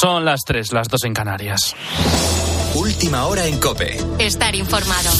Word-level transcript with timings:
Son 0.00 0.24
las 0.24 0.42
3, 0.44 0.72
las 0.72 0.88
2 0.88 1.04
en 1.04 1.14
Canarias. 1.14 1.74
Última 2.74 3.26
hora 3.26 3.46
en 3.46 3.58
Cope. 3.58 3.98
Estar 4.20 4.54
informado. 4.54 5.10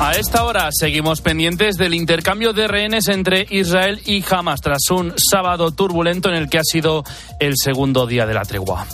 A 0.00 0.12
esta 0.12 0.44
hora 0.44 0.68
seguimos 0.70 1.20
pendientes 1.20 1.76
del 1.76 1.92
intercambio 1.92 2.54
de 2.54 2.66
rehenes 2.66 3.08
entre 3.08 3.46
Israel 3.50 4.00
y 4.06 4.24
Hamas 4.30 4.62
tras 4.62 4.90
un 4.90 5.12
sábado 5.16 5.70
turbulento 5.70 6.30
en 6.30 6.36
el 6.36 6.48
que 6.48 6.58
ha 6.58 6.64
sido 6.64 7.04
el 7.40 7.54
segundo 7.62 8.06
día 8.06 8.24
de 8.24 8.34
la 8.34 8.44
tregua. 8.46 8.86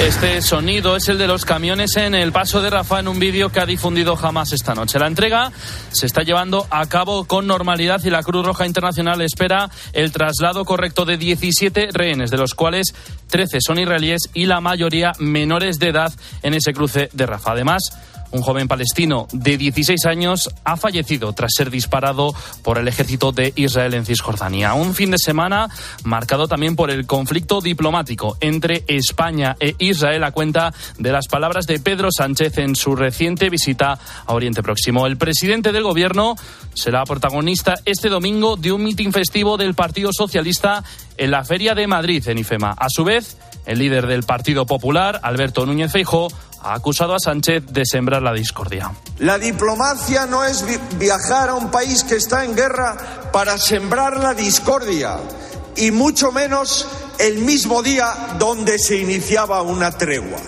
Este 0.00 0.42
sonido 0.42 0.94
es 0.94 1.08
el 1.08 1.16
de 1.16 1.26
los 1.26 1.46
camiones 1.46 1.96
en 1.96 2.14
el 2.14 2.30
paso 2.30 2.60
de 2.60 2.68
Rafa 2.68 3.00
en 3.00 3.08
un 3.08 3.18
vídeo 3.18 3.50
que 3.50 3.60
ha 3.60 3.66
difundido 3.66 4.16
Hamas 4.20 4.52
esta 4.52 4.74
noche. 4.74 4.98
La 4.98 5.06
entrega 5.06 5.50
se 5.90 6.04
está 6.04 6.22
llevando 6.22 6.66
a 6.68 6.86
cabo 6.86 7.24
con 7.24 7.46
normalidad 7.46 8.04
y 8.04 8.10
la 8.10 8.22
Cruz 8.22 8.44
Roja 8.44 8.66
Internacional 8.66 9.22
espera 9.22 9.70
el 9.94 10.12
traslado 10.12 10.66
correcto 10.66 11.06
de 11.06 11.16
17 11.16 11.88
rehenes, 11.92 12.30
de 12.30 12.36
los 12.36 12.54
cuales 12.54 12.94
13 13.28 13.58
son 13.62 13.78
israelíes 13.78 14.28
y 14.34 14.44
la 14.44 14.60
mayoría 14.60 15.12
menores 15.18 15.78
de 15.78 15.88
edad 15.88 16.12
en 16.42 16.52
ese 16.52 16.74
cruce 16.74 17.08
de 17.14 17.26
Rafa. 17.26 17.52
Además, 17.52 17.90
un 18.30 18.42
joven 18.42 18.68
palestino 18.68 19.26
de 19.32 19.56
16 19.56 20.06
años 20.06 20.50
ha 20.64 20.76
fallecido 20.76 21.32
tras 21.32 21.52
ser 21.56 21.70
disparado 21.70 22.34
por 22.62 22.78
el 22.78 22.88
ejército 22.88 23.32
de 23.32 23.52
Israel 23.56 23.94
en 23.94 24.06
Cisjordania. 24.06 24.74
Un 24.74 24.94
fin 24.94 25.10
de 25.10 25.18
semana 25.18 25.68
marcado 26.04 26.48
también 26.48 26.76
por 26.76 26.90
el 26.90 27.06
conflicto 27.06 27.60
diplomático 27.60 28.36
entre 28.40 28.84
España 28.88 29.56
e 29.60 29.74
Israel 29.78 30.24
a 30.24 30.32
cuenta 30.32 30.72
de 30.98 31.12
las 31.12 31.26
palabras 31.28 31.66
de 31.66 31.80
Pedro 31.80 32.08
Sánchez 32.10 32.58
en 32.58 32.76
su 32.76 32.96
reciente 32.96 33.50
visita 33.50 33.98
a 34.26 34.34
Oriente 34.34 34.62
Próximo. 34.62 35.06
El 35.06 35.16
presidente 35.16 35.72
del 35.72 35.82
gobierno 35.82 36.36
será 36.74 37.04
protagonista 37.04 37.74
este 37.84 38.08
domingo 38.08 38.56
de 38.56 38.72
un 38.72 38.82
mitin 38.82 39.12
festivo 39.12 39.56
del 39.56 39.74
Partido 39.74 40.10
Socialista 40.12 40.84
en 41.18 41.30
la 41.30 41.44
Feria 41.44 41.74
de 41.74 41.86
Madrid, 41.86 42.26
en 42.28 42.38
IFEMA. 42.38 42.72
A 42.78 42.88
su 42.88 43.04
vez, 43.04 43.36
el 43.66 43.78
líder 43.78 44.06
del 44.06 44.22
Partido 44.22 44.66
Popular, 44.66 45.20
Alberto 45.22 45.66
Núñez 45.66 45.92
Feijóo, 45.92 46.28
ha 46.62 46.74
acusado 46.74 47.14
a 47.14 47.20
Sánchez 47.20 47.64
de 47.66 47.84
sembrar 47.84 48.22
la 48.22 48.32
discordia. 48.32 48.92
La 49.18 49.38
diplomacia 49.38 50.26
no 50.26 50.44
es 50.44 50.64
viajar 50.98 51.50
a 51.50 51.54
un 51.54 51.70
país 51.70 52.04
que 52.04 52.16
está 52.16 52.44
en 52.44 52.56
guerra 52.56 53.30
para 53.32 53.58
sembrar 53.58 54.18
la 54.18 54.34
discordia, 54.34 55.18
y 55.76 55.90
mucho 55.90 56.32
menos 56.32 56.88
el 57.18 57.38
mismo 57.38 57.82
día 57.82 58.36
donde 58.38 58.78
se 58.78 58.96
iniciaba 58.98 59.62
una 59.62 59.92
tregua. 59.92 60.40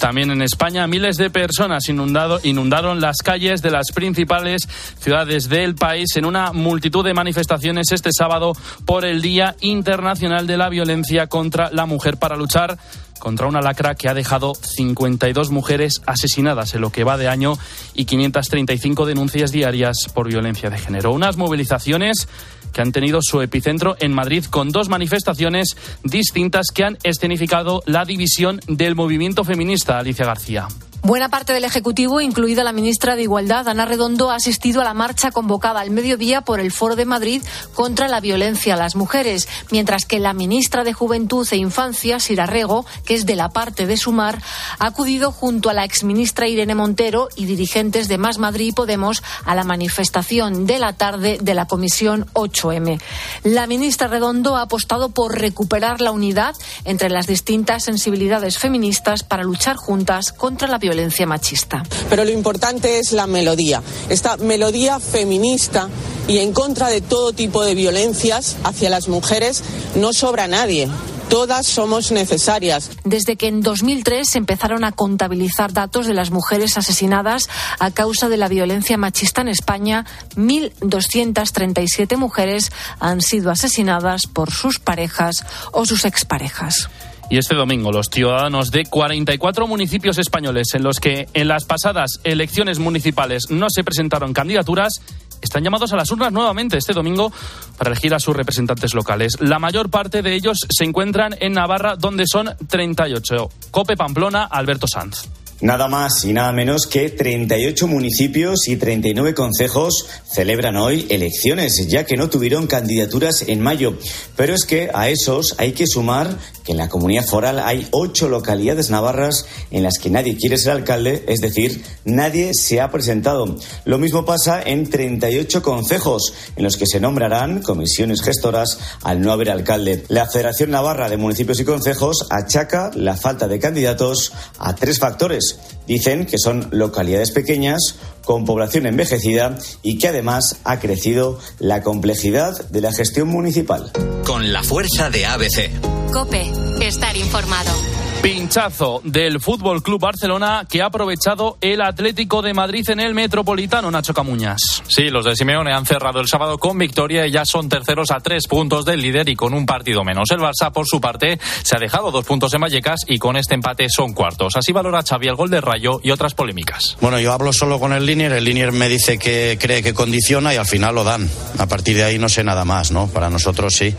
También 0.00 0.30
en 0.30 0.40
España, 0.40 0.86
miles 0.86 1.18
de 1.18 1.28
personas 1.28 1.86
inundado, 1.90 2.40
inundaron 2.42 3.02
las 3.02 3.18
calles 3.18 3.60
de 3.60 3.70
las 3.70 3.92
principales 3.92 4.66
ciudades 4.98 5.50
del 5.50 5.74
país 5.74 6.16
en 6.16 6.24
una 6.24 6.52
multitud 6.52 7.04
de 7.04 7.12
manifestaciones 7.12 7.92
este 7.92 8.08
sábado 8.10 8.54
por 8.86 9.04
el 9.04 9.20
Día 9.20 9.56
Internacional 9.60 10.46
de 10.46 10.56
la 10.56 10.70
Violencia 10.70 11.26
contra 11.26 11.70
la 11.70 11.84
Mujer 11.84 12.16
para 12.16 12.34
luchar 12.34 12.78
contra 13.18 13.46
una 13.46 13.60
lacra 13.60 13.94
que 13.94 14.08
ha 14.08 14.14
dejado 14.14 14.54
52 14.54 15.50
mujeres 15.50 16.00
asesinadas 16.06 16.74
en 16.74 16.80
lo 16.80 16.90
que 16.90 17.04
va 17.04 17.18
de 17.18 17.28
año 17.28 17.58
y 17.94 18.06
535 18.06 19.04
denuncias 19.04 19.52
diarias 19.52 20.08
por 20.14 20.28
violencia 20.28 20.70
de 20.70 20.78
género. 20.78 21.12
Unas 21.12 21.36
movilizaciones 21.36 22.26
que 22.72 22.82
han 22.82 22.92
tenido 22.92 23.20
su 23.22 23.40
epicentro 23.40 23.96
en 23.98 24.12
Madrid 24.12 24.44
con 24.44 24.70
dos 24.70 24.88
manifestaciones 24.88 25.76
distintas 26.04 26.68
que 26.74 26.84
han 26.84 26.98
escenificado 27.02 27.82
la 27.86 28.04
división 28.04 28.60
del 28.66 28.94
movimiento 28.94 29.44
feminista, 29.44 29.98
Alicia 29.98 30.26
García. 30.26 30.68
Buena 31.10 31.28
parte 31.28 31.52
del 31.52 31.64
Ejecutivo, 31.64 32.20
incluida 32.20 32.62
la 32.62 32.72
ministra 32.72 33.16
de 33.16 33.22
Igualdad, 33.22 33.66
Ana 33.66 33.84
Redondo, 33.84 34.30
ha 34.30 34.36
asistido 34.36 34.80
a 34.80 34.84
la 34.84 34.94
marcha 34.94 35.32
convocada 35.32 35.80
al 35.80 35.90
mediodía 35.90 36.42
por 36.42 36.60
el 36.60 36.70
Foro 36.70 36.94
de 36.94 37.04
Madrid 37.04 37.42
contra 37.74 38.06
la 38.06 38.20
violencia 38.20 38.74
a 38.74 38.76
las 38.76 38.94
mujeres, 38.94 39.48
mientras 39.72 40.04
que 40.04 40.20
la 40.20 40.34
ministra 40.34 40.84
de 40.84 40.92
Juventud 40.92 41.48
e 41.50 41.56
Infancia, 41.56 42.20
Sira 42.20 42.46
Rego, 42.46 42.86
que 43.04 43.14
es 43.14 43.26
de 43.26 43.34
la 43.34 43.48
parte 43.48 43.88
de 43.88 43.96
Sumar, 43.96 44.40
ha 44.78 44.86
acudido 44.86 45.32
junto 45.32 45.68
a 45.68 45.74
la 45.74 45.82
exministra 45.82 46.46
Irene 46.46 46.76
Montero 46.76 47.28
y 47.34 47.46
dirigentes 47.46 48.06
de 48.06 48.16
Más 48.16 48.38
Madrid 48.38 48.68
y 48.68 48.72
Podemos 48.72 49.24
a 49.44 49.56
la 49.56 49.64
manifestación 49.64 50.64
de 50.64 50.78
la 50.78 50.92
tarde 50.92 51.38
de 51.42 51.54
la 51.54 51.66
Comisión 51.66 52.26
8M. 52.34 53.00
La 53.42 53.66
ministra 53.66 54.06
Redondo 54.06 54.54
ha 54.54 54.62
apostado 54.62 55.08
por 55.08 55.36
recuperar 55.36 56.00
la 56.00 56.12
unidad 56.12 56.54
entre 56.84 57.10
las 57.10 57.26
distintas 57.26 57.82
sensibilidades 57.82 58.58
feministas 58.58 59.24
para 59.24 59.42
luchar 59.42 59.74
juntas 59.74 60.30
contra 60.30 60.68
la 60.68 60.78
violencia 60.78 60.99
violencia 61.00 61.26
machista. 61.26 61.82
Pero 62.10 62.24
lo 62.24 62.30
importante 62.30 62.98
es 62.98 63.12
la 63.12 63.26
melodía, 63.26 63.82
esta 64.10 64.36
melodía 64.36 65.00
feminista 65.00 65.88
y 66.28 66.38
en 66.38 66.52
contra 66.52 66.88
de 66.88 67.00
todo 67.00 67.32
tipo 67.32 67.64
de 67.64 67.74
violencias 67.74 68.58
hacia 68.64 68.90
las 68.90 69.08
mujeres 69.08 69.62
no 69.94 70.12
sobra 70.12 70.46
nadie. 70.46 70.90
Todas 71.30 71.66
somos 71.66 72.12
necesarias. 72.12 72.90
Desde 73.04 73.36
que 73.36 73.46
en 73.46 73.62
2003 73.62 74.28
se 74.28 74.36
empezaron 74.36 74.84
a 74.84 74.92
contabilizar 74.92 75.72
datos 75.72 76.06
de 76.06 76.12
las 76.12 76.30
mujeres 76.30 76.76
asesinadas 76.76 77.48
a 77.78 77.90
causa 77.92 78.28
de 78.28 78.36
la 78.36 78.48
violencia 78.48 78.98
machista 78.98 79.40
en 79.40 79.48
España, 79.48 80.04
1.237 80.36 82.16
mujeres 82.18 82.72
han 82.98 83.22
sido 83.22 83.50
asesinadas 83.50 84.22
por 84.30 84.50
sus 84.50 84.80
parejas 84.80 85.46
o 85.72 85.86
sus 85.86 86.04
exparejas. 86.04 86.90
Y 87.30 87.38
este 87.38 87.54
domingo 87.54 87.92
los 87.92 88.08
ciudadanos 88.10 88.72
de 88.72 88.84
44 88.84 89.66
municipios 89.68 90.18
españoles 90.18 90.74
en 90.74 90.82
los 90.82 90.98
que 90.98 91.28
en 91.32 91.46
las 91.46 91.64
pasadas 91.64 92.20
elecciones 92.24 92.80
municipales 92.80 93.50
no 93.50 93.70
se 93.70 93.84
presentaron 93.84 94.32
candidaturas 94.32 95.00
están 95.40 95.64
llamados 95.64 95.92
a 95.92 95.96
las 95.96 96.10
urnas 96.10 96.32
nuevamente 96.32 96.76
este 96.76 96.92
domingo 96.92 97.32
para 97.78 97.90
elegir 97.90 98.14
a 98.14 98.20
sus 98.20 98.36
representantes 98.36 98.94
locales. 98.94 99.34
La 99.40 99.58
mayor 99.58 99.90
parte 99.90 100.22
de 100.22 100.34
ellos 100.34 100.58
se 100.68 100.84
encuentran 100.84 101.34
en 101.40 101.52
Navarra, 101.52 101.96
donde 101.96 102.24
son 102.26 102.50
38. 102.68 103.48
Cope 103.70 103.96
Pamplona, 103.96 104.44
Alberto 104.44 104.86
Sanz. 104.86 105.39
Nada 105.62 105.88
más 105.88 106.24
y 106.24 106.32
nada 106.32 106.52
menos 106.52 106.86
que 106.86 107.10
38 107.10 107.86
municipios 107.86 108.66
y 108.66 108.76
39 108.76 109.34
concejos 109.34 110.06
celebran 110.32 110.76
hoy 110.76 111.06
elecciones, 111.10 111.86
ya 111.86 112.06
que 112.06 112.16
no 112.16 112.30
tuvieron 112.30 112.66
candidaturas 112.66 113.44
en 113.46 113.60
mayo. 113.60 113.98
Pero 114.36 114.54
es 114.54 114.64
que 114.64 114.88
a 114.94 115.10
esos 115.10 115.56
hay 115.58 115.72
que 115.72 115.86
sumar 115.86 116.38
que 116.64 116.72
en 116.72 116.78
la 116.78 116.88
comunidad 116.88 117.26
foral 117.26 117.58
hay 117.58 117.86
ocho 117.90 118.30
localidades 118.30 118.88
navarras 118.88 119.44
en 119.70 119.82
las 119.82 119.98
que 119.98 120.08
nadie 120.08 120.34
quiere 120.38 120.56
ser 120.56 120.72
alcalde, 120.72 121.24
es 121.28 121.40
decir, 121.40 121.84
nadie 122.06 122.52
se 122.54 122.80
ha 122.80 122.90
presentado. 122.90 123.56
Lo 123.84 123.98
mismo 123.98 124.24
pasa 124.24 124.62
en 124.62 124.88
38 124.88 125.62
concejos, 125.62 126.32
en 126.56 126.64
los 126.64 126.78
que 126.78 126.86
se 126.86 127.00
nombrarán 127.00 127.60
comisiones 127.60 128.22
gestoras 128.22 128.78
al 129.02 129.20
no 129.20 129.30
haber 129.30 129.50
alcalde. 129.50 130.04
La 130.08 130.26
Federación 130.26 130.70
Navarra 130.70 131.10
de 131.10 131.18
Municipios 131.18 131.60
y 131.60 131.64
Concejos 131.66 132.26
achaca 132.30 132.90
la 132.94 133.14
falta 133.14 133.46
de 133.46 133.58
candidatos 133.58 134.32
a 134.58 134.74
tres 134.74 134.98
factores 134.98 135.49
Dicen 135.86 136.26
que 136.26 136.38
son 136.38 136.68
localidades 136.70 137.32
pequeñas 137.32 137.96
con 138.24 138.44
población 138.44 138.86
envejecida 138.86 139.58
y 139.82 139.98
que 139.98 140.08
además 140.08 140.56
ha 140.64 140.78
crecido 140.78 141.38
la 141.58 141.82
complejidad 141.82 142.68
de 142.70 142.80
la 142.80 142.92
gestión 142.92 143.28
municipal. 143.28 143.90
Con 144.24 144.52
la 144.52 144.62
fuerza 144.62 145.10
de 145.10 145.26
ABC. 145.26 145.70
Cope, 146.12 146.50
estar 146.80 147.16
informado. 147.16 147.99
Pinchazo 148.22 149.00
del 149.02 149.40
Fútbol 149.40 149.82
Club 149.82 149.98
Barcelona 149.98 150.66
que 150.68 150.82
ha 150.82 150.86
aprovechado 150.86 151.56
el 151.62 151.80
Atlético 151.80 152.42
de 152.42 152.52
Madrid 152.52 152.88
en 152.90 153.00
el 153.00 153.14
Metropolitano, 153.14 153.90
Nacho 153.90 154.12
Camuñas. 154.12 154.60
Sí, 154.88 155.08
los 155.08 155.24
de 155.24 155.34
Simeone 155.34 155.72
han 155.72 155.86
cerrado 155.86 156.20
el 156.20 156.28
sábado 156.28 156.58
con 156.58 156.76
victoria 156.76 157.26
y 157.26 157.30
ya 157.30 157.46
son 157.46 157.70
terceros 157.70 158.10
a 158.10 158.20
tres 158.20 158.46
puntos 158.46 158.84
del 158.84 159.00
líder 159.00 159.30
y 159.30 159.36
con 159.36 159.54
un 159.54 159.64
partido 159.64 160.04
menos. 160.04 160.30
El 160.32 160.40
Barça, 160.40 160.70
por 160.70 160.86
su 160.86 161.00
parte, 161.00 161.38
se 161.62 161.76
ha 161.76 161.78
dejado 161.78 162.10
dos 162.10 162.26
puntos 162.26 162.52
en 162.52 162.60
Vallecas 162.60 163.00
y 163.06 163.18
con 163.18 163.36
este 163.36 163.54
empate 163.54 163.86
son 163.88 164.12
cuartos. 164.12 164.54
Así 164.54 164.70
valora 164.70 165.02
Xavi 165.02 165.28
el 165.28 165.36
gol 165.36 165.48
de 165.48 165.62
Rayo 165.62 165.98
y 166.02 166.10
otras 166.10 166.34
polémicas. 166.34 166.98
Bueno, 167.00 167.18
yo 167.20 167.32
hablo 167.32 167.54
solo 167.54 167.80
con 167.80 167.94
el 167.94 168.04
Linier, 168.04 168.32
el 168.32 168.44
Linier 168.44 168.72
me 168.72 168.90
dice 168.90 169.18
que 169.18 169.56
cree 169.58 169.82
que 169.82 169.94
condiciona 169.94 170.52
y 170.52 170.58
al 170.58 170.66
final 170.66 170.94
lo 170.94 171.04
dan. 171.04 171.26
A 171.56 171.66
partir 171.66 171.96
de 171.96 172.04
ahí 172.04 172.18
no 172.18 172.28
sé 172.28 172.44
nada 172.44 172.66
más, 172.66 172.90
¿no? 172.90 173.06
Para 173.06 173.30
nosotros 173.30 173.72
sí. 173.74 173.94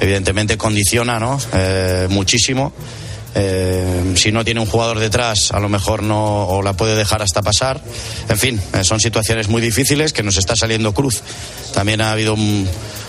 Evidentemente 0.00 0.58
condiciona, 0.58 1.20
¿no? 1.20 1.38
Eh, 1.52 2.08
muchísimo 2.10 2.72
eh, 3.34 4.14
si 4.16 4.30
no 4.30 4.44
tiene 4.44 4.60
un 4.60 4.66
jugador 4.66 4.98
detrás, 4.98 5.50
a 5.52 5.60
lo 5.60 5.68
mejor 5.68 6.02
no 6.02 6.46
o 6.46 6.62
la 6.62 6.72
puede 6.74 6.94
dejar 6.94 7.22
hasta 7.22 7.42
pasar. 7.42 7.80
En 8.28 8.38
fin, 8.38 8.60
eh, 8.72 8.84
son 8.84 9.00
situaciones 9.00 9.48
muy 9.48 9.60
difíciles 9.60 10.12
que 10.12 10.22
nos 10.22 10.36
está 10.36 10.54
saliendo 10.56 10.92
cruz. 10.92 11.22
También 11.72 12.00
ha 12.00 12.12
habido 12.12 12.34
un, 12.34 12.68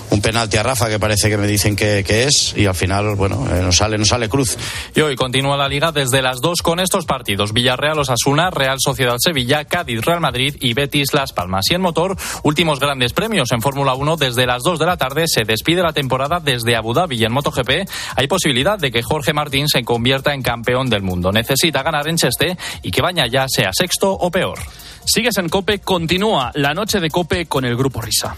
un 0.09 0.21
penalti 0.21 0.57
a 0.57 0.63
Rafa 0.63 0.89
que 0.89 0.99
parece 0.99 1.29
que 1.29 1.37
me 1.37 1.47
dicen 1.47 1.75
que, 1.75 2.03
es 2.07 2.53
y 2.55 2.65
al 2.65 2.75
final, 2.75 3.15
bueno, 3.15 3.45
eh, 3.51 3.61
nos 3.61 3.77
sale, 3.77 3.97
nos 3.97 4.09
sale 4.09 4.29
cruz. 4.29 4.57
Y 4.95 5.01
hoy 5.01 5.15
continúa 5.15 5.57
la 5.57 5.67
liga 5.67 5.91
desde 5.91 6.21
las 6.21 6.41
dos 6.41 6.61
con 6.61 6.79
estos 6.79 7.05
partidos. 7.05 7.53
Villarreal 7.53 7.99
Osasuna, 7.99 8.49
Real 8.49 8.77
Sociedad 8.79 9.17
Sevilla, 9.19 9.65
Cádiz 9.65 10.01
Real 10.01 10.19
Madrid 10.19 10.55
y 10.59 10.73
Betis 10.73 11.13
Las 11.13 11.33
Palmas. 11.33 11.65
Y 11.69 11.75
en 11.75 11.81
motor, 11.81 12.15
últimos 12.43 12.79
grandes 12.79 13.13
premios 13.13 13.51
en 13.51 13.61
Fórmula 13.61 13.93
1 13.93 14.17
desde 14.17 14.45
las 14.45 14.63
2 14.63 14.79
de 14.79 14.85
la 14.85 14.97
tarde 14.97 15.25
se 15.27 15.43
despide 15.43 15.81
la 15.81 15.93
temporada 15.93 16.39
desde 16.39 16.75
Abu 16.75 16.93
Dhabi 16.93 17.17
y 17.17 17.25
en 17.25 17.33
MotoGP 17.33 17.89
hay 18.15 18.27
posibilidad 18.27 18.77
de 18.77 18.91
que 18.91 19.03
Jorge 19.03 19.33
Martín 19.33 19.67
se 19.67 19.83
convierta 19.83 20.33
en 20.33 20.41
campeón 20.41 20.89
del 20.89 21.01
mundo. 21.01 21.31
Necesita 21.31 21.83
ganar 21.83 22.07
en 22.07 22.17
Cheste 22.17 22.57
y 22.81 22.91
que 22.91 23.01
Baña 23.01 23.27
ya 23.27 23.47
sea 23.47 23.71
sexto 23.73 24.11
o 24.11 24.31
peor. 24.31 24.59
Sigues 25.05 25.37
en 25.37 25.49
Cope, 25.49 25.79
continúa 25.79 26.51
la 26.55 26.73
noche 26.73 26.99
de 26.99 27.09
Cope 27.09 27.45
con 27.45 27.63
el 27.65 27.75
grupo 27.75 28.01
Risa. 28.01 28.35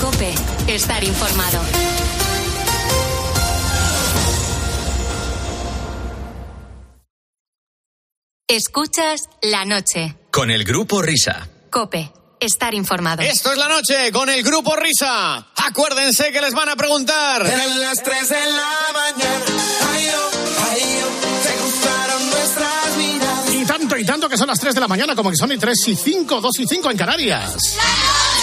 Cope, 0.00 0.32
estar 0.68 1.02
informado. 1.02 1.60
Escuchas 8.46 9.22
la 9.42 9.64
noche. 9.64 10.14
Con 10.30 10.50
el 10.50 10.64
grupo 10.64 11.02
Risa. 11.02 11.48
Cope, 11.70 12.12
estar 12.38 12.74
informado. 12.74 13.22
Esto 13.22 13.52
es 13.52 13.58
la 13.58 13.68
noche 13.68 14.12
con 14.12 14.28
el 14.30 14.42
grupo 14.44 14.76
Risa. 14.76 15.48
Acuérdense 15.56 16.30
que 16.30 16.40
les 16.40 16.54
van 16.54 16.68
a 16.68 16.76
preguntar. 16.76 17.44
En 17.44 17.80
las 17.80 18.02
3 18.02 18.28
de 18.28 18.36
la 18.36 18.92
mañana. 18.94 19.44
Ay, 19.92 20.08
oh, 20.14 20.30
ay, 20.70 21.02
oh, 21.02 21.42
te 21.42 21.62
gustaron 21.64 22.30
nuestras 22.30 22.96
vidas. 22.96 23.54
Y 23.54 23.64
tanto 23.64 23.96
y 23.96 24.04
tanto 24.04 24.28
que 24.28 24.36
son 24.38 24.46
las 24.46 24.60
3 24.60 24.74
de 24.76 24.80
la 24.80 24.88
mañana, 24.88 25.16
como 25.16 25.30
que 25.30 25.36
son 25.36 25.50
y 25.50 25.58
3 25.58 25.88
y 25.88 25.96
5, 25.96 26.40
2 26.40 26.58
y 26.60 26.66
5 26.68 26.90
en 26.90 26.96
Canarias. 26.96 27.56
He 27.56 28.37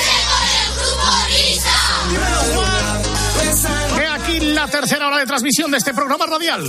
la 4.56 4.68
tercera 4.68 5.08
hora 5.08 5.18
de 5.18 5.26
transmisión 5.26 5.70
de 5.70 5.78
este 5.78 5.94
programa 5.94 6.26
radial. 6.26 6.64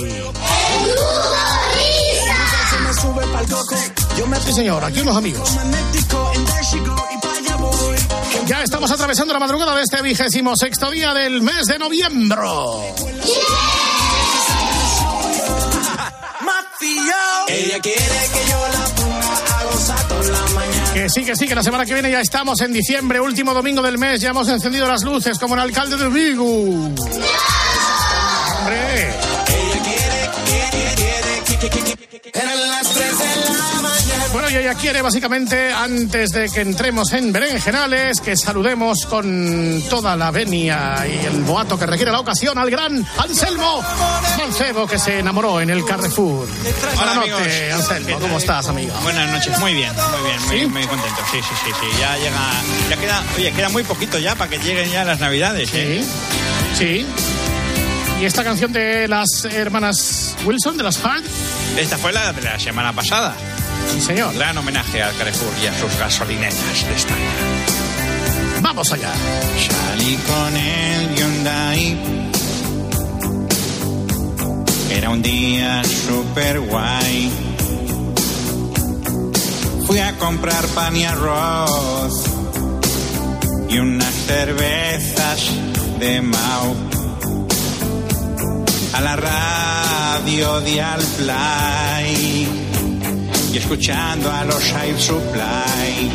Sí, 4.45 4.53
señor, 4.53 4.83
aquí 4.83 5.01
los 5.01 5.15
amigos. 5.15 5.49
Ya 8.45 8.63
estamos 8.63 8.91
atravesando 8.91 9.33
la 9.33 9.39
madrugada 9.39 9.75
de 9.75 9.83
este 9.83 10.01
vigésimo 10.01 10.53
sexto 10.55 10.91
día 10.91 11.13
del 11.13 11.41
mes 11.41 11.65
de 11.65 11.79
noviembre. 11.79 12.41
Ella 17.49 17.79
quiere 17.79 17.99
que 17.99 18.49
yo 18.49 18.67
la 18.73 18.85
ponga 18.95 19.17
a 19.19 20.23
la 20.23 20.53
mañana. 20.53 20.93
Que 20.93 21.09
sí, 21.09 21.23
que 21.23 21.35
sí, 21.35 21.47
que 21.47 21.55
la 21.55 21.63
semana 21.63 21.85
que 21.85 21.93
viene 21.93 22.11
ya 22.11 22.21
estamos 22.21 22.59
en 22.61 22.73
diciembre, 22.73 23.19
último 23.19 23.53
domingo 23.53 23.81
del 23.81 23.97
mes, 23.97 24.21
ya 24.21 24.29
hemos 24.29 24.47
encendido 24.49 24.87
las 24.87 25.03
luces 25.03 25.39
como 25.39 25.55
el 25.55 25.61
alcalde 25.61 25.97
de 25.97 26.09
Vigo. 26.09 26.91
Hombre. 28.67 29.09
Ella 29.09 29.83
quiere, 29.83 30.29
quiere, 30.45 30.95
quiere, 30.95 31.43
quiere, 31.45 31.69
quiere, 31.69 32.19
quiere. 32.19 32.39
Eran 32.39 32.69
las 32.69 32.93
3 32.93 33.19
de 33.19 33.25
la 33.25 33.81
mañana. 33.81 34.25
Bueno, 34.33 34.49
y 34.49 34.55
ella 34.57 34.73
quiere 34.73 35.01
básicamente, 35.01 35.71
antes 35.71 36.31
de 36.31 36.49
que 36.49 36.61
entremos 36.61 37.13
en 37.13 37.31
berenjenales, 37.31 38.19
que 38.19 38.35
saludemos 38.35 39.05
con 39.05 39.81
toda 39.89 40.17
la 40.17 40.31
venia 40.31 41.05
y 41.07 41.25
el 41.25 41.43
boato 41.43 41.79
que 41.79 41.85
requiere 41.85 42.11
la 42.11 42.19
ocasión 42.19 42.57
al 42.57 42.69
gran 42.69 43.07
Anselmo 43.17 43.81
Mancebo, 44.37 44.85
que 44.85 44.99
se 44.99 45.19
enamoró 45.19 45.61
en 45.61 45.69
el 45.69 45.85
Carrefour. 45.85 46.47
Buenas 46.95 47.15
noches, 47.15 47.73
Anselmo, 47.73 48.19
¿cómo 48.19 48.37
estás, 48.37 48.67
amigo? 48.67 48.93
Buenas 49.01 49.31
noches, 49.31 49.57
muy 49.59 49.73
bien, 49.75 49.93
muy 49.95 50.29
bien, 50.29 50.45
muy, 50.45 50.59
¿Sí? 50.59 50.65
muy 50.65 50.87
contento. 50.87 51.21
Sí, 51.31 51.37
sí, 51.41 51.55
sí, 51.63 51.71
sí. 51.79 51.99
Ya 52.01 52.17
llega, 52.17 52.51
ya 52.89 52.97
queda, 52.97 53.23
oye, 53.37 53.51
queda 53.53 53.69
muy 53.69 53.83
poquito 53.83 54.19
ya 54.19 54.35
para 54.35 54.49
que 54.49 54.57
lleguen 54.59 54.91
ya 54.91 55.05
las 55.05 55.21
navidades, 55.21 55.69
¿eh? 55.73 56.03
Sí, 56.73 57.05
sí. 57.05 57.07
Y 58.19 58.25
esta 58.25 58.43
canción 58.43 58.71
de 58.73 59.07
las 59.07 59.45
hermanas 59.45 60.35
Wilson, 60.43 60.77
de 60.77 60.83
las 60.83 61.03
Hard, 61.03 61.23
Esta 61.77 61.97
fue 61.97 62.11
la 62.11 62.33
de 62.33 62.41
la 62.41 62.59
semana 62.59 62.91
pasada. 62.93 63.35
sí, 63.93 64.01
señor. 64.01 64.33
Gran 64.33 64.57
homenaje 64.57 65.01
al 65.03 65.15
Carrefour 65.17 65.51
y 65.63 65.67
a 65.67 65.79
sus 65.79 65.95
gasolineras 65.99 66.55
de 66.87 66.95
España. 66.95 67.29
Vamos 68.61 68.91
allá. 68.91 69.11
Salí 69.69 70.15
con 70.15 70.57
el 70.57 71.15
Hyundai. 71.15 71.97
Era 74.91 75.09
un 75.11 75.21
día 75.21 75.83
super 75.83 76.59
guay. 76.61 77.31
Fui 79.85 79.99
a 79.99 80.17
comprar 80.17 80.65
pan 80.67 80.95
y 80.97 81.05
arroz 81.05 82.23
y 83.69 83.77
unas 83.77 84.13
cervezas 84.25 85.39
de 85.99 86.21
Mau. 86.21 86.75
A 88.97 89.01
la 89.01 89.15
radio 89.15 90.59
de 90.61 90.81
Alplay 90.81 92.47
y 93.53 93.57
escuchando 93.57 94.31
a 94.31 94.43
los 94.43 94.71
Air 94.71 94.99
Supply. 94.99 96.11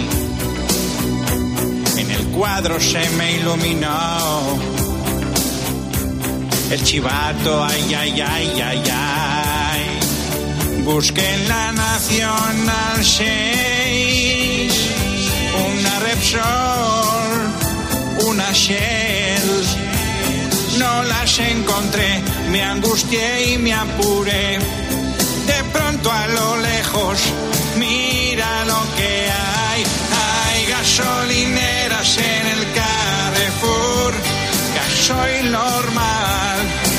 En 1.99 2.11
el 2.11 2.26
cuadro 2.37 2.81
se 2.81 3.08
me 3.11 3.37
iluminó 3.37 4.58
el 6.73 6.82
chivato, 6.82 7.62
ay, 7.62 7.94
ay, 7.94 8.20
ay, 8.20 8.61
ay, 8.61 8.82
ay. 8.90 10.82
Busqué 10.84 11.34
en 11.34 11.49
la 11.49 11.70
Nacional 11.70 13.05
6 13.05 14.73
una 15.70 15.99
Repsol, 16.00 16.43
una 18.26 18.50
Shell. 18.52 19.11
Las 21.22 21.38
encontré, 21.38 22.20
me 22.50 22.64
angustié 22.64 23.52
y 23.52 23.58
me 23.58 23.72
apuré. 23.72 24.58
De 25.46 25.64
pronto 25.72 26.10
a 26.10 26.26
lo 26.26 26.56
lejos, 26.56 27.16
mira 27.76 28.64
lo 28.64 28.82
que 28.96 29.30
hay. 29.30 29.84
Hay 30.24 30.66
gasolineras 30.66 32.19
en 32.19 32.46
el 32.54 32.62
Carrefour, 32.74 34.14
gasoil 34.74 35.52
normal 35.52 36.58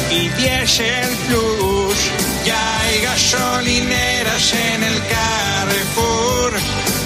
y 0.09 0.29
diésel 0.39 1.17
plus. 1.27 1.97
Ya 2.45 2.79
hay 2.79 3.01
gasolineras 3.01 4.53
en 4.53 4.83
el 4.83 4.99
Carrefour. 5.15 6.53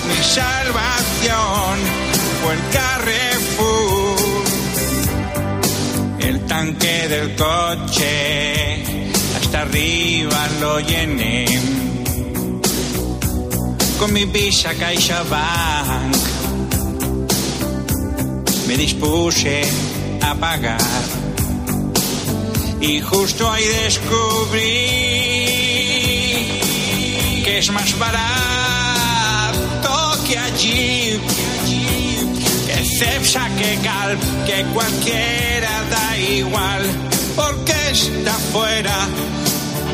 Mi 0.07 0.23
salvación 0.23 1.79
fue 2.43 2.53
el 2.53 2.61
Carrefour. 2.71 3.36
Tanque 6.57 7.07
del 7.07 7.35
coche 7.35 8.83
hasta 9.37 9.61
arriba 9.61 10.47
lo 10.59 10.79
llené 10.79 11.45
con 13.99 14.11
mi 14.11 14.25
visa 14.25 14.73
CaixaBank. 14.73 16.15
Me 18.67 18.75
dispuse 18.75 19.61
a 20.21 20.33
pagar 20.33 20.81
y 22.81 23.01
justo 23.01 23.51
ahí 23.51 23.65
descubrí 23.83 24.59
que 27.45 27.59
es 27.59 27.69
más 27.69 27.99
barato 27.99 29.93
que 30.27 30.39
allí. 30.39 31.19
Que 32.97 33.05
Cepsa, 33.05 33.47
que 33.59 33.77
Galp, 33.83 34.19
que 34.47 34.63
cualquiera 34.73 35.83
da 35.91 36.17
igual, 36.17 36.83
porque 37.35 37.91
está 37.91 38.33
fuera 38.51 39.07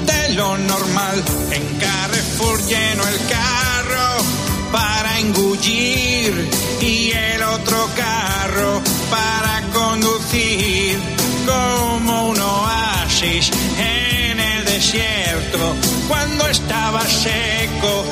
de 0.05 0.33
lo 0.35 0.57
normal. 0.57 1.21
En 1.51 1.79
Carrefour 1.79 2.61
lleno 2.65 3.03
el 3.05 3.19
carro 3.27 4.23
para 4.71 5.19
engullir 5.19 6.49
y 6.79 7.11
el 7.11 7.43
otro 7.43 7.89
carro 7.97 8.81
para 9.09 9.61
conducir 9.73 10.97
como 11.45 12.29
un 12.29 12.39
oasis 12.39 13.51
en 13.79 14.39
el 14.39 14.63
desierto. 14.63 15.75
Cuando 16.07 16.47
estaba 16.47 17.01
seco, 17.01 18.05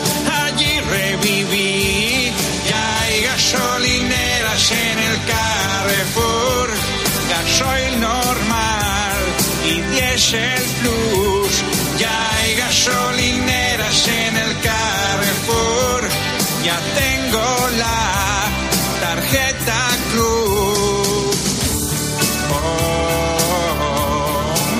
allí 0.43 0.79
reviví. 0.81 2.33
Ya 2.67 3.01
hay 3.03 3.21
gasolineras 3.23 3.80
diésel 10.31 10.63
plus. 10.81 11.63
Ya 11.99 12.29
hay 12.31 12.55
gasolineras 12.55 14.07
en 14.07 14.37
el 14.37 14.59
Carrefour, 14.61 16.07
ya 16.63 16.79
tengo 16.95 17.69
la 17.77 18.49
tarjeta 19.01 19.87
club. 20.11 21.35
Oh, 22.53 23.37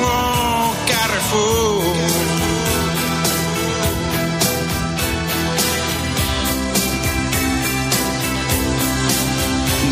oh, 0.04 0.74
Carrefour. 0.88 1.84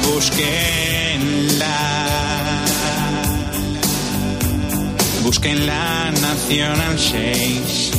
Busqué 0.04 0.79
Busqué 5.40 5.52
en 5.52 5.68
la 5.68 6.12
Nacional 6.12 7.00
6 7.00 7.92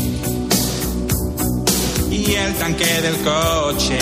y 2.11 2.35
el 2.35 2.55
tanque 2.57 3.01
del 3.01 3.17
coche 3.23 3.99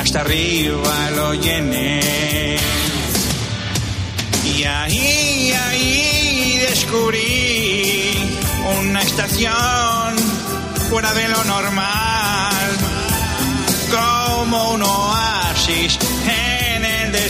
hasta 0.00 0.22
arriba 0.22 1.10
lo 1.14 1.34
llené. 1.34 2.56
Y 4.44 4.64
ahí, 4.64 5.52
ahí 5.52 6.58
descubrí 6.68 8.16
una 8.80 9.00
estación 9.02 10.16
fuera 10.90 11.14
de 11.14 11.28
lo 11.28 11.44
normal, 11.44 12.66
como 13.92 14.72
un 14.72 14.82
oasis 14.82 16.00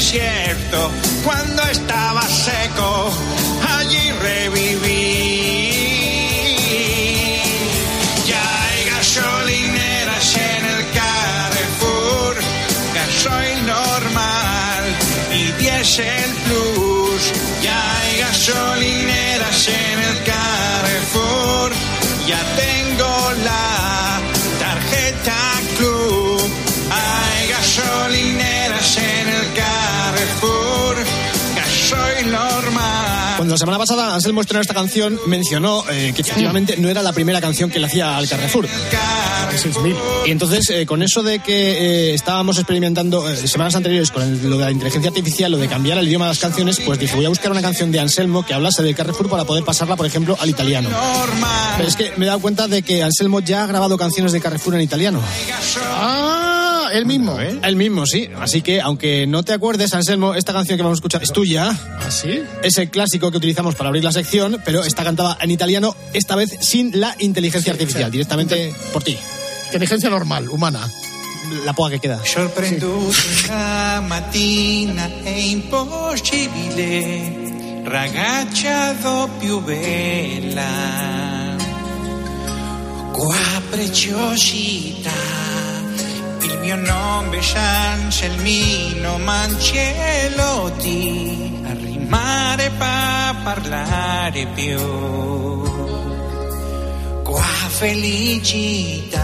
desierto 0.04 0.90
cuando 1.24 1.62
estaba 1.62 2.20
seco, 2.28 3.10
allí 3.78 4.12
reviví. 4.20 5.70
Ya 8.26 8.44
hay 8.64 8.84
gasolineras 8.90 10.36
en 10.36 10.66
el 10.66 10.84
Carrefour, 10.98 12.36
gasoil 12.94 13.66
normal 13.66 14.84
y 15.32 15.52
diésel 15.62 16.30
plus. 16.44 17.22
Ya 17.62 17.96
hay 17.96 18.18
gasolineras 18.18 18.93
la 33.54 33.58
semana 33.58 33.78
pasada 33.78 34.14
Anselmo 34.14 34.40
estrenó 34.40 34.60
esta 34.62 34.74
canción, 34.74 35.18
mencionó 35.26 35.84
eh, 35.88 36.12
que 36.14 36.22
efectivamente 36.22 36.76
no 36.76 36.88
era 36.88 37.02
la 37.02 37.12
primera 37.12 37.40
canción 37.40 37.70
que 37.70 37.78
le 37.78 37.86
hacía 37.86 38.16
al 38.16 38.28
Carrefour. 38.28 38.66
Y 40.26 40.30
entonces, 40.32 40.68
eh, 40.70 40.86
con 40.86 41.02
eso 41.02 41.22
de 41.22 41.38
que 41.38 42.10
eh, 42.10 42.14
estábamos 42.14 42.58
experimentando 42.58 43.24
semanas 43.46 43.76
anteriores 43.76 44.10
con 44.10 44.22
el- 44.22 44.50
lo 44.50 44.58
de 44.58 44.64
la 44.64 44.70
inteligencia 44.72 45.08
artificial, 45.10 45.52
lo 45.52 45.58
de 45.58 45.68
cambiar 45.68 45.98
el 45.98 46.08
idioma 46.08 46.24
de 46.24 46.30
las 46.30 46.40
canciones, 46.40 46.80
pues 46.80 46.98
dije, 46.98 47.14
voy 47.14 47.26
a 47.26 47.28
buscar 47.28 47.52
una 47.52 47.62
canción 47.62 47.92
de 47.92 48.00
Anselmo 48.00 48.44
que 48.44 48.54
hablase 48.54 48.82
del 48.82 48.96
Carrefour 48.96 49.28
para 49.28 49.44
poder 49.44 49.62
pasarla, 49.64 49.94
por 49.94 50.06
ejemplo, 50.06 50.36
al 50.40 50.50
italiano. 50.50 50.88
Pero 51.76 51.88
es 51.88 51.94
que 51.94 52.12
me 52.16 52.24
he 52.24 52.28
dado 52.28 52.40
cuenta 52.40 52.66
de 52.66 52.82
que 52.82 53.02
Anselmo 53.04 53.38
ya 53.40 53.62
ha 53.62 53.66
grabado 53.66 53.96
canciones 53.96 54.32
de 54.32 54.40
Carrefour 54.40 54.74
en 54.74 54.80
italiano. 54.80 55.20
Ah, 55.92 56.53
el 56.94 57.06
mismo. 57.06 57.38
El 57.40 57.76
mismo, 57.76 58.06
sí. 58.06 58.28
Así 58.40 58.62
que, 58.62 58.80
aunque 58.80 59.26
no 59.26 59.42
te 59.42 59.52
acuerdes, 59.52 59.92
Anselmo, 59.94 60.34
esta 60.34 60.52
canción 60.52 60.76
que 60.76 60.82
vamos 60.82 60.96
a 60.96 61.00
escuchar 61.00 61.22
es 61.22 61.32
tuya. 61.32 61.68
¿Ah, 61.70 62.10
sí? 62.10 62.40
Es 62.62 62.78
el 62.78 62.90
clásico 62.90 63.30
que 63.30 63.36
utilizamos 63.36 63.74
para 63.74 63.88
abrir 63.88 64.04
la 64.04 64.12
sección, 64.12 64.60
pero 64.64 64.84
está 64.84 65.04
cantada 65.04 65.36
en 65.40 65.50
italiano, 65.50 65.96
esta 66.12 66.36
vez 66.36 66.56
sin 66.60 66.98
la 67.00 67.14
inteligencia 67.18 67.72
artificial, 67.72 68.10
directamente 68.10 68.74
por 68.92 69.02
ti. 69.02 69.18
Inteligencia 69.66 70.08
normal, 70.08 70.48
humana. 70.48 70.88
La 71.64 71.72
poca 71.74 71.90
que 71.90 71.98
queda. 72.00 72.24
Sorprenduto 72.24 73.12
una 73.48 74.00
mattina 74.00 75.10
è 75.22 75.28
impossibile, 75.28 76.72
ragazza 77.84 79.28
più 79.38 79.60
bella. 79.60 80.62
Qua 83.12 83.62
preciosità, 83.70 85.10
il 86.44 86.58
mio 86.58 86.76
nome 86.76 87.38
è 87.38 87.58
Anselmino 87.58 89.18
Mancelotti, 89.18 90.82
a 91.64 91.72
rimare 91.72 92.70
pa 92.76 93.34
parlare 93.42 94.46
più. 94.54 94.78
Qua 97.22 97.42
felicità. 97.68 99.22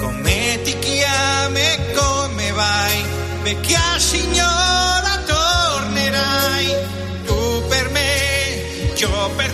Come 0.00 0.60
ti 0.64 0.78
chiami 0.78 1.78
come 1.94 2.52
vai? 2.52 3.04
Vecchia 3.42 3.98
signora 3.98 5.22
tornerai. 5.26 6.76
Tu 7.24 7.62
per 7.68 7.90
me, 7.90 8.92
io 8.96 9.30
per 9.36 9.49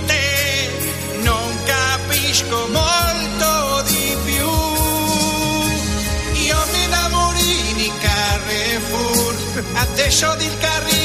pesce 10.06 10.24
o 10.24 10.34
il 10.38 10.56
carri 10.58 10.95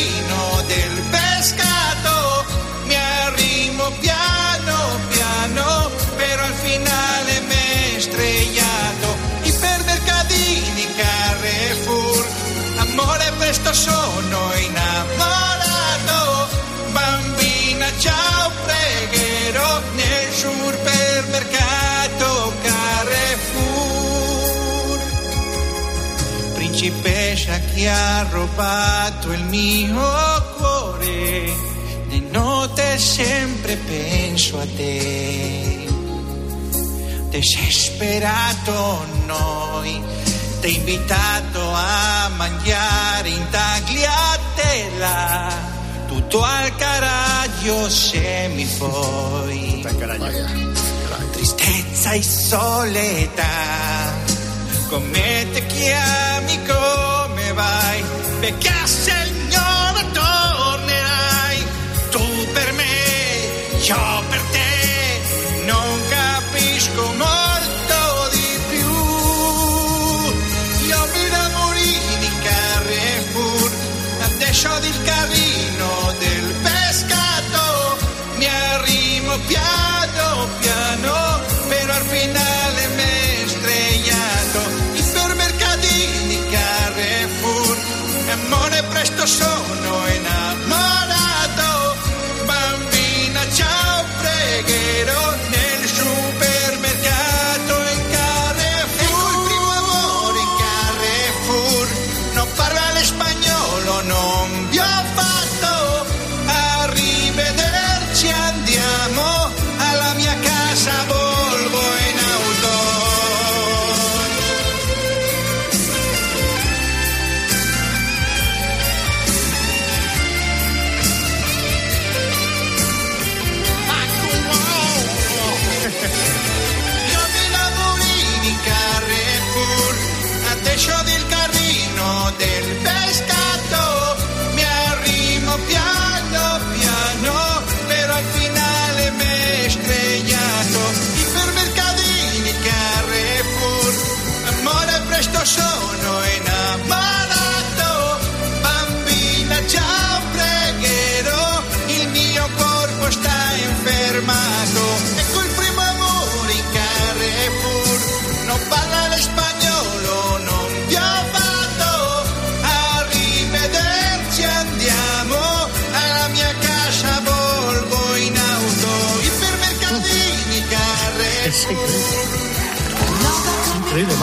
Principessa 27.41 27.59
che 27.73 27.89
ha 27.89 28.27
rubato 28.29 29.31
il 29.31 29.43
mio 29.45 29.99
cuore. 30.57 31.51
Di 32.07 32.19
notte 32.29 32.99
sempre 32.99 33.77
penso 33.77 34.59
a 34.59 34.65
te. 34.75 35.87
Desesperato 37.29 39.05
noi 39.25 39.99
t'ho 40.59 40.67
invitato 40.67 41.71
a 41.73 42.29
mangiare 42.35 43.29
in 43.29 43.47
tagliatella. 43.49 45.47
Tutto 46.07 46.43
al 46.43 46.75
caraglio 46.75 47.89
se 47.89 48.51
mi 48.53 48.65
vuoi 48.77 49.83
tristezza 51.31 52.11
e 52.11 52.21
soledad 52.21 53.49
come 54.89 55.47
ti 55.53 55.65
chiami 55.67 56.59
come 56.67 57.10
vai 57.53 58.03
perché 58.39 58.73
signora 58.85 60.03
tornerai 60.13 61.65
tu 62.09 62.23
per 62.53 62.73
me 62.73 62.85
io 63.83 64.23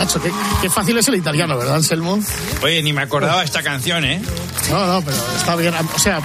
macho, 0.08 0.22
qué, 0.22 0.32
qué 0.62 0.70
fácil 0.70 0.96
es 0.96 1.06
el 1.08 1.16
italiano, 1.16 1.56
¿verdad, 1.58 1.76
Anselmo? 1.76 2.18
Oye, 2.62 2.82
ni 2.82 2.92
me 2.92 3.02
acordaba 3.02 3.42
esta 3.44 3.62
canción, 3.62 4.04
¿eh? 4.04 4.20
No, 4.70 4.86
no, 4.86 5.02
pero 5.02 5.16
está 5.36 5.54
bien. 5.56 5.74
O 5.94 5.98
sea, 5.98 6.20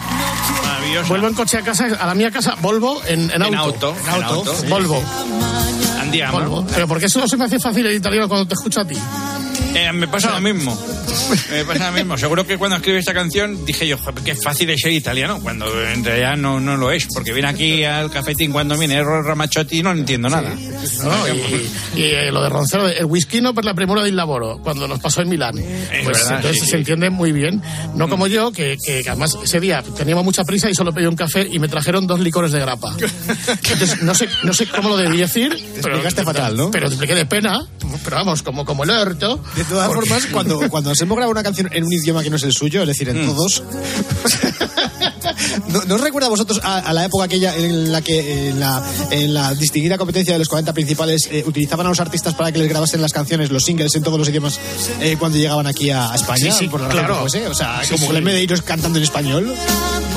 vuelvo 1.07 1.27
en 1.27 1.33
coche 1.33 1.57
a 1.57 1.61
casa, 1.61 1.85
a 1.99 2.05
la 2.07 2.15
mía 2.15 2.31
casa, 2.31 2.55
Volvo 2.61 3.01
en, 3.07 3.29
en 3.31 3.41
En 3.41 3.55
auto. 3.55 3.87
auto, 3.89 3.95
en 4.17 4.23
auto, 4.23 4.55
sí. 4.55 4.67
Volvo. 4.67 5.03
Andiamo. 5.99 6.39
Volvo. 6.39 6.65
Pero 6.73 6.87
¿por 6.87 6.99
qué 6.99 7.07
eso 7.07 7.19
no 7.19 7.27
se 7.27 7.35
me 7.37 7.45
hace 7.45 7.59
fácil 7.59 7.85
el 7.85 7.95
italiano 7.95 8.27
cuando 8.29 8.47
te 8.47 8.53
escucho 8.53 8.79
a 8.81 8.85
ti? 8.85 8.95
Eh, 9.75 9.91
me 9.93 10.07
pasa 10.07 10.31
lo 10.31 10.41
mismo. 10.41 10.79
Me 11.49 11.65
pasa 11.65 11.87
lo 11.91 11.97
mismo. 11.97 12.17
Seguro 12.17 12.45
que 12.45 12.57
cuando 12.57 12.77
escribí 12.77 12.99
esta 12.99 13.13
canción 13.13 13.65
dije 13.65 13.87
yo, 13.87 13.97
"Joder, 13.97 14.23
qué 14.23 14.35
fácil 14.35 14.69
es 14.69 14.81
ser 14.81 14.91
italiano, 14.91 15.39
cuando 15.41 15.65
en 15.83 16.03
realidad 16.03 16.37
no, 16.37 16.59
no 16.59 16.77
lo 16.77 16.91
es, 16.91 17.07
porque 17.13 17.33
viene 17.33 17.47
aquí 17.49 17.83
al 17.83 18.11
cafetín 18.11 18.51
cuando 18.51 18.77
viene 18.77 18.95
Errol 18.95 19.25
Ramazzotti 19.25 19.79
y 19.79 19.83
no 19.83 19.91
entiendo 19.91 20.29
nada. 20.29 20.49
¿no? 21.03 21.27
Y, 21.27 21.99
y, 21.99 22.03
eh, 22.03 22.31
lo 22.31 22.43
de 22.43 22.49
Roncero, 22.49 22.87
el 22.87 23.05
whisky 23.05 23.41
no 23.41 23.53
per 23.53 23.65
la 23.65 23.73
premura 23.73 24.03
del 24.03 24.15
laboro, 24.15 24.59
cuando 24.61 24.87
nos 24.87 24.99
pasó 24.99 25.21
en 25.21 25.29
Milán. 25.29 25.55
Pues 25.55 26.19
verdad, 26.19 26.37
entonces 26.37 26.61
sí, 26.63 26.69
se 26.69 26.77
entiende 26.77 27.09
muy 27.09 27.31
bien. 27.31 27.61
No 27.95 28.07
como 28.09 28.27
yo, 28.27 28.51
que, 28.51 28.77
que 28.83 29.03
además 29.07 29.37
ese 29.43 29.59
día 29.59 29.83
teníamos 29.95 30.23
mucha 30.23 30.43
prisa 30.43 30.69
y 30.69 30.75
solo 30.75 30.93
pedí 30.93 31.05
un 31.05 31.15
café 31.15 31.47
y 31.49 31.59
me 31.59 31.67
trajeron 31.67 32.07
dos 32.07 32.19
licores 32.19 32.51
de 32.51 32.59
grapa. 32.59 32.95
Entonces, 33.69 34.01
no 34.01 34.13
sé, 34.15 34.27
no 34.43 34.53
sé 34.53 34.67
cómo 34.67 34.89
lo 34.89 34.97
debí 34.97 35.17
decir. 35.17 35.49
Pero, 35.49 35.95
explicaste 35.95 36.23
fatal, 36.23 36.55
¿no? 36.55 36.71
Pero 36.71 36.87
te 36.87 36.95
expliqué 36.95 37.15
de 37.15 37.25
pena, 37.25 37.65
pero 38.03 38.17
vamos, 38.17 38.43
como, 38.43 38.65
como 38.65 38.83
el 38.83 38.89
orto. 38.91 39.43
De 39.63 39.69
todas 39.69 39.87
Porque- 39.87 40.09
formas, 40.09 40.25
cuando, 40.27 40.69
cuando 40.69 40.89
Anselmo 40.89 41.15
graba 41.15 41.31
una 41.31 41.43
canción 41.43 41.69
en 41.71 41.83
un 41.85 41.93
idioma 41.93 42.21
que 42.21 42.29
no 42.29 42.35
es 42.35 42.43
el 42.43 42.51
suyo, 42.53 42.81
es 42.81 42.87
decir, 42.87 43.07
en 43.09 43.23
Mm. 43.23 43.25
todos. 43.27 43.63
¿No, 45.67 45.83
¿No 45.83 45.95
os 45.95 46.01
recuerda 46.01 46.27
a 46.27 46.29
vosotros 46.29 46.59
a, 46.63 46.79
a 46.79 46.93
la 46.93 47.05
época 47.05 47.25
aquella 47.25 47.55
en 47.55 47.91
la 47.91 48.01
que 48.01 48.49
en 48.49 48.59
la, 48.59 48.83
en 49.11 49.33
la 49.33 49.53
distinguida 49.53 49.97
competencia 49.97 50.33
de 50.33 50.39
los 50.39 50.49
40 50.49 50.73
principales 50.73 51.27
eh, 51.31 51.43
utilizaban 51.45 51.85
a 51.85 51.89
los 51.89 51.99
artistas 51.99 52.33
para 52.33 52.51
que 52.51 52.59
les 52.59 52.69
grabasen 52.69 53.01
las 53.01 53.13
canciones, 53.13 53.51
los 53.51 53.63
singles 53.63 53.95
en 53.95 54.03
todos 54.03 54.17
los 54.19 54.29
idiomas 54.29 54.59
eh, 54.99 55.15
cuando 55.19 55.37
llegaban 55.37 55.67
aquí 55.67 55.89
a, 55.89 56.13
España? 56.13 56.51
Sí, 56.51 56.59
sí, 56.59 56.67
por 56.67 56.81
la 56.81 56.87
razón 56.87 57.05
claro. 57.05 57.21
fuese? 57.21 57.47
O 57.47 57.53
sea, 57.53 57.81
Sí, 57.83 57.91
como 57.91 58.05
sí. 58.05 58.11
Glenn 58.11 58.23
Medeiros 58.23 58.61
cantando 58.61 58.97
en 58.97 59.03
español. 59.03 59.55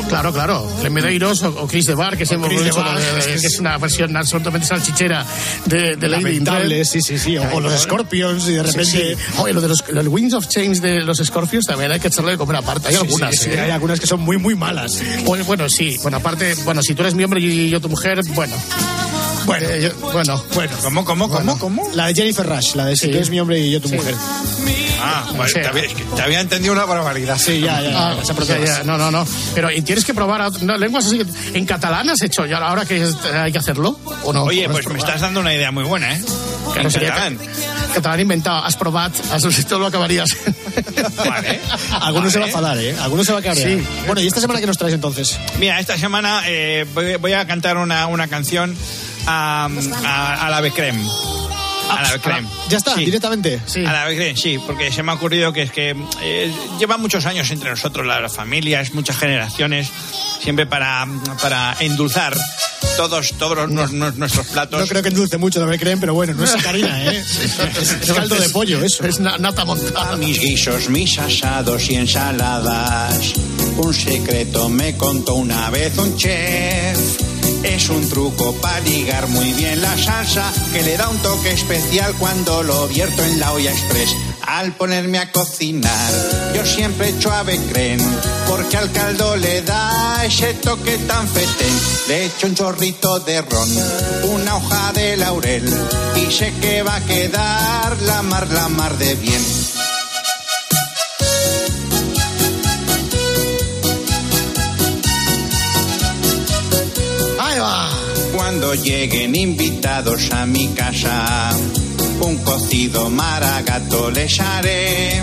Claro, 0.08 0.32
claro. 0.32 0.70
Clem 0.80 0.92
Medeiros 0.92 1.42
o, 1.42 1.48
o 1.48 1.66
Chris 1.66 1.86
de 1.86 1.94
Bar, 1.94 2.16
que, 2.16 2.22
es, 2.22 3.58
una 3.58 3.78
versión 3.78 4.16
absolutamente 4.16 4.66
salchichera 4.66 5.26
de, 5.64 5.96
de 5.96 6.08
Lamentable, 6.08 6.84
sí, 6.84 7.00
sí, 7.00 7.18
sí. 7.18 7.36
O, 7.36 7.56
o 7.56 7.60
los 7.60 7.72
Scorpions 7.80 8.48
y 8.48 8.52
de 8.52 8.62
repente... 8.62 9.16
Oye, 9.38 9.52
lo 9.52 9.60
de 9.60 9.68
los, 9.68 9.84
el 9.88 10.08
Winds 10.08 10.34
of 10.34 10.46
Change 10.48 10.80
de 10.80 11.02
los 11.02 11.18
Scorpions 11.18 11.66
también 11.66 11.90
hay 11.90 11.98
que 11.98 12.08
echarle 12.08 12.32
de 12.32 12.38
comer 12.38 12.56
aparte. 12.56 12.88
Hay 12.88 12.94
algunas. 12.94 13.46
¿eh? 13.46 13.60
hay 13.60 13.70
algunas 13.70 13.98
que 13.98 14.06
son 14.06 14.20
muy, 14.20 14.38
muy 14.38 14.54
malas. 14.54 15.02
Bueno, 15.24 15.44
bueno, 15.44 15.68
sí. 15.68 15.96
Bueno, 16.02 16.18
aparte, 16.18 16.54
bueno, 16.64 16.82
si 16.82 16.94
tú 16.94 17.02
eres 17.02 17.14
mi 17.14 17.24
hombre 17.24 17.40
y 17.40 17.68
yo 17.70 17.80
tu 17.80 17.88
mujer, 17.88 18.20
bueno. 18.34 18.54
Bueno, 19.44 19.68
eh, 19.68 19.82
yo- 19.82 20.10
bueno, 20.12 20.42
bueno. 20.54 20.72
¿Cómo, 20.82 21.04
cómo, 21.04 21.28
cómo, 21.28 21.58
cómo? 21.58 21.88
La 21.94 22.06
de 22.08 22.14
Jennifer 22.14 22.46
Rush, 22.46 22.74
la 22.74 22.86
de 22.86 22.96
si 22.96 23.06
Sí. 23.06 23.10
tú 23.10 23.16
eres 23.16 23.30
mi 23.30 23.38
hombre 23.40 23.58
y 23.60 23.70
yo 23.70 23.80
tu 23.80 23.88
Sí. 23.88 23.94
mujer. 23.96 24.14
Ah, 25.00 25.24
vale, 25.36 25.50
sea. 25.52 25.62
te, 25.62 25.68
había, 25.68 25.82
es 25.84 25.92
que 25.94 26.02
te 26.04 26.22
había 26.22 26.40
entendido 26.40 26.72
una 26.72 26.84
barbaridad. 26.84 27.38
Sí, 27.38 27.60
ya, 27.60 27.80
ya. 27.80 28.10
Ah, 28.10 28.16
ya, 28.46 28.58
ya, 28.64 28.82
no, 28.84 28.96
no, 28.98 29.10
no. 29.10 29.26
Pero 29.54 29.70
¿y 29.70 29.82
tienes 29.82 30.04
que 30.04 30.14
probar 30.14 30.42
a- 30.42 30.50
no, 30.62 30.76
lenguas 30.76 31.06
así. 31.06 31.22
¿En 31.54 31.64
catalán 31.66 32.08
has 32.10 32.22
hecho 32.22 32.46
ya 32.46 32.58
ahora 32.58 32.84
que 32.84 33.02
es- 33.02 33.14
hay 33.24 33.52
que 33.52 33.58
hacerlo? 33.58 33.98
¿O 34.24 34.32
no? 34.32 34.44
Oye, 34.44 34.66
¿No 34.68 34.74
has 34.76 34.82
pues 34.82 34.92
me 34.92 34.98
estás 34.98 35.20
dando 35.20 35.40
una 35.40 35.54
idea 35.54 35.70
muy 35.70 35.84
buena, 35.84 36.14
¿eh? 36.14 36.22
Claro, 36.72 36.80
En 36.82 36.90
sería 36.90 37.08
catalán. 37.10 37.38
catalán 37.94 38.20
inventado. 38.20 38.64
Has 38.64 38.76
probado, 38.76 39.12
has 39.32 39.42
todo 39.68 39.78
lo 39.80 39.86
acabarías. 39.86 40.28
Vale. 41.16 41.60
Algunos 42.00 42.32
se 42.32 42.38
va 42.38 42.44
a 42.46 42.48
enfadar, 42.48 42.78
¿eh? 42.78 42.96
Algunos 43.00 43.26
se 43.26 43.32
va 43.32 43.38
a 43.38 43.42
cabrear. 43.42 43.68
Sí. 43.68 43.86
Bueno, 44.06 44.20
¿y 44.20 44.26
esta 44.26 44.40
semana 44.40 44.60
qué 44.60 44.66
nos 44.66 44.76
traes 44.78 44.94
entonces? 44.94 45.38
Mira, 45.58 45.78
esta 45.80 45.96
semana 45.98 46.42
eh, 46.46 46.84
voy, 46.94 47.16
voy 47.16 47.32
a 47.32 47.46
cantar 47.46 47.76
una, 47.76 48.06
una 48.08 48.28
canción 48.28 48.76
a, 49.26 49.68
a, 50.04 50.46
a 50.46 50.50
la 50.50 50.60
Becrem. 50.60 50.96
A 51.88 52.02
la 52.02 52.12
Becrem. 52.12 52.48
Ya 52.68 52.78
está, 52.78 52.94
Sí. 52.94 53.04
directamente. 53.04 53.60
Sí. 53.66 53.84
A 53.84 53.92
la 53.92 54.04
Becrem, 54.06 54.36
sí, 54.36 54.58
porque 54.66 54.90
se 54.92 55.02
me 55.02 55.12
ha 55.12 55.14
ocurrido 55.14 55.52
que 55.52 55.62
es 55.62 55.70
que 55.70 55.94
eh, 56.22 56.52
lleva 56.78 56.96
muchos 56.98 57.26
años 57.26 57.50
entre 57.50 57.70
nosotros 57.70 58.06
la, 58.06 58.20
la 58.20 58.28
familia, 58.28 58.80
es 58.80 58.92
muchas 58.94 59.16
generaciones, 59.18 59.88
siempre 60.42 60.66
para, 60.66 61.06
para 61.40 61.76
endulzar 61.80 62.36
todos, 62.96 63.32
todos 63.38 63.70
nos- 63.70 63.92
nuestros 63.92 64.46
platos. 64.48 64.80
No 64.80 64.86
creo 64.86 65.02
que 65.02 65.08
endulce 65.10 65.38
mucho, 65.38 65.60
no 65.60 65.66
me 65.66 65.78
creen, 65.78 66.00
pero 66.00 66.14
bueno, 66.14 66.34
no 66.34 66.44
es 66.44 66.50
sacarina, 66.50 67.04
¿eh? 67.12 67.24
Es, 67.80 67.90
es 68.02 68.12
caldo 68.12 68.34
de 68.36 68.48
pollo, 68.50 68.82
eso. 68.82 69.04
Es 69.06 69.20
na- 69.20 69.38
nata 69.38 69.64
montada. 69.64 70.16
mis 70.16 70.40
guisos, 70.40 70.88
mis 70.88 71.18
asados 71.18 71.88
y 71.90 71.96
ensaladas. 71.96 73.32
Un 73.76 73.92
secreto 73.94 74.68
me 74.68 74.96
contó 74.96 75.34
una 75.34 75.68
vez 75.70 75.96
un 75.98 76.16
chef. 76.16 76.98
Es 77.66 77.88
un 77.88 78.08
truco 78.08 78.54
para 78.54 78.78
ligar 78.80 79.26
muy 79.28 79.52
bien 79.52 79.82
la 79.82 79.98
salsa 79.98 80.52
que 80.72 80.82
le 80.82 80.96
da 80.96 81.08
un 81.08 81.18
toque 81.18 81.50
especial 81.50 82.14
cuando 82.16 82.62
lo 82.62 82.86
vierto 82.86 83.24
en 83.24 83.40
la 83.40 83.52
olla 83.52 83.72
express. 83.72 84.14
Al 84.46 84.72
ponerme 84.74 85.18
a 85.18 85.32
cocinar, 85.32 86.12
yo 86.54 86.64
siempre 86.64 87.08
echo 87.08 87.32
ave 87.32 87.58
creme, 87.72 88.04
porque 88.48 88.76
al 88.76 88.92
caldo 88.92 89.34
le 89.36 89.62
da 89.62 90.24
ese 90.24 90.54
toque 90.54 90.96
tan 90.98 91.26
fetén. 91.26 91.74
Le 92.06 92.26
echo 92.26 92.46
un 92.46 92.54
chorrito 92.54 93.18
de 93.20 93.42
ron, 93.42 93.68
una 94.30 94.56
hoja 94.56 94.92
de 94.92 95.16
laurel, 95.16 95.68
y 96.14 96.32
sé 96.32 96.54
que 96.60 96.82
va 96.82 96.94
a 96.94 97.04
quedar 97.04 98.00
la 98.02 98.22
mar, 98.22 98.46
la 98.52 98.68
mar 98.68 98.96
de 98.96 99.16
bien. 99.16 99.42
Cuando 108.58 108.74
lleguen 108.74 109.36
invitados 109.36 110.30
a 110.32 110.46
mi 110.46 110.68
casa, 110.68 111.50
un 112.20 112.38
cocido 112.38 113.10
maragato 113.10 114.10
les 114.10 114.40
haré. 114.40 115.22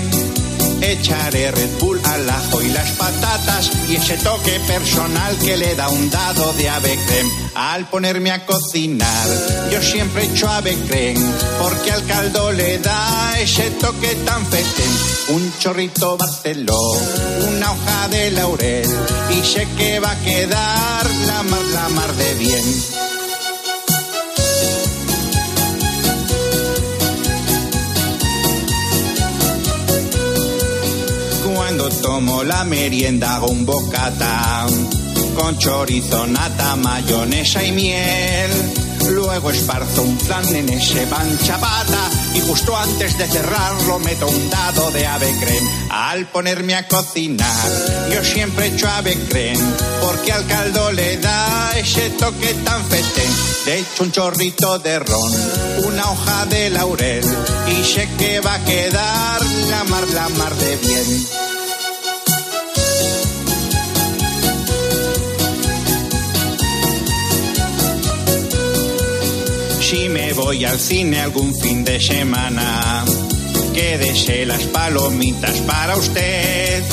Echaré 0.79 1.49
Red 1.49 1.79
Bull 1.79 1.99
al 2.03 2.29
ajo 2.29 2.61
y 2.61 2.67
las 2.69 2.91
patatas 2.91 3.71
y 3.89 3.95
ese 3.95 4.17
toque 4.17 4.59
personal 4.67 5.35
que 5.39 5.57
le 5.57 5.73
da 5.73 5.89
un 5.89 6.11
dado 6.11 6.53
de 6.53 6.69
ave. 6.69 6.99
Al 7.55 7.89
ponerme 7.89 8.29
a 8.29 8.45
cocinar, 8.45 9.27
yo 9.71 9.81
siempre 9.81 10.25
echo 10.25 10.47
ave 10.47 10.77
porque 11.59 11.91
al 11.91 12.05
caldo 12.05 12.51
le 12.51 12.77
da 12.77 13.39
ese 13.39 13.71
toque 13.71 14.13
tan 14.27 14.45
fetén. 14.45 14.91
Un 15.29 15.53
chorrito 15.57 16.17
barceló, 16.17 16.79
una 17.49 17.71
hoja 17.71 18.07
de 18.09 18.29
laurel 18.29 18.87
y 19.31 19.43
sé 19.43 19.67
que 19.75 19.99
va 19.99 20.11
a 20.11 20.19
quedar 20.19 21.09
la 21.25 21.41
mar, 21.41 21.61
la 21.73 21.89
mar 21.89 22.13
de 22.15 22.33
bien. 22.35 23.12
Tomo 31.89 32.43
la 32.45 32.63
merienda 32.63 33.35
hago 33.35 33.47
un 33.47 33.65
bocata 33.65 34.65
con 35.35 35.57
chorizo, 35.57 36.25
nata, 36.27 36.77
mayonesa 36.77 37.61
y 37.61 37.73
miel. 37.73 38.51
Luego 39.09 39.51
esparzo 39.51 40.01
un 40.01 40.17
flan 40.17 40.55
en 40.55 40.69
ese 40.69 41.05
pan 41.07 41.37
chapata 41.39 42.09
y 42.35 42.39
justo 42.39 42.77
antes 42.77 43.17
de 43.17 43.27
cerrarlo 43.27 43.99
meto 43.99 44.27
un 44.27 44.49
dado 44.49 44.91
de 44.91 45.05
ave 45.05 45.29
creme. 45.41 45.69
Al 45.89 46.25
ponerme 46.27 46.75
a 46.75 46.87
cocinar, 46.87 47.69
yo 48.13 48.23
siempre 48.23 48.67
echo 48.67 48.87
ave 48.87 49.17
creme 49.29 49.59
porque 50.01 50.31
al 50.31 50.47
caldo 50.47 50.89
le 50.93 51.17
da 51.17 51.71
ese 51.75 52.11
toque 52.11 52.53
tan 52.63 52.81
fetén. 52.85 53.31
Le 53.65 53.79
echo 53.79 54.03
un 54.03 54.11
chorrito 54.11 54.79
de 54.79 54.99
ron, 54.99 55.33
una 55.85 56.09
hoja 56.11 56.45
de 56.45 56.69
laurel 56.69 57.25
y 57.67 57.83
sé 57.83 58.07
que 58.17 58.39
va 58.39 58.53
a 58.53 58.63
quedar 58.63 59.41
la 59.69 59.83
mar, 59.83 60.07
la 60.13 60.29
mar 60.29 60.55
de 60.55 60.77
bien. 60.77 61.52
Si 69.93 70.09
me 70.09 70.33
voy 70.33 70.65
al 70.65 70.79
cine 70.79 71.21
algún 71.21 71.53
fin 71.53 71.83
de 71.83 71.99
semana, 71.99 73.05
quédese 73.75 74.43
las 74.43 74.63
palomitas 74.63 75.55
para 75.67 75.95
usted. 75.95 76.83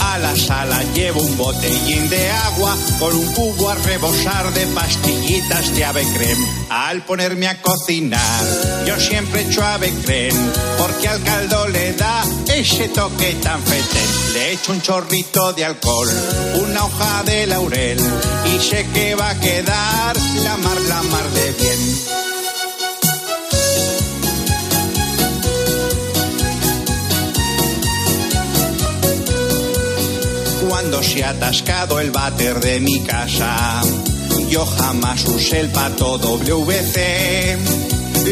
A 0.00 0.16
la 0.18 0.36
sala 0.36 0.80
llevo 0.94 1.20
un 1.22 1.36
botellín 1.36 2.08
de 2.08 2.30
agua 2.30 2.76
con 3.00 3.16
un 3.16 3.32
cubo 3.32 3.68
a 3.68 3.74
rebosar 3.74 4.54
de 4.54 4.64
pastillitas 4.68 5.74
de 5.74 5.84
ave 5.84 6.04
creme. 6.14 6.46
Al 6.70 7.02
ponerme 7.04 7.48
a 7.48 7.60
cocinar, 7.60 8.44
yo 8.86 8.98
siempre 9.00 9.40
echo 9.40 9.64
ave 9.64 9.92
creme 10.04 10.38
porque 10.78 11.08
al 11.08 11.20
caldo 11.24 11.66
le 11.66 11.94
da 11.94 12.22
ese 12.54 12.90
toque 12.90 13.34
tan 13.42 13.60
fetén. 13.60 14.34
Le 14.34 14.52
echo 14.52 14.70
un 14.70 14.80
chorrito 14.80 15.52
de 15.52 15.64
alcohol, 15.64 16.08
una 16.62 16.84
hoja 16.84 17.24
de 17.24 17.48
laurel 17.48 17.98
y 18.44 18.60
sé 18.60 18.86
que 18.94 19.16
va 19.16 19.30
a 19.30 19.40
quedar 19.40 20.16
la 20.44 20.56
mar, 20.58 20.80
la 20.82 21.02
mar 21.02 21.30
de 21.30 21.52
bien. 21.52 21.69
Cuando 30.70 31.02
se 31.02 31.24
ha 31.24 31.30
atascado 31.30 31.98
el 31.98 32.12
váter 32.12 32.60
de 32.60 32.78
mi 32.78 33.00
casa, 33.00 33.82
yo 34.50 34.64
jamás 34.64 35.24
usé 35.24 35.58
el 35.58 35.68
pato 35.70 36.16
WC. 36.16 37.58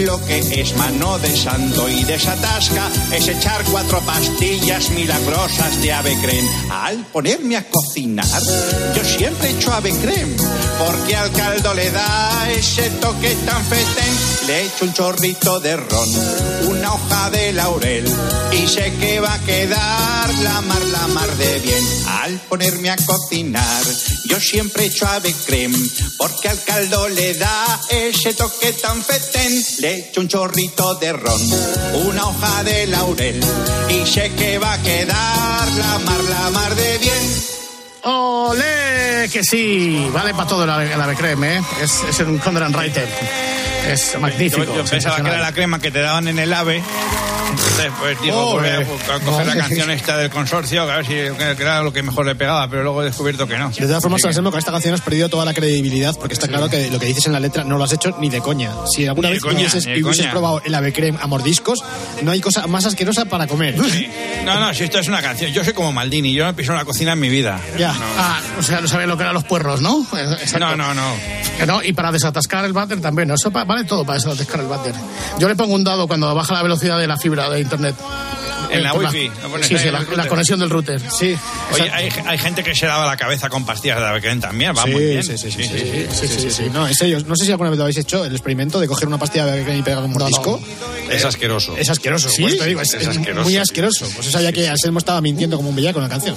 Lo 0.06 0.24
que 0.24 0.38
es 0.60 0.76
mano 0.76 1.18
de 1.18 1.36
santo 1.36 1.88
y 1.88 2.04
desatasca 2.04 2.90
es 3.10 3.26
echar 3.26 3.64
cuatro 3.64 4.00
pastillas 4.02 4.88
milagrosas 4.90 5.82
de 5.82 5.92
ave 5.92 6.16
creme. 6.22 6.48
Al 6.70 7.04
ponerme 7.06 7.56
a 7.56 7.68
cocinar, 7.68 8.42
yo 8.94 9.04
siempre 9.04 9.50
echo 9.50 9.74
ave 9.74 9.92
creme, 9.94 10.36
porque 10.78 11.16
al 11.16 11.32
caldo 11.32 11.74
le 11.74 11.90
da 11.90 12.52
ese 12.52 12.88
toque 13.00 13.34
tan 13.44 13.64
fetén. 13.64 14.37
Le 14.48 14.64
echo 14.64 14.86
un 14.86 14.94
chorrito 14.94 15.60
de 15.60 15.76
ron, 15.76 16.08
una 16.68 16.94
hoja 16.94 17.28
de 17.28 17.52
laurel, 17.52 18.06
y 18.52 18.66
sé 18.66 18.94
que 18.98 19.20
va 19.20 19.34
a 19.34 19.44
quedar 19.44 20.34
la 20.42 20.62
mar, 20.62 20.82
la 20.86 21.06
mar 21.08 21.36
de 21.36 21.58
bien. 21.58 21.84
Al 22.22 22.40
ponerme 22.48 22.88
a 22.88 22.96
cocinar, 22.96 23.84
yo 24.24 24.40
siempre 24.40 24.86
echo 24.86 25.06
ave 25.06 25.34
creme, 25.44 25.76
porque 26.16 26.48
al 26.48 26.62
caldo 26.64 27.10
le 27.10 27.34
da 27.34 27.78
ese 27.90 28.32
toque 28.32 28.72
tan 28.72 29.04
fetén. 29.04 29.62
Le 29.80 30.08
echo 30.08 30.22
un 30.22 30.28
chorrito 30.28 30.94
de 30.94 31.12
ron, 31.12 31.42
una 32.06 32.28
hoja 32.28 32.64
de 32.64 32.86
laurel, 32.86 33.44
y 33.90 34.06
sé 34.06 34.32
que 34.32 34.56
va 34.56 34.72
a 34.72 34.82
quedar 34.82 35.72
la 35.72 35.98
mar, 35.98 36.24
la 36.24 36.50
mar 36.50 36.74
de 36.74 36.96
bien. 36.96 37.57
¡Olé! 38.04 39.28
Que 39.32 39.42
sí, 39.42 40.08
vale 40.12 40.32
para 40.32 40.48
todo 40.48 40.64
el 40.64 40.70
ave 40.70 41.14
creme, 41.16 41.56
¿eh? 41.58 41.62
Es, 41.82 42.02
es 42.08 42.20
un 42.20 42.38
Conrad 42.38 42.72
Reiter. 42.72 43.08
Es 43.88 44.16
magnífico. 44.20 44.64
Yo, 44.64 44.76
yo 44.76 44.84
pensaba 44.84 45.16
que 45.16 45.28
era 45.28 45.38
la 45.40 45.52
crema 45.52 45.78
que 45.80 45.90
te 45.90 46.00
daban 46.00 46.28
en 46.28 46.38
el 46.38 46.52
ave. 46.52 46.82
Entonces, 47.50 47.90
pues 47.98 48.20
digo, 48.20 48.36
Oh, 48.36 48.58
voy 48.58 48.68
a 48.68 48.80
a 48.80 49.20
coger 49.20 49.46
la 49.46 49.54
No. 49.54 49.60
canción 49.60 49.90
esta 49.90 50.18
del 50.18 50.28
consorcio, 50.30 50.82
a 50.82 50.96
ver 50.98 51.06
si 51.06 51.14
era 51.14 51.80
lo 51.82 51.92
que 51.92 52.02
mejor 52.02 52.26
le 52.26 52.34
pegaba, 52.34 52.68
pero 52.68 52.82
luego 52.82 53.00
he 53.02 53.06
descubierto 53.06 53.46
que 53.48 53.56
no. 53.56 53.70
De 53.70 53.86
todas 53.86 54.02
formas, 54.02 54.20
que- 54.22 54.34
con 54.42 54.58
esta 54.58 54.70
canción 54.70 54.92
has 54.94 55.00
perdido 55.00 55.28
toda 55.30 55.46
la 55.46 55.54
credibilidad 55.54 56.14
porque 56.14 56.34
está 56.34 56.46
claro 56.46 56.68
que 56.68 56.90
lo 56.90 56.98
que 57.00 57.06
dices 57.06 57.26
en 57.26 57.32
la 57.32 57.40
letra 57.40 57.64
no 57.64 57.78
lo 57.78 57.84
has 57.84 57.92
hecho 57.94 58.14
ni 58.20 58.28
de 58.28 58.40
coña. 58.40 58.72
Si 58.94 59.06
alguna 59.06 59.28
Ni 59.28 59.34
vez 59.34 59.42
coña, 59.42 59.60
hubieses, 59.60 59.86
hubieses 59.86 60.26
probado 60.26 60.60
el 60.64 60.74
ave 60.74 60.92
creme 60.92 61.18
a 61.20 61.26
mordiscos, 61.26 61.82
no 62.22 62.30
hay 62.30 62.40
cosa 62.40 62.66
más 62.66 62.84
asquerosa 62.84 63.24
para 63.24 63.46
comer. 63.46 63.76
No, 64.44 64.60
no, 64.60 64.74
si 64.74 64.84
esto 64.84 64.98
es 64.98 65.08
una 65.08 65.22
canción. 65.22 65.50
Yo 65.52 65.64
soy 65.64 65.72
como 65.72 65.90
Maldini, 65.92 66.34
yo 66.34 66.44
no 66.44 66.54
piso 66.54 66.72
una 66.72 66.84
cocina 66.84 67.12
en 67.12 67.20
mi 67.20 67.30
vida. 67.30 67.58
Ya. 67.78 67.87
Ah, 68.18 68.40
o 68.58 68.62
sea, 68.62 68.80
no 68.80 68.88
sabía 68.88 69.06
lo 69.06 69.16
que 69.16 69.22
eran 69.22 69.34
los 69.34 69.44
puerros, 69.44 69.80
¿no? 69.80 70.06
Exacto. 70.12 70.58
No, 70.58 70.76
no, 70.76 70.94
no. 70.94 71.14
No, 71.66 71.82
Y 71.82 71.92
para 71.92 72.12
desatascar 72.12 72.64
el 72.64 72.72
váter 72.72 73.00
también, 73.00 73.28
¿no? 73.28 73.34
Eso 73.34 73.50
vale 73.50 73.84
todo 73.84 74.04
para 74.04 74.18
desatascar 74.18 74.60
el 74.60 74.66
váter. 74.66 74.94
Yo 75.38 75.48
le 75.48 75.56
pongo 75.56 75.74
un 75.74 75.84
dado 75.84 76.06
cuando 76.06 76.34
baja 76.34 76.54
la 76.54 76.62
velocidad 76.62 76.98
de 76.98 77.06
la 77.06 77.16
fibra 77.16 77.50
de 77.50 77.60
internet. 77.60 77.96
En 78.70 78.82
la 78.82 78.94
wifi, 78.94 79.30
Sí, 79.62 79.78
sí, 79.78 79.88
en 79.88 80.16
la, 80.16 80.26
conexión 80.28 80.60
del 80.60 80.70
router. 80.70 81.00
Sí. 81.10 81.36
Oye, 81.72 81.90
hay, 81.90 82.08
hay 82.26 82.38
gente 82.38 82.62
que 82.62 82.74
se 82.74 82.86
lava 82.86 83.06
la 83.06 83.16
cabeza 83.16 83.48
con 83.48 83.64
pastillas 83.64 83.98
de 83.98 84.06
Avecren 84.06 84.40
también, 84.40 84.74
va 84.76 84.84
Sí, 84.84 84.90
muy 84.90 85.04
bien. 85.04 85.22
sí, 85.22 85.38
sí, 85.38 85.50
sí, 85.50 85.62
sí, 85.62 86.06
sí, 86.10 86.28
sí, 86.28 86.50
sí. 86.50 86.70
No, 86.72 86.86
en 86.86 86.94
serio, 86.94 87.20
no 87.26 87.36
sé 87.36 87.44
si 87.44 87.50
alguna 87.50 87.70
vez 87.70 87.78
lo 87.78 87.84
habéis 87.84 87.98
hecho, 87.98 88.24
el 88.24 88.32
experimento 88.32 88.80
de 88.80 88.86
coger 88.86 89.08
una 89.08 89.18
pastilla 89.18 89.46
de 89.46 89.52
ave 89.52 89.62
creme 89.64 89.78
y 89.78 89.82
pegar 89.82 90.02
un 90.02 90.12
mordisco. 90.12 90.60
Es 91.10 91.24
asqueroso. 91.24 91.76
Es 91.76 91.88
asqueroso, 91.88 92.28
¿Sí? 92.28 92.42
pues 92.42 92.58
te 92.58 92.66
digo, 92.66 92.80
es, 92.80 92.94
asqueroso, 92.94 93.42
muy 93.42 93.56
asqueroso. 93.56 94.06
Pues 94.14 94.26
eso 94.26 94.30
sabía 94.32 94.52
que 94.52 94.68
Anselmo 94.68 94.98
estaba 94.98 95.20
mintiendo 95.20 95.56
como 95.56 95.70
un 95.70 95.76
bellaco 95.76 95.94
con 95.94 96.02
la 96.02 96.08
canción. 96.08 96.36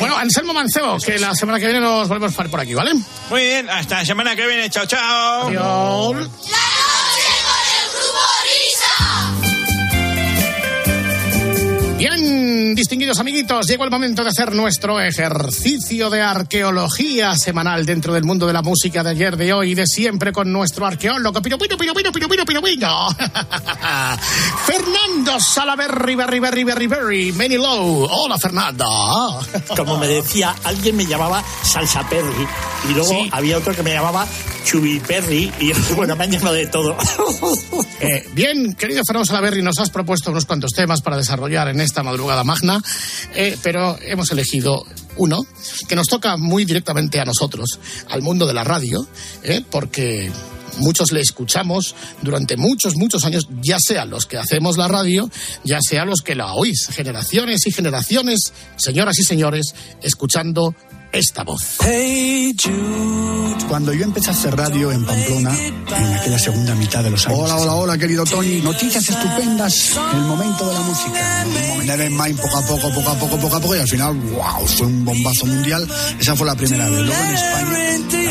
Bueno, 0.00 0.16
Anselmo 0.16 0.52
Mancebo, 0.52 0.98
que 0.98 1.18
la 1.18 1.34
semana 1.34 1.58
que 1.58 1.66
viene 1.66 1.80
nos 1.80 2.08
volvemos 2.08 2.38
a 2.38 2.44
por 2.44 2.60
aquí, 2.60 2.74
¿vale? 2.74 2.92
Muy 3.30 3.42
bien, 3.42 3.68
hasta 3.68 3.96
la 3.98 4.04
semana 4.04 4.36
que 4.36 4.46
viene. 4.46 4.70
Chao, 4.70 4.86
chao. 4.86 5.48
Adiós. 5.48 6.28
Distinguidos 12.74 13.18
amiguitos, 13.18 13.66
llegó 13.66 13.84
el 13.84 13.90
momento 13.90 14.22
de 14.22 14.30
hacer 14.30 14.54
nuestro 14.54 15.00
ejercicio 15.00 16.10
de 16.10 16.20
arqueología 16.20 17.36
semanal 17.36 17.86
dentro 17.86 18.12
del 18.12 18.24
mundo 18.24 18.46
de 18.46 18.52
la 18.52 18.62
música 18.62 19.02
de 19.02 19.10
ayer, 19.10 19.36
de 19.36 19.52
hoy 19.52 19.72
y 19.72 19.74
de 19.74 19.86
siempre 19.86 20.32
con 20.32 20.52
nuestro 20.52 20.86
arqueólogo. 20.86 21.40
Pero 21.40 21.56
bueno, 21.58 22.44
pero 22.46 22.60
bueno. 22.60 23.08
Fernando 24.66 25.40
Salaberry, 25.40 26.14
Berry, 26.14 26.38
Berry, 26.38 26.64
Berry, 26.64 26.86
Berry, 26.86 27.32
Many 27.32 27.56
Low. 27.56 28.06
Hola, 28.10 28.36
Fernando. 28.38 28.86
Como 29.76 29.96
me 29.98 30.06
decía, 30.06 30.54
alguien 30.64 30.96
me 30.96 31.06
llamaba 31.06 31.42
Salsa 31.62 32.06
Perry 32.08 32.46
y 32.88 32.92
luego 32.92 33.08
sí. 33.08 33.28
había 33.32 33.58
otro 33.58 33.74
que 33.74 33.82
me 33.82 33.92
llamaba 33.92 34.26
Chubi 34.64 35.00
Perry 35.00 35.52
y 35.60 35.72
bueno, 35.96 36.16
me 36.16 36.24
han 36.24 36.32
llamado 36.32 36.54
de 36.54 36.66
todo. 36.66 36.96
eh, 38.00 38.28
bien, 38.32 38.74
querido 38.74 39.02
Fernando 39.06 39.26
Salaberry, 39.26 39.62
nos 39.62 39.78
has 39.78 39.90
propuesto 39.90 40.30
unos 40.30 40.44
cuantos 40.44 40.72
temas 40.72 41.00
para 41.00 41.16
desarrollar 41.16 41.68
en 41.68 41.80
esta 41.80 42.02
madrugada 42.02 42.44
mágica 42.44 42.57
eh, 43.34 43.56
pero 43.62 43.98
hemos 44.02 44.30
elegido 44.30 44.84
uno 45.16 45.44
que 45.88 45.96
nos 45.96 46.06
toca 46.06 46.36
muy 46.36 46.64
directamente 46.64 47.20
a 47.20 47.24
nosotros, 47.24 47.78
al 48.08 48.22
mundo 48.22 48.46
de 48.46 48.54
la 48.54 48.64
radio, 48.64 49.06
eh, 49.42 49.62
porque 49.70 50.30
muchos 50.78 51.12
le 51.12 51.20
escuchamos 51.20 51.94
durante 52.22 52.56
muchos, 52.56 52.96
muchos 52.96 53.24
años, 53.24 53.48
ya 53.62 53.78
sea 53.80 54.04
los 54.04 54.26
que 54.26 54.38
hacemos 54.38 54.76
la 54.76 54.88
radio, 54.88 55.30
ya 55.64 55.80
sea 55.80 56.04
los 56.04 56.20
que 56.20 56.34
la 56.34 56.54
oís, 56.54 56.88
generaciones 56.88 57.66
y 57.66 57.72
generaciones, 57.72 58.52
señoras 58.76 59.18
y 59.18 59.24
señores, 59.24 59.74
escuchando 60.02 60.74
esta 61.12 61.44
voz. 61.44 61.78
Cuando 63.68 63.92
yo 63.92 64.04
empecé 64.04 64.30
a 64.30 64.32
hacer 64.32 64.56
radio 64.56 64.90
en 64.92 65.04
Pamplona, 65.04 65.54
en 65.58 66.14
aquella 66.14 66.38
segunda 66.38 66.74
mitad 66.74 67.04
de 67.04 67.10
los 67.10 67.26
años. 67.26 67.38
Hola, 67.40 67.56
hola, 67.56 67.74
hola, 67.74 67.98
querido 67.98 68.24
Tony. 68.24 68.60
Noticias 68.60 69.08
estupendas 69.08 69.96
en 69.96 70.16
el 70.18 70.24
momento 70.24 70.66
de 70.66 70.74
la 70.74 70.80
música. 70.80 71.44
Never 71.84 72.10
Mind, 72.10 72.40
poco 72.40 72.58
a 72.58 72.62
poco, 72.62 72.90
poco 72.90 73.10
a 73.10 73.14
poco, 73.14 73.36
poco 73.38 73.56
a 73.56 73.60
poco, 73.60 73.76
y 73.76 73.78
al 73.78 73.88
final, 73.88 74.14
wow, 74.14 74.66
fue 74.66 74.86
un 74.86 75.04
bombazo 75.04 75.46
mundial. 75.46 75.88
Esa 76.18 76.36
fue 76.36 76.46
la 76.46 76.54
primera 76.54 76.88
vez. 76.88 77.00
Luego 77.06 77.22
en 77.22 77.34
España, 77.34 78.27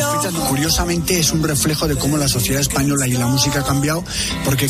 curiosamente, 0.48 1.20
es 1.20 1.32
un 1.32 1.44
reflejo 1.44 1.88
de 1.88 1.96
cómo 1.96 2.18
la 2.18 2.28
sociedad 2.28 2.62
española 2.62 3.08
y 3.08 3.12
la 3.12 3.28
música 3.28 3.60
ha 3.60 3.64
cambiado, 3.64 4.04
porque 4.44 4.68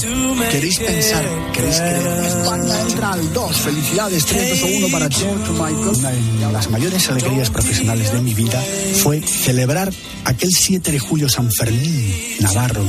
queréis 0.51 0.79
pensar, 0.79 1.25
queréis 1.53 1.77
creer. 1.77 2.25
España 2.25 2.81
entra 2.81 3.13
al 3.13 3.33
2, 3.33 3.57
felicidades, 3.57 4.25
3, 4.25 4.61
2 4.61 4.71
1 4.77 4.87
para 4.89 5.07
Michael. 5.07 5.95
Una 5.95 6.11
de 6.11 6.53
las 6.53 6.69
mayores 6.69 7.09
alegrías 7.09 7.49
profesionales 7.49 8.11
de 8.11 8.21
mi 8.21 8.33
vida 8.33 8.63
fue 9.01 9.21
celebrar 9.21 9.91
aquel 10.25 10.51
7 10.51 10.91
de 10.91 10.99
julio 10.99 11.29
San 11.29 11.51
Fermín 11.51 12.13
Navarro 12.39 12.83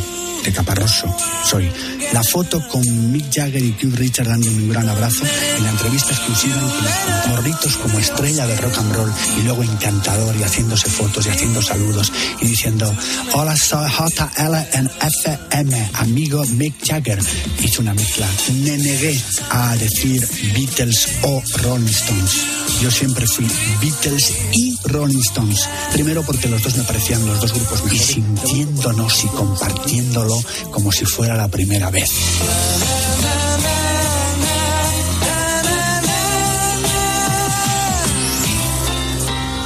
de 0.44 0.52
Caparroso. 0.52 1.14
Soy. 1.44 1.70
La 2.12 2.22
foto 2.22 2.66
con 2.68 2.82
Mick 3.12 3.26
Jagger 3.34 3.62
y 3.62 3.72
Keith 3.72 3.94
Richards 3.96 4.30
dándome 4.30 4.62
un 4.62 4.68
gran 4.70 4.88
abrazo 4.88 5.24
en 5.56 5.64
la 5.64 5.70
entrevista 5.70 6.14
exclusiva 6.14 6.54
en 6.54 6.68
que 6.70 6.86
contó 7.04 7.28
morritos 7.28 7.76
como 7.76 7.98
estrella 7.98 8.46
de 8.46 8.56
rock 8.56 8.78
and 8.78 8.92
roll 8.94 9.12
y 9.38 9.42
luego 9.42 9.62
encantador 9.62 10.34
y 10.36 10.42
haciéndose 10.42 10.88
fotos 10.88 11.26
y 11.26 11.28
haciendo 11.28 11.60
saludos 11.60 12.10
y 12.40 12.46
diciendo 12.46 12.90
hola 13.34 13.54
soy 13.56 13.90
JL 13.90 14.54
en 14.72 14.90
FM 15.00 15.90
amigo 15.94 16.42
Mick 16.46 16.74
Jagger 16.86 17.18
hice 17.62 17.80
una 17.80 17.94
mezcla. 17.94 18.26
Me 18.62 18.76
negué 18.78 19.20
a 19.50 19.76
decir 19.76 20.26
Beatles 20.54 21.08
o 21.22 21.42
Rolling 21.62 21.86
Stones. 21.88 22.32
Yo 22.80 22.90
siempre 22.90 23.26
fui 23.26 23.46
Beatles 23.80 24.32
y 24.52 24.78
Rolling 24.84 25.20
Stones. 25.20 25.68
Primero 25.92 26.22
porque 26.22 26.48
los 26.48 26.62
dos 26.62 26.76
me 26.76 26.84
parecían 26.84 27.26
los 27.26 27.40
dos 27.40 27.52
grupos 27.52 27.84
mejores 27.84 28.10
y 28.10 28.12
sintiéndonos 28.14 29.24
y 29.24 29.28
como 30.70 30.92
si 30.92 31.04
fuera 31.04 31.34
la 31.36 31.48
primera 31.48 31.90
vez 31.90 32.10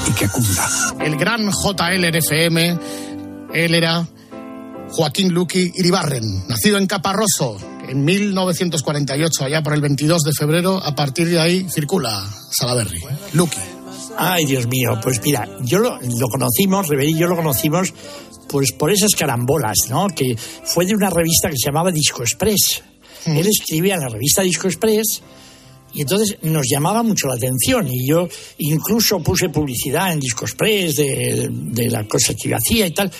y 0.08 0.12
que 0.12 0.28
cunda 0.28 0.68
el 1.00 1.16
gran 1.16 1.50
JLRFM, 1.50 2.78
él 3.54 3.74
era 3.74 4.06
Joaquín 4.90 5.32
Luqui 5.32 5.72
Iribarren, 5.74 6.46
nacido 6.48 6.78
en 6.78 6.86
Caparroso 6.86 7.56
en 7.88 8.04
1948, 8.04 9.44
allá 9.44 9.62
por 9.62 9.74
el 9.74 9.80
22 9.80 10.22
de 10.22 10.32
febrero. 10.32 10.82
A 10.82 10.94
partir 10.94 11.28
de 11.28 11.40
ahí 11.40 11.66
circula 11.68 12.22
Salaberry. 12.50 13.02
Luqui. 13.32 13.58
Ay, 14.18 14.44
Dios 14.44 14.66
mío, 14.66 14.98
pues 15.02 15.20
mira, 15.24 15.48
yo 15.62 15.78
lo, 15.78 15.98
lo 16.00 16.28
conocimos, 16.28 16.88
Rever 16.88 17.08
y 17.08 17.18
yo 17.18 17.26
lo 17.26 17.36
conocimos 17.36 17.94
pues 18.52 18.72
por 18.72 18.92
esas 18.92 19.12
carambolas, 19.12 19.76
¿no? 19.88 20.06
Que 20.08 20.36
fue 20.36 20.84
de 20.84 20.94
una 20.94 21.08
revista 21.08 21.48
que 21.48 21.56
se 21.56 21.66
llamaba 21.66 21.90
Disco 21.90 22.22
Express. 22.22 22.82
Él 23.24 23.46
escribía 23.46 23.94
en 23.94 24.00
la 24.00 24.08
revista 24.08 24.42
Disco 24.42 24.68
Express 24.68 25.22
y 25.94 26.02
entonces 26.02 26.36
nos 26.42 26.66
llamaba 26.68 27.02
mucho 27.02 27.28
la 27.28 27.34
atención 27.34 27.88
y 27.88 28.06
yo 28.06 28.28
incluso 28.58 29.20
puse 29.22 29.48
publicidad 29.48 30.12
en 30.12 30.20
Disco 30.20 30.44
Express 30.44 30.96
de, 30.96 31.48
de 31.50 31.90
la 31.90 32.06
cosa 32.06 32.34
que 32.34 32.50
yo 32.50 32.56
hacía 32.56 32.86
y 32.86 32.90
tal. 32.90 33.10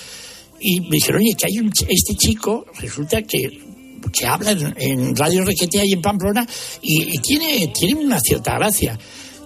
Y 0.59 0.81
me 0.81 0.91
dijeron, 0.91 1.21
oye, 1.21 1.33
que 1.35 1.47
hay 1.47 1.59
un, 1.59 1.71
este 1.89 2.15
chico, 2.15 2.65
resulta 2.79 3.21
que 3.23 3.73
que 4.11 4.25
habla 4.25 4.51
en, 4.51 4.73
en 4.77 5.15
Radio 5.15 5.45
Requetea 5.45 5.85
y 5.85 5.93
en 5.93 6.01
Pamplona 6.01 6.45
y, 6.81 7.15
y 7.15 7.17
tiene, 7.19 7.67
tiene 7.67 8.03
una 8.03 8.19
cierta 8.19 8.55
gracia. 8.57 8.99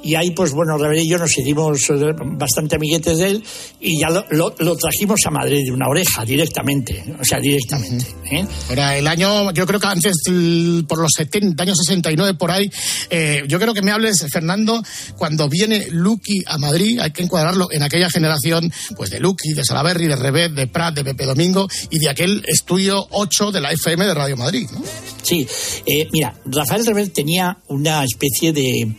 Y 0.07 0.15
ahí, 0.15 0.31
pues 0.31 0.53
bueno, 0.53 0.77
Rebel 0.77 0.99
y 0.99 1.09
yo 1.09 1.17
nos 1.17 1.37
hicimos 1.37 1.79
eh, 1.89 2.13
bastante 2.37 2.77
amiguetes 2.77 3.17
de 3.17 3.27
él 3.27 3.43
y 3.81 3.99
ya 3.99 4.09
lo, 4.09 4.25
lo- 4.31 4.55
lo 4.59 4.75
trajimos 4.77 5.19
a 5.25 5.31
Madrid 5.31 5.65
de 5.65 5.71
una 5.73 5.87
oreja 5.89 6.23
directamente, 6.23 7.03
o 7.19 7.25
sea, 7.25 7.39
directamente. 7.41 8.05
¿eh? 8.31 8.45
Era 8.69 8.97
el 8.97 9.05
año, 9.05 9.51
yo 9.51 9.65
creo 9.67 9.79
que 9.81 9.87
antes, 9.87 10.13
el- 10.27 10.85
por 10.87 10.99
los 10.99 11.11
70, 11.15 11.61
años 11.61 11.77
69, 11.85 12.35
por 12.35 12.51
ahí. 12.51 12.69
eh, 13.09 13.43
yo 13.49 13.59
creo 13.59 13.73
que 13.73 13.81
me 13.81 13.91
hables, 13.91 14.25
Fernando, 14.31 14.81
cuando 15.17 15.49
viene 15.49 15.87
Lucky 15.91 16.41
a 16.47 16.57
Madrid, 16.57 16.99
hay 17.01 17.11
que 17.11 17.23
encuadrarlo 17.23 17.67
en 17.71 17.83
aquella 17.83 18.09
generación, 18.09 18.71
pues 18.95 19.09
de 19.09 19.19
Lucky, 19.19 19.53
de 19.53 19.65
Salaberry, 19.65 20.07
de 20.07 20.15
Rebet, 20.15 20.53
de 20.53 20.67
Prat, 20.67 20.95
de 20.95 21.03
Pepe 21.03 21.25
Domingo 21.25 21.67
y 21.89 21.99
de 21.99 22.07
aquel 22.09 22.45
estudio 22.47 23.05
8 23.11 23.51
de 23.51 23.59
la 23.59 23.73
FM 23.73 24.05
de 24.05 24.13
Radio 24.13 24.37
Madrid, 24.37 24.67
¿no? 24.71 24.81
Sí, 25.21 25.45
eh, 25.85 26.07
mira, 26.13 26.33
Rafael 26.45 26.85
Rebel 26.85 27.11
tenía 27.11 27.57
una 27.67 28.03
especie 28.05 28.53
de, 28.53 28.95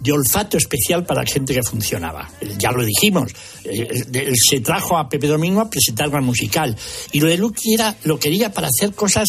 de 0.00 0.12
olfato 0.12 0.56
especial 0.56 1.04
para 1.04 1.24
gente 1.24 1.54
que 1.54 1.62
funcionaba. 1.62 2.28
Eh, 2.40 2.54
Ya 2.58 2.72
lo 2.72 2.82
dijimos, 2.82 3.32
eh, 3.64 3.88
eh, 4.12 4.32
se 4.34 4.60
trajo 4.60 4.96
a 4.96 5.08
Pepe 5.08 5.26
Domingo 5.26 5.60
a 5.60 5.70
presentar 5.70 6.08
una 6.08 6.20
musical. 6.20 6.74
Y 7.12 7.20
lo 7.20 7.28
de 7.28 7.36
Lucky 7.36 7.74
era, 7.74 7.94
lo 8.04 8.18
quería 8.18 8.52
para 8.52 8.68
hacer 8.68 8.94
cosas, 8.94 9.28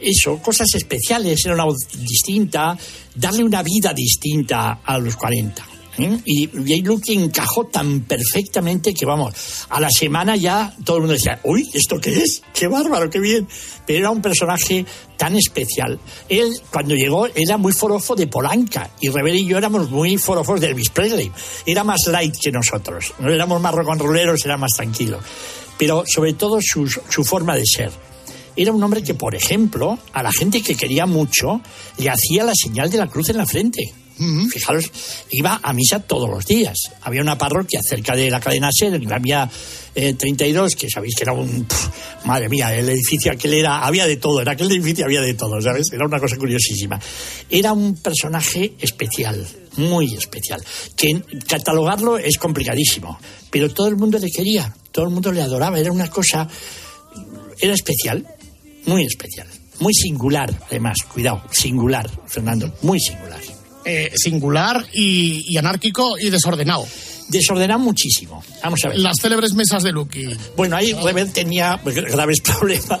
eso, 0.00 0.38
cosas 0.38 0.68
especiales, 0.74 1.44
era 1.44 1.54
una 1.54 1.64
voz 1.64 1.76
distinta, 1.98 2.76
darle 3.14 3.44
una 3.44 3.62
vida 3.62 3.92
distinta 3.92 4.80
a 4.84 4.98
los 4.98 5.16
40. 5.16 5.66
¿Eh? 5.98 6.20
Y, 6.24 6.48
y 6.58 6.72
ahí 6.72 6.82
Lucky 6.82 7.14
encajó 7.14 7.66
tan 7.66 8.00
perfectamente 8.00 8.94
que, 8.94 9.04
vamos, 9.04 9.34
a 9.68 9.80
la 9.80 9.90
semana 9.90 10.36
ya 10.36 10.74
todo 10.84 10.96
el 10.96 11.02
mundo 11.02 11.14
decía, 11.14 11.40
uy, 11.44 11.68
¿esto 11.72 12.00
qué 12.00 12.18
es? 12.18 12.42
¡Qué 12.52 12.68
bárbaro, 12.68 13.10
qué 13.10 13.20
bien! 13.20 13.46
Pero 13.86 13.98
era 14.00 14.10
un 14.10 14.22
personaje 14.22 14.84
tan 15.16 15.36
especial. 15.36 15.98
Él, 16.28 16.60
cuando 16.70 16.94
llegó, 16.94 17.26
era 17.34 17.56
muy 17.56 17.72
forofo 17.72 18.14
de 18.14 18.26
Polanca 18.26 18.90
y 19.00 19.08
Rebel 19.08 19.36
y 19.36 19.46
yo 19.46 19.58
éramos 19.58 19.90
muy 19.90 20.16
forofos 20.16 20.60
de 20.60 20.68
Elvis 20.68 20.90
Presley. 20.90 21.30
Era 21.66 21.84
más 21.84 22.06
light 22.06 22.36
que 22.40 22.52
nosotros. 22.52 23.12
No 23.18 23.30
éramos 23.30 23.60
más 23.60 23.74
rolleros, 23.74 24.44
era 24.44 24.56
más 24.56 24.72
tranquilo. 24.76 25.18
Pero 25.76 26.04
sobre 26.06 26.34
todo 26.34 26.58
su, 26.60 26.86
su 26.86 27.24
forma 27.24 27.56
de 27.56 27.64
ser. 27.64 27.90
Era 28.56 28.72
un 28.72 28.82
hombre 28.82 29.02
que, 29.02 29.14
por 29.14 29.34
ejemplo, 29.36 29.98
a 30.12 30.22
la 30.22 30.32
gente 30.32 30.62
que 30.62 30.74
quería 30.74 31.06
mucho, 31.06 31.60
le 31.96 32.10
hacía 32.10 32.42
la 32.42 32.54
señal 32.54 32.90
de 32.90 32.98
la 32.98 33.06
cruz 33.06 33.28
en 33.30 33.36
la 33.36 33.46
frente. 33.46 33.92
Fijaros, 34.50 34.90
iba 35.30 35.60
a 35.62 35.72
misa 35.72 36.00
todos 36.00 36.28
los 36.28 36.44
días. 36.44 36.76
Había 37.02 37.22
una 37.22 37.38
parroquia 37.38 37.80
cerca 37.82 38.16
de 38.16 38.30
la 38.30 38.40
cadena 38.40 38.70
SER, 38.72 38.94
en 38.94 39.08
la 39.08 39.18
vía 39.18 39.48
eh, 39.94 40.14
32, 40.14 40.74
que 40.74 40.88
sabéis 40.90 41.14
que 41.14 41.22
era 41.24 41.32
un... 41.32 41.64
pf, 41.64 41.90
madre 42.24 42.48
mía, 42.48 42.74
el 42.74 42.88
edificio 42.88 43.32
aquel 43.32 43.54
era... 43.54 43.84
Había 43.84 44.06
de 44.06 44.16
todo, 44.16 44.42
en 44.42 44.48
aquel 44.48 44.70
edificio 44.70 45.04
había 45.04 45.20
de 45.20 45.34
todo, 45.34 45.60
¿sabes? 45.60 45.86
Era 45.92 46.06
una 46.06 46.18
cosa 46.18 46.36
curiosísima. 46.36 47.00
Era 47.48 47.72
un 47.72 47.96
personaje 47.96 48.74
especial, 48.80 49.46
muy 49.76 50.14
especial, 50.14 50.62
que 50.96 51.22
catalogarlo 51.46 52.18
es 52.18 52.38
complicadísimo, 52.38 53.18
pero 53.50 53.70
todo 53.70 53.88
el 53.88 53.96
mundo 53.96 54.18
le 54.18 54.30
quería, 54.30 54.74
todo 54.90 55.06
el 55.06 55.12
mundo 55.12 55.32
le 55.32 55.42
adoraba, 55.42 55.78
era 55.78 55.92
una 55.92 56.10
cosa... 56.10 56.48
Era 57.60 57.74
especial, 57.74 58.24
muy 58.86 59.04
especial, 59.04 59.48
muy 59.80 59.92
singular, 59.92 60.48
además, 60.68 60.98
cuidado, 61.12 61.42
singular, 61.50 62.08
Fernando, 62.26 62.72
muy 62.82 63.00
singular. 63.00 63.57
Eh, 63.84 64.12
singular 64.16 64.84
y, 64.92 65.44
y 65.52 65.56
anárquico 65.56 66.18
y 66.18 66.28
desordenado. 66.30 66.86
Desordenado 67.28 67.78
muchísimo. 67.80 68.42
Vamos 68.62 68.80
a 68.84 68.88
ver. 68.88 68.98
Las 68.98 69.16
célebres 69.20 69.52
mesas 69.54 69.82
de 69.82 69.92
Lucky. 69.92 70.26
Bueno, 70.56 70.76
ahí 70.76 70.92
Rebel 70.94 71.30
tenía 71.32 71.80
graves 71.84 72.40
problemas. 72.44 73.00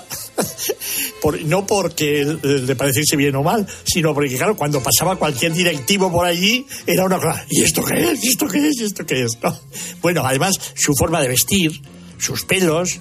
Por- 1.20 1.42
no 1.42 1.66
porque 1.66 2.24
le 2.42 2.76
pareciese 2.76 3.16
bien 3.16 3.34
o 3.36 3.42
mal, 3.42 3.66
sino 3.84 4.14
porque, 4.14 4.36
claro, 4.36 4.56
cuando 4.56 4.82
pasaba 4.82 5.16
cualquier 5.16 5.52
directivo 5.52 6.10
por 6.12 6.26
allí, 6.26 6.66
era 6.86 7.04
una 7.04 7.16
cosa, 7.18 7.44
¿y 7.50 7.62
esto 7.62 7.82
qué 7.84 8.12
es? 8.12 8.24
¿Y 8.24 8.28
esto 8.28 8.46
qué 8.46 8.68
es? 8.68 8.80
¿Y 8.80 8.84
esto 8.84 9.04
qué 9.06 9.22
es? 9.24 9.38
¿No? 9.42 9.58
Bueno, 10.00 10.22
además, 10.24 10.54
su 10.74 10.94
forma 10.94 11.20
de 11.20 11.28
vestir, 11.28 11.80
sus 12.18 12.44
pelos. 12.44 12.98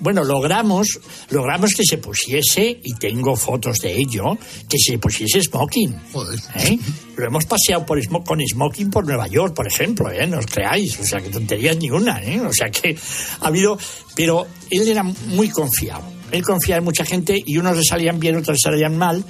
Bueno, 0.00 0.24
logramos, 0.24 0.98
logramos 1.28 1.74
que 1.74 1.84
se 1.84 1.98
pusiese, 1.98 2.80
y 2.82 2.94
tengo 2.94 3.36
fotos 3.36 3.78
de 3.78 3.96
ello, 3.96 4.36
que 4.68 4.78
se 4.78 4.98
pusiese 4.98 5.42
smoking. 5.42 5.94
¿eh? 6.56 6.78
Lo 7.16 7.26
hemos 7.26 7.44
paseado 7.44 7.84
por 7.84 8.00
con 8.24 8.40
smoking 8.40 8.90
por 8.90 9.06
Nueva 9.06 9.26
York, 9.26 9.54
por 9.54 9.66
ejemplo, 9.66 10.10
¿eh? 10.10 10.26
no 10.26 10.38
os 10.38 10.46
creáis, 10.46 10.98
o 10.98 11.04
sea, 11.04 11.20
que 11.20 11.28
tonterías 11.28 11.76
ni 11.76 11.90
una, 11.90 12.22
¿eh? 12.22 12.40
o 12.40 12.52
sea, 12.52 12.70
que 12.70 12.96
ha 13.40 13.46
habido, 13.46 13.78
pero 14.16 14.46
él 14.70 14.88
era 14.88 15.02
muy 15.02 15.50
confiado, 15.50 16.04
él 16.30 16.42
confiaba 16.42 16.78
en 16.78 16.84
mucha 16.84 17.04
gente 17.04 17.42
y 17.44 17.58
unos 17.58 17.76
le 17.76 17.84
salían 17.84 18.18
bien, 18.18 18.36
otros 18.36 18.56
le 18.56 18.70
salían 18.70 18.96
mal, 18.96 19.22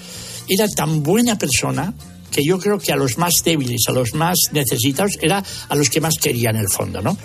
era 0.48 0.68
tan 0.68 1.02
buena 1.02 1.36
persona 1.36 1.92
que 2.30 2.44
yo 2.44 2.60
creo 2.60 2.78
que 2.78 2.92
a 2.92 2.96
los 2.96 3.18
más 3.18 3.34
débiles, 3.44 3.82
a 3.88 3.92
los 3.92 4.14
más 4.14 4.38
necesitados, 4.52 5.18
era 5.20 5.42
a 5.68 5.74
los 5.74 5.90
que 5.90 6.00
más 6.00 6.14
quería 6.20 6.50
en 6.50 6.56
el 6.56 6.68
fondo, 6.68 7.02
¿no? 7.02 7.16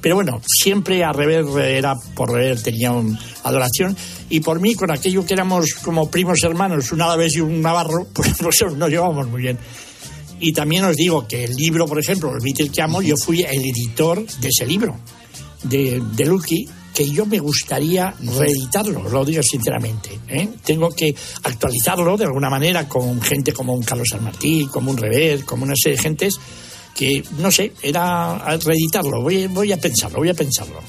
Pero 0.00 0.16
bueno, 0.16 0.40
siempre 0.46 1.02
a 1.04 1.12
Rever 1.12 1.46
era 1.64 1.94
por 2.14 2.30
Rever 2.30 2.62
tenía 2.62 2.92
un 2.92 3.18
adoración 3.42 3.96
y 4.30 4.40
por 4.40 4.60
mí 4.60 4.74
con 4.74 4.90
aquello 4.90 5.24
que 5.26 5.34
éramos 5.34 5.74
como 5.74 6.10
primos 6.10 6.42
hermanos, 6.42 6.92
un 6.92 7.02
alavés 7.02 7.36
y 7.36 7.40
un 7.40 7.60
navarro, 7.60 8.06
pues 8.12 8.40
nos, 8.40 8.76
nos 8.76 8.90
llevábamos 8.90 9.28
muy 9.28 9.42
bien. 9.42 9.58
Y 10.40 10.52
también 10.52 10.84
os 10.84 10.96
digo 10.96 11.26
que 11.26 11.44
el 11.44 11.54
libro, 11.54 11.86
por 11.86 11.98
ejemplo, 11.98 12.30
El 12.32 12.40
Beatle 12.40 12.70
que 12.70 12.80
amo, 12.80 13.02
yo 13.02 13.16
fui 13.16 13.42
el 13.42 13.60
editor 13.60 14.24
de 14.24 14.48
ese 14.48 14.66
libro, 14.66 14.96
de, 15.64 16.00
de 16.12 16.26
Lucky, 16.26 16.68
que 16.94 17.10
yo 17.10 17.26
me 17.26 17.38
gustaría 17.38 18.14
reeditarlo, 18.20 19.08
lo 19.08 19.24
digo 19.24 19.42
sinceramente. 19.42 20.18
¿eh? 20.28 20.48
Tengo 20.64 20.90
que 20.90 21.14
actualizarlo 21.44 22.16
de 22.16 22.24
alguna 22.24 22.50
manera 22.50 22.88
con 22.88 23.20
gente 23.20 23.52
como 23.52 23.72
un 23.72 23.82
Carlos 23.82 24.08
San 24.10 24.24
Martín, 24.24 24.68
como 24.68 24.90
un 24.90 24.96
Rever, 24.96 25.44
como 25.44 25.64
una 25.64 25.74
serie 25.76 25.96
de 25.96 26.02
gentes 26.02 26.40
que, 26.98 27.22
no 27.38 27.50
sé, 27.52 27.72
era 27.80 28.58
reeditarlo. 28.58 29.22
Voy, 29.22 29.46
voy 29.46 29.70
a 29.70 29.76
pensarlo, 29.76 30.18
voy 30.18 30.30
a 30.30 30.34
pensarlo. 30.34 30.82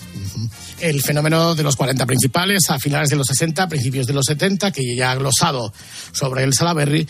el 0.80 1.02
fenómeno 1.04 1.54
de 1.54 1.62
los 1.62 1.76
40 1.76 2.04
principales 2.08 2.70
a 2.70 2.80
finales 2.80 3.10
de 3.10 3.16
los 3.16 3.28
60, 3.28 3.68
principios 3.68 4.08
de 4.08 4.14
los 4.14 4.26
70, 4.26 4.72
que 4.72 4.96
ya 4.96 5.12
ha 5.12 5.16
glosado 5.16 5.72
sobre 6.12 6.44
el 6.44 6.54
Salaberry. 6.54 7.08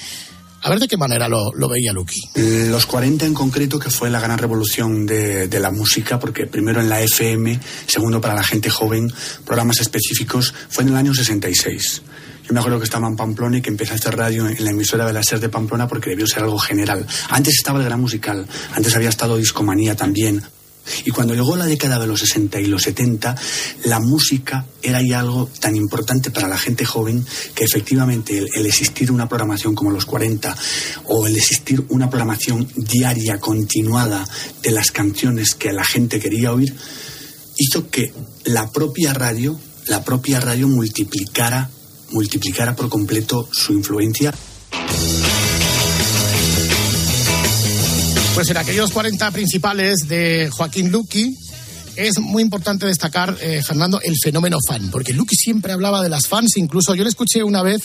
A 0.61 0.69
ver 0.69 0.79
de 0.79 0.89
qué 0.89 0.97
manera 0.97 1.29
lo, 1.29 1.53
lo 1.53 1.69
veía 1.69 1.93
Lucky. 1.93 2.19
Los 2.35 2.85
40 2.85 3.25
en 3.25 3.33
concreto, 3.33 3.79
que 3.79 3.89
fue 3.89 4.09
la 4.09 4.19
gran 4.19 4.37
revolución 4.37 5.05
de, 5.05 5.47
de 5.47 5.59
la 5.61 5.71
música, 5.71 6.19
porque 6.19 6.47
primero 6.47 6.81
en 6.81 6.89
la 6.89 7.01
FM, 7.01 7.57
segundo 7.87 8.19
para 8.19 8.35
la 8.35 8.43
gente 8.43 8.69
joven, 8.69 9.09
programas 9.45 9.79
específicos, 9.79 10.53
fue 10.67 10.83
en 10.83 10.89
el 10.89 10.97
año 10.97 11.13
66. 11.13 12.01
Yo 12.49 12.53
me 12.53 12.61
acuerdo 12.61 12.79
que 12.79 12.85
estaba 12.85 13.07
en 13.07 13.15
Pamplona 13.15 13.59
y 13.59 13.61
que 13.61 13.69
empecé 13.69 13.91
a 13.93 13.97
hacer 13.97 14.17
radio 14.17 14.47
en 14.47 14.65
la 14.65 14.71
emisora 14.71 15.05
de 15.05 15.13
la 15.13 15.21
SER 15.21 15.39
de 15.39 15.49
Pamplona 15.49 15.87
porque 15.87 16.09
debió 16.09 16.25
ser 16.25 16.41
algo 16.41 16.57
general. 16.57 17.05
Antes 17.29 17.53
estaba 17.53 17.77
el 17.77 17.85
gran 17.85 18.01
musical, 18.01 18.47
antes 18.73 18.95
había 18.95 19.09
estado 19.09 19.37
Discomanía 19.37 19.95
también. 19.95 20.43
Y 21.05 21.11
cuando 21.11 21.35
llegó 21.35 21.55
la 21.55 21.67
década 21.67 21.99
de 21.99 22.07
los 22.07 22.21
60 22.21 22.59
y 22.59 22.65
los 22.65 22.81
70, 22.81 23.35
la 23.83 23.99
música 23.99 24.65
era 24.81 24.99
ya 25.03 25.19
algo 25.19 25.47
tan 25.59 25.75
importante 25.75 26.31
para 26.31 26.47
la 26.47 26.57
gente 26.57 26.85
joven 26.85 27.23
que 27.53 27.65
efectivamente 27.65 28.39
el, 28.39 28.49
el 28.55 28.65
existir 28.65 29.11
una 29.11 29.29
programación 29.29 29.75
como 29.75 29.91
los 29.91 30.07
40 30.07 30.57
o 31.05 31.27
el 31.27 31.35
existir 31.35 31.85
una 31.89 32.09
programación 32.09 32.67
diaria, 32.75 33.39
continuada 33.39 34.27
de 34.63 34.71
las 34.71 34.89
canciones 34.89 35.53
que 35.53 35.71
la 35.71 35.83
gente 35.83 36.19
quería 36.19 36.51
oír, 36.51 36.75
hizo 37.57 37.91
que 37.91 38.11
la 38.45 38.71
propia 38.71 39.13
radio, 39.13 39.59
la 39.85 40.03
propia 40.03 40.39
radio 40.39 40.67
multiplicara, 40.67 41.69
multiplicara 42.11 42.75
por 42.75 42.89
completo 42.89 43.47
su 43.51 43.73
influencia. 43.73 44.33
Pues 48.35 48.49
en 48.49 48.57
aquellos 48.57 48.91
40 48.91 49.31
principales 49.31 50.07
de 50.07 50.49
Joaquín 50.51 50.91
Luqui 50.91 51.35
es 51.95 52.19
muy 52.19 52.41
importante 52.41 52.85
destacar, 52.85 53.35
eh, 53.41 53.61
Fernando, 53.61 53.99
el 54.01 54.15
fenómeno 54.23 54.57
fan, 54.65 54.89
porque 54.89 55.11
Luqui 55.11 55.35
siempre 55.35 55.73
hablaba 55.73 56.01
de 56.01 56.07
las 56.07 56.27
fans, 56.27 56.55
incluso 56.55 56.95
yo 56.95 57.03
le 57.03 57.09
escuché 57.09 57.43
una 57.43 57.61
vez 57.61 57.83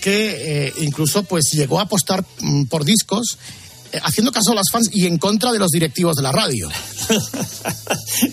que 0.00 0.66
eh, 0.68 0.72
incluso 0.82 1.24
pues 1.24 1.50
llegó 1.52 1.80
a 1.80 1.84
apostar 1.84 2.24
mm, 2.40 2.66
por 2.66 2.84
discos 2.84 3.38
haciendo 4.02 4.32
caso 4.32 4.52
a 4.52 4.54
las 4.54 4.66
fans 4.70 4.90
y 4.92 5.06
en 5.06 5.18
contra 5.18 5.52
de 5.52 5.58
los 5.58 5.70
directivos 5.70 6.16
de 6.16 6.22
la 6.22 6.32
radio. 6.32 6.68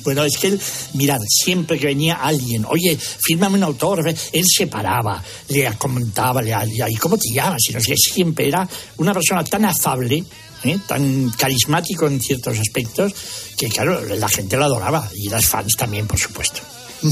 Bueno, 0.04 0.24
es 0.24 0.38
que 0.38 0.48
él, 0.48 0.62
mirad, 0.94 1.20
siempre 1.28 1.78
que 1.78 1.88
venía 1.88 2.16
alguien, 2.16 2.66
oye, 2.66 2.98
fírmame 2.98 3.58
un 3.58 3.64
autor, 3.64 4.08
él 4.08 4.46
se 4.46 4.68
paraba, 4.68 5.22
le 5.50 5.74
comentaba, 5.78 6.42
le, 6.42 6.56
¿y 6.90 6.96
cómo 6.96 7.18
te 7.18 7.34
llamas? 7.34 7.62
Y 7.70 7.74
no 7.74 7.82
sé, 7.82 7.96
siempre 7.98 8.48
era 8.48 8.68
una 8.98 9.14
persona 9.14 9.44
tan 9.44 9.66
afable, 9.66 10.24
¿eh? 10.64 10.80
tan 10.88 11.30
carismático 11.32 12.08
en 12.08 12.22
ciertos 12.22 12.58
aspectos, 12.60 13.14
que 13.58 13.70
claro, 13.70 14.04
la 14.16 14.30
gente 14.30 14.58
lo 14.58 14.66
adoraba, 14.66 15.10
y 15.16 15.30
las 15.30 15.46
fans 15.46 15.76
también, 15.78 16.08
por 16.08 16.20
supuesto. 16.20 16.62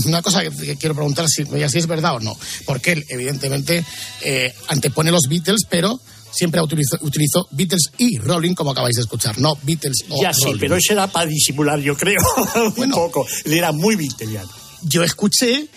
Una 0.06 0.22
cosa 0.22 0.42
que, 0.42 0.52
que 0.52 0.78
quiero 0.78 0.96
preguntar 0.96 1.28
si, 1.28 1.44
si 1.46 1.78
es 1.78 1.88
verdad 1.88 2.16
o 2.16 2.20
no, 2.20 2.38
porque 2.66 2.94
él 2.94 3.06
evidentemente 3.10 3.84
eh, 4.22 4.54
antepone 4.70 5.12
los 5.12 5.24
Beatles, 5.28 5.64
pero 5.70 6.00
siempre 6.32 6.62
utilizó, 6.62 6.98
utilizó 7.02 7.48
Beatles 7.52 7.92
y 7.98 8.18
Rolling, 8.18 8.54
como 8.54 8.72
acabáis 8.72 8.96
de 8.96 9.02
escuchar, 9.02 9.38
no 9.40 9.58
Beatles 9.64 10.06
o 10.10 10.22
ya 10.22 10.34
sí, 10.34 10.54
pero 10.60 10.76
eso 10.76 10.94
era 10.94 11.08
para 11.08 11.26
disimular, 11.26 11.80
yo 11.80 11.96
creo, 11.96 12.22
un 12.78 12.92
poco. 12.92 13.26
Él 13.46 13.54
era 13.54 13.72
muy 13.72 13.96
victoriano. 13.96 14.50
Yo 14.84 15.04
escuché 15.04 15.68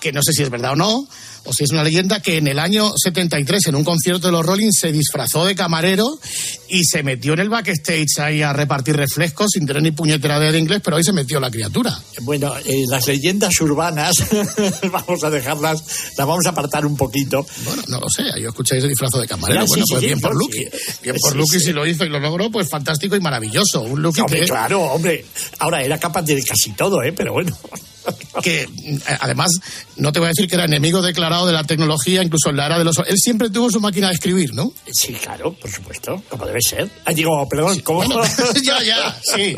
que 0.00 0.12
no 0.12 0.22
sé 0.22 0.32
si 0.32 0.42
es 0.42 0.50
verdad 0.50 0.72
o 0.72 0.76
no, 0.76 1.06
o 1.44 1.52
si 1.52 1.64
es 1.64 1.70
una 1.70 1.82
leyenda, 1.82 2.20
que 2.20 2.36
en 2.36 2.46
el 2.48 2.58
año 2.58 2.92
73, 2.96 3.68
en 3.68 3.74
un 3.74 3.84
concierto 3.84 4.28
de 4.28 4.32
los 4.32 4.44
Rolling, 4.44 4.70
se 4.72 4.92
disfrazó 4.92 5.44
de 5.44 5.54
camarero 5.54 6.18
y 6.68 6.84
se 6.84 7.02
metió 7.02 7.32
en 7.32 7.40
el 7.40 7.48
backstage 7.48 8.18
ahí 8.18 8.42
a 8.42 8.52
repartir 8.52 8.96
refrescos 8.96 9.48
sin 9.52 9.66
tener 9.66 9.82
ni 9.82 9.90
puñetera 9.90 10.38
de 10.38 10.58
inglés, 10.58 10.80
pero 10.84 10.96
ahí 10.96 11.04
se 11.04 11.12
metió 11.12 11.40
la 11.40 11.50
criatura. 11.50 11.96
Bueno, 12.22 12.54
eh, 12.64 12.84
las 12.88 13.06
leyendas 13.06 13.60
urbanas, 13.60 14.16
vamos 14.92 15.24
a 15.24 15.30
dejarlas, 15.30 15.82
las 16.16 16.26
vamos 16.26 16.46
a 16.46 16.50
apartar 16.50 16.86
un 16.86 16.96
poquito. 16.96 17.46
Bueno, 17.64 17.82
no 17.88 18.00
lo 18.00 18.06
sé, 18.08 18.24
yo 18.40 18.48
escuché 18.48 18.78
ese 18.78 18.88
disfrazo 18.88 19.20
de 19.20 19.26
camarero. 19.26 19.60
Ya, 19.60 19.66
bueno, 19.66 19.84
sí, 19.84 19.92
pues 19.92 20.00
sí, 20.00 20.06
bien 20.06 20.20
por 20.20 20.34
Lucky. 20.34 20.68
Bien 21.02 21.16
por 21.20 21.36
Lucky 21.36 21.60
si 21.60 21.72
lo 21.72 21.86
hizo 21.86 22.04
y 22.04 22.08
lo 22.08 22.20
logró, 22.20 22.50
pues 22.50 22.68
fantástico 22.68 23.16
y 23.16 23.20
maravilloso. 23.20 23.82
Un 23.82 24.02
Lucky 24.02 24.20
Hombre, 24.20 24.40
que, 24.40 24.46
claro, 24.46 24.82
hombre. 24.82 25.24
Ahora 25.58 25.82
era 25.82 25.98
capaz 25.98 26.22
de 26.22 26.42
casi 26.42 26.72
todo, 26.72 27.02
¿eh? 27.02 27.12
Pero 27.12 27.32
bueno. 27.32 27.56
que 28.42 28.62
eh, 28.62 28.68
además 29.20 29.50
no 29.96 30.12
te 30.12 30.18
voy 30.18 30.26
a 30.26 30.28
decir 30.30 30.48
que 30.48 30.54
era 30.54 30.64
enemigo 30.64 31.02
declarado 31.02 31.46
de 31.46 31.52
la 31.52 31.64
tecnología, 31.64 32.22
incluso 32.22 32.50
en 32.50 32.56
la 32.56 32.66
era 32.66 32.78
de 32.78 32.84
los... 32.84 32.98
Él 32.98 33.16
siempre 33.16 33.50
tuvo 33.50 33.70
su 33.70 33.80
máquina 33.80 34.08
de 34.08 34.14
escribir, 34.14 34.54
¿no? 34.54 34.72
Sí, 34.92 35.12
claro, 35.14 35.52
por 35.54 35.70
supuesto, 35.70 36.22
como 36.28 36.46
debe 36.46 36.60
ser. 36.60 36.90
Ah, 37.04 37.12
digo, 37.12 37.46
perdón, 37.48 37.80
¿cómo? 37.80 37.98
Bueno, 38.00 38.22
ya, 38.62 38.82
ya, 38.82 39.20
sí. 39.34 39.54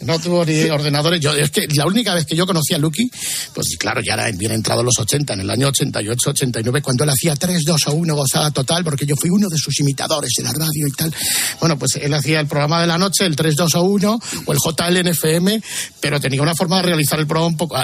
No 0.00 0.18
tuvo 0.18 0.44
ni 0.44 0.62
ordenadores. 0.64 1.20
Yo, 1.20 1.32
es 1.34 1.50
que 1.50 1.66
la 1.74 1.86
única 1.86 2.14
vez 2.14 2.26
que 2.26 2.36
yo 2.36 2.46
conocí 2.46 2.74
a 2.74 2.78
Lucky, 2.78 3.10
pues 3.54 3.76
claro, 3.78 4.00
ya 4.00 4.14
era 4.14 4.30
bien 4.32 4.52
entrado 4.52 4.82
los 4.82 4.98
80, 4.98 5.34
en 5.34 5.40
el 5.40 5.50
año 5.50 5.68
88, 5.68 6.30
89, 6.30 6.82
cuando 6.82 7.04
él 7.04 7.10
hacía 7.10 7.34
3, 7.34 7.64
2 7.64 7.86
o 7.88 7.92
1 7.92 8.14
gozada 8.14 8.50
total, 8.50 8.84
porque 8.84 9.06
yo 9.06 9.16
fui 9.16 9.30
uno 9.30 9.48
de 9.48 9.58
sus 9.58 9.78
imitadores 9.80 10.32
en 10.38 10.44
la 10.44 10.52
radio 10.52 10.86
y 10.86 10.92
tal. 10.92 11.14
Bueno, 11.58 11.78
pues 11.78 11.96
él 11.96 12.12
hacía 12.14 12.40
el 12.40 12.46
programa 12.46 12.80
de 12.80 12.86
la 12.86 12.98
noche, 12.98 13.26
el 13.26 13.36
3, 13.36 13.56
2 13.56 13.74
o 13.74 13.82
1, 13.82 14.20
o 14.46 14.52
el 14.52 14.58
JLNFM, 14.58 15.62
pero 16.00 16.20
tenía 16.20 16.42
una 16.42 16.54
forma 16.54 16.76
de 16.76 16.82
realizar 16.82 17.18
el 17.18 17.26
programa 17.26 17.48
un 17.48 17.56
poco. 17.56 17.76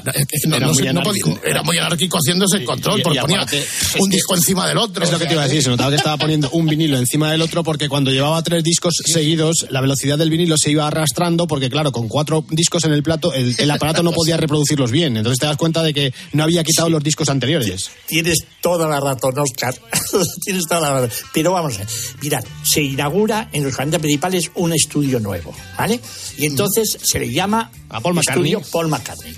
No- 0.47 0.57
Era 0.57 0.67
no 0.67 0.73
muy 0.73 0.83
sé, 0.83 0.93
no 0.93 1.03
podía- 1.03 1.23
anárquico. 1.25 1.41
era 1.47 1.63
muy 1.63 1.79
anárquico 1.79 2.19
haciéndose 2.19 2.57
el 2.59 2.65
control, 2.65 2.99
y- 2.99 3.01
y 3.01 3.05
porque 3.05 3.21
ponía 3.21 3.37
aparte, 3.39 3.65
un 4.01 4.11
disco 4.11 4.35
encima 4.37 4.67
del 4.69 4.79
otro. 4.79 5.03
Es 5.05 5.13
lo 5.13 5.19
que 5.19 5.27
te 5.27 5.33
iba 5.35 5.43
a 5.43 5.47
decir, 5.47 5.63
se 5.63 5.69
notaba 5.71 5.91
que 5.91 5.97
estaba 5.97 6.17
poniendo 6.17 6.51
un 6.51 6.67
vinilo 6.67 6.97
encima 6.99 7.31
del 7.31 7.43
otro 7.43 7.63
porque 7.65 7.89
cuando 7.89 8.11
llevaba 8.11 8.43
tres 8.43 8.63
discos 8.65 8.95
seguidos, 9.05 9.67
la 9.71 9.81
velocidad 9.81 10.19
del 10.19 10.31
vinilo 10.31 10.57
se 10.59 10.71
iba 10.71 10.87
arrastrando 10.87 11.47
porque, 11.47 11.69
claro, 11.71 11.93
con 11.93 12.09
cuatro 12.09 12.45
discos 12.51 12.85
en 12.85 12.93
el 12.93 13.03
plato, 13.03 13.33
el, 13.33 13.55
el 13.59 13.71
aparato 13.71 14.03
no 14.03 14.13
podía 14.13 14.37
reproducirlos 14.37 14.91
bien. 14.91 15.17
Entonces 15.17 15.39
te 15.39 15.47
das 15.47 15.57
cuenta 15.57 15.83
de 15.83 15.93
que 15.95 16.13
no 16.33 16.43
había 16.45 16.63
quitado 16.65 16.89
los 16.91 17.03
discos 17.03 17.29
anteriores. 17.29 17.91
Tienes 18.07 18.39
toda 18.61 18.89
la 18.89 19.01
razón, 19.01 19.39
Oscar. 19.39 19.75
Tienes 20.45 20.65
toda 20.69 20.81
la 20.81 20.91
razón. 21.01 21.11
Pero 21.33 21.53
vamos 21.53 21.75
a 21.77 21.79
ver. 21.79 21.87
Mirad, 22.23 22.45
se 22.65 22.83
inaugura 22.83 23.49
en 23.53 23.65
los 23.65 23.75
40 23.75 23.99
principales 23.99 24.51
un 24.55 24.73
estudio 24.73 25.21
nuevo, 25.21 25.55
¿vale? 25.79 26.01
Y 26.39 26.47
entonces 26.47 26.99
se 27.03 27.19
le 27.19 27.33
llama 27.33 27.71
A 27.89 28.01
Paul 28.01 28.15
McCartney. 28.15 28.53
Estudio 28.53 28.71
Paul 28.73 28.89
McCartney. 28.89 29.37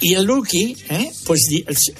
Y 0.00 0.14
el 0.14 0.24
Lucky, 0.24 0.76
¿eh? 0.88 1.12
pues 1.26 1.40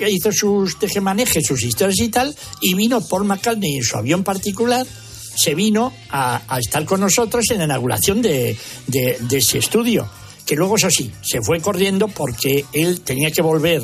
hizo 0.08 0.32
sus 0.32 0.78
tejemanejes, 0.78 1.46
sus 1.46 1.62
historias 1.62 2.00
y 2.00 2.08
tal, 2.08 2.34
y 2.60 2.74
vino 2.74 3.00
Paul 3.06 3.24
McCartney 3.24 3.76
en 3.76 3.82
su 3.84 3.96
avión 3.96 4.24
particular 4.24 4.86
se 5.34 5.54
vino 5.54 5.92
a, 6.10 6.42
a 6.46 6.58
estar 6.58 6.84
con 6.84 7.00
nosotros 7.00 7.46
en 7.50 7.58
la 7.58 7.64
inauguración 7.64 8.20
de, 8.20 8.54
de- 8.86 9.16
de 9.20 9.38
ese 9.38 9.58
estudio. 9.58 10.08
Que 10.46 10.56
luego, 10.56 10.76
eso 10.76 10.90
sí, 10.90 11.10
se 11.22 11.40
fue 11.40 11.60
corriendo 11.60 12.08
porque 12.08 12.64
él 12.72 13.00
tenía 13.02 13.30
que 13.30 13.42
volver, 13.42 13.80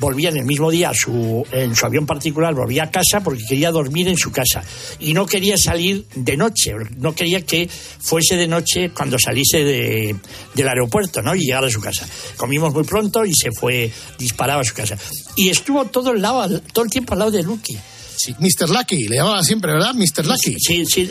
volvía 0.00 0.30
en 0.30 0.38
el 0.38 0.44
mismo 0.44 0.68
día 0.70 0.90
su, 0.92 1.46
en 1.52 1.76
su 1.76 1.86
avión 1.86 2.04
particular, 2.04 2.52
volvía 2.52 2.84
a 2.84 2.90
casa 2.90 3.20
porque 3.22 3.44
quería 3.48 3.70
dormir 3.70 4.08
en 4.08 4.16
su 4.18 4.32
casa. 4.32 4.62
Y 4.98 5.14
no 5.14 5.24
quería 5.26 5.56
salir 5.56 6.06
de 6.16 6.36
noche, 6.36 6.72
no 6.96 7.14
quería 7.14 7.42
que 7.42 7.68
fuese 7.68 8.36
de 8.36 8.48
noche 8.48 8.90
cuando 8.90 9.18
saliese 9.18 9.62
de- 9.62 10.16
del 10.54 10.68
aeropuerto, 10.68 11.22
¿no? 11.22 11.34
Y 11.36 11.40
llegara 11.46 11.68
a 11.68 11.70
su 11.70 11.80
casa. 11.80 12.08
Comimos 12.36 12.74
muy 12.74 12.82
pronto 12.84 13.24
y 13.24 13.32
se 13.34 13.52
fue 13.52 13.90
disparado 14.18 14.60
a 14.60 14.64
su 14.64 14.74
casa. 14.74 14.96
Y 15.36 15.48
estuvo 15.48 15.84
todo 15.86 16.10
el, 16.10 16.20
lado, 16.22 16.60
todo 16.72 16.84
el 16.84 16.90
tiempo 16.90 17.12
al 17.12 17.20
lado 17.20 17.30
de 17.30 17.44
Lucky. 17.44 17.78
Sí, 18.22 18.34
Mr. 18.38 18.68
Lucky, 18.70 19.08
le 19.08 19.16
llamaban 19.16 19.44
siempre, 19.44 19.72
¿verdad? 19.72 19.94
Mr. 19.94 20.26
Lucky. 20.26 20.56
Sí, 20.58 20.84
sí. 20.86 21.10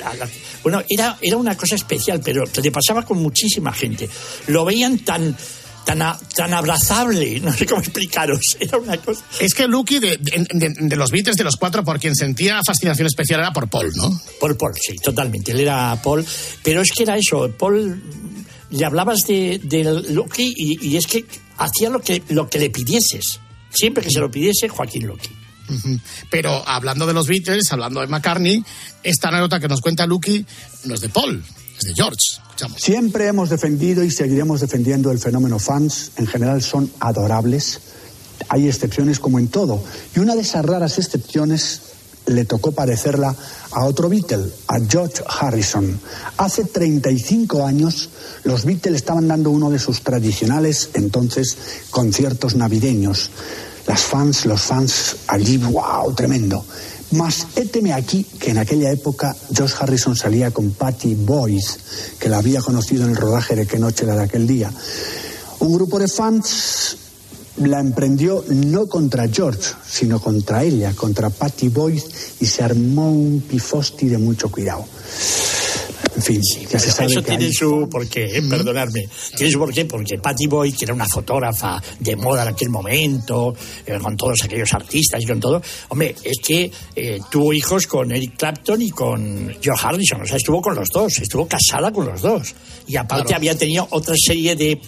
Bueno, 0.63 0.83
era, 0.87 1.17
era 1.21 1.37
una 1.37 1.55
cosa 1.57 1.75
especial, 1.75 2.21
pero 2.23 2.43
le 2.61 2.71
pasaba 2.71 3.03
con 3.03 3.17
muchísima 3.21 3.71
gente. 3.73 4.09
Lo 4.47 4.65
veían 4.65 4.99
tan, 4.99 5.35
tan, 5.85 6.01
a- 6.01 6.19
tan 6.35 6.53
abrazable, 6.53 7.39
no 7.41 7.51
sé 7.53 7.65
cómo 7.65 7.81
explicaros. 7.81 8.39
Era 8.59 8.77
una 8.77 8.97
cosa. 8.97 9.23
Es 9.39 9.53
que 9.53 9.67
Lucky, 9.67 9.99
de, 9.99 10.17
de- 10.17 10.45
de- 10.53 10.73
de 10.77 10.95
los 10.95 11.09
Beatles, 11.11 11.35
de 11.37 11.43
los 11.43 11.55
cuatro, 11.55 11.83
por 11.83 11.99
quien 11.99 12.15
sentía 12.15 12.59
fascinación 12.65 13.07
especial 13.07 13.39
era 13.39 13.51
por 13.53 13.69
Paul, 13.69 13.91
¿no? 13.95 14.09
Por 14.39 14.57
Paul, 14.57 14.73
sí, 14.79 14.95
totalmente. 14.97 15.51
Él 15.51 15.61
era 15.61 15.99
Paul. 16.03 16.25
Pero 16.63 16.81
es 16.81 16.91
que 16.91 17.03
era 17.03 17.17
eso. 17.17 17.49
Paul, 17.57 18.01
le 18.71 18.85
hablabas 18.85 19.21
de, 19.25 19.59
de 19.63 19.83
Lucky 20.11 20.53
y, 20.55 20.87
y 20.89 20.97
es 20.97 21.07
que 21.07 21.25
hacía 21.57 21.89
lo 21.89 22.01
que, 22.01 22.21
lo 22.29 22.47
que 22.49 22.59
le 22.59 22.69
pidieses. 22.69 23.39
Siempre 23.71 24.03
que 24.03 24.09
se 24.11 24.19
lo 24.19 24.29
pidiese, 24.29 24.67
Joaquín 24.69 25.07
Lucky. 25.07 25.29
Pero 26.29 26.67
hablando 26.67 27.05
de 27.05 27.13
los 27.13 27.27
Beatles, 27.27 27.71
hablando 27.71 28.01
de 28.01 28.07
McCartney, 28.07 28.63
esta 29.03 29.29
anécdota 29.29 29.59
que 29.59 29.67
nos 29.67 29.81
cuenta 29.81 30.05
Lucky 30.05 30.45
no 30.85 30.95
es 30.95 31.01
de 31.01 31.09
Paul, 31.09 31.43
es 31.77 31.85
de 31.85 31.93
George. 31.93 32.39
Siempre 32.75 33.27
hemos 33.27 33.49
defendido 33.49 34.03
y 34.03 34.11
seguiremos 34.11 34.61
defendiendo 34.61 35.11
el 35.11 35.19
fenómeno 35.19 35.59
fans. 35.59 36.11
En 36.17 36.27
general 36.27 36.61
son 36.61 36.91
adorables. 36.99 37.79
Hay 38.49 38.67
excepciones 38.67 39.19
como 39.19 39.39
en 39.39 39.47
todo. 39.47 39.83
Y 40.15 40.19
una 40.19 40.35
de 40.35 40.41
esas 40.41 40.65
raras 40.65 40.97
excepciones 40.97 41.81
le 42.25 42.45
tocó 42.45 42.71
parecerla 42.71 43.35
a 43.71 43.85
otro 43.85 44.09
Beatle, 44.09 44.51
a 44.67 44.79
George 44.79 45.23
Harrison. 45.27 45.99
Hace 46.37 46.65
35 46.65 47.65
años 47.65 48.09
los 48.43 48.65
Beatles 48.65 48.97
estaban 48.97 49.27
dando 49.27 49.49
uno 49.49 49.69
de 49.69 49.79
sus 49.79 50.01
tradicionales 50.01 50.89
entonces 50.93 51.57
conciertos 51.89 52.55
navideños. 52.55 53.31
Las 53.89 54.01
fans, 54.01 54.45
los 54.45 54.61
fans 54.61 55.15
allí, 55.25 55.57
wow, 55.57 56.13
tremendo. 56.13 56.63
Más 57.13 57.47
éteme 57.55 57.91
aquí 57.91 58.23
que 58.23 58.51
en 58.51 58.59
aquella 58.59 58.91
época 58.91 59.35
George 59.51 59.75
Harrison 59.79 60.15
salía 60.15 60.51
con 60.51 60.69
Patty 60.69 61.15
Boyce, 61.15 61.79
que 62.19 62.29
la 62.29 62.37
había 62.37 62.61
conocido 62.61 63.05
en 63.05 63.09
el 63.09 63.15
rodaje 63.15 63.55
de 63.55 63.65
Qué 63.65 63.79
noche 63.79 64.05
la 64.05 64.15
de 64.15 64.25
aquel 64.25 64.45
día. 64.45 64.71
Un 65.61 65.73
grupo 65.73 65.97
de 65.97 66.07
fans 66.07 66.97
la 67.57 67.79
emprendió 67.79 68.45
no 68.49 68.85
contra 68.85 69.27
George, 69.27 69.73
sino 69.89 70.21
contra 70.21 70.63
ella, 70.63 70.93
contra 70.93 71.31
Patty 71.31 71.69
Boyce, 71.69 72.09
y 72.41 72.45
se 72.45 72.61
armó 72.61 73.11
un 73.11 73.41
pifosti 73.41 74.07
de 74.07 74.19
mucho 74.19 74.51
cuidado. 74.51 74.85
En 76.19 76.23
fin, 76.23 76.41
ya 76.69 76.77
se 76.77 76.91
sabe 76.91 77.09
Eso 77.11 77.21
que 77.21 77.27
tiene 77.29 77.45
hay- 77.45 77.53
su 77.53 77.87
porqué, 77.89 78.25
eh, 78.37 78.41
perdonadme. 78.41 79.07
Tiene 79.37 79.51
su 79.53 79.57
porqué 79.57 79.85
porque 79.85 80.17
Patty 80.19 80.47
Boy, 80.47 80.73
que 80.73 80.83
era 80.83 80.93
una 80.93 81.07
fotógrafa 81.07 81.81
de 81.97 82.15
moda 82.17 82.43
en 82.43 82.49
aquel 82.49 82.69
momento, 82.69 83.55
eh, 83.85 83.97
con 84.01 84.17
todos 84.17 84.35
aquellos 84.43 84.73
artistas 84.73 85.21
y 85.23 85.25
con 85.25 85.39
todo, 85.39 85.61
hombre, 85.87 86.13
es 86.21 86.37
que 86.45 86.69
eh, 86.93 87.19
tuvo 87.31 87.53
hijos 87.53 87.87
con 87.87 88.11
Eric 88.11 88.35
Clapton 88.35 88.81
y 88.81 88.89
con 88.91 89.55
George 89.61 89.87
Harrison, 89.87 90.21
o 90.23 90.25
sea, 90.25 90.35
estuvo 90.35 90.61
con 90.61 90.75
los 90.75 90.89
dos, 90.89 91.17
estuvo 91.19 91.47
casada 91.47 91.89
con 91.93 92.05
los 92.05 92.21
dos. 92.21 92.53
Y 92.85 92.97
aparte 92.97 93.27
Claro. 93.27 93.37
había 93.37 93.55
tenido 93.57 93.87
otra 93.91 94.15
serie 94.17 94.57
de 94.57 94.81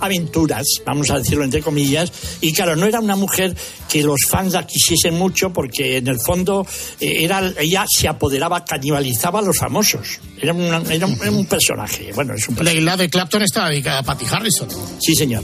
aventuras, 0.00 0.64
vamos 0.84 1.10
a 1.10 1.18
decirlo 1.18 1.44
entre 1.44 1.62
comillas, 1.62 2.12
y 2.40 2.52
claro, 2.52 2.76
no 2.76 2.86
era 2.86 3.00
una 3.00 3.16
mujer 3.16 3.54
que 3.88 4.02
los 4.02 4.20
fans 4.28 4.52
la 4.52 4.66
quisiesen 4.66 5.14
mucho 5.14 5.52
porque 5.52 5.96
en 5.98 6.08
el 6.08 6.18
fondo 6.20 6.66
eh, 7.00 7.24
era, 7.24 7.52
ella 7.58 7.84
se 7.88 8.08
apoderaba, 8.08 8.64
canibalizaba 8.64 9.38
a 9.38 9.42
los 9.42 9.56
famosos. 9.58 10.18
Era, 10.40 10.52
una- 10.52 10.82
era 10.92 11.06
un, 11.06 11.14
era 11.20 11.30
un 11.30 11.46
personaje, 11.46 12.10
bueno, 12.14 12.34
es 12.34 12.48
un 12.48 12.54
personaje. 12.56 12.76
Leila 12.76 12.96
de 12.96 13.08
Clapton 13.08 13.42
está 13.42 13.68
dedicada 13.68 13.98
a 14.00 14.02
Patty 14.02 14.24
Harrison. 14.30 14.68
Sí, 15.00 15.14
señor. 15.14 15.42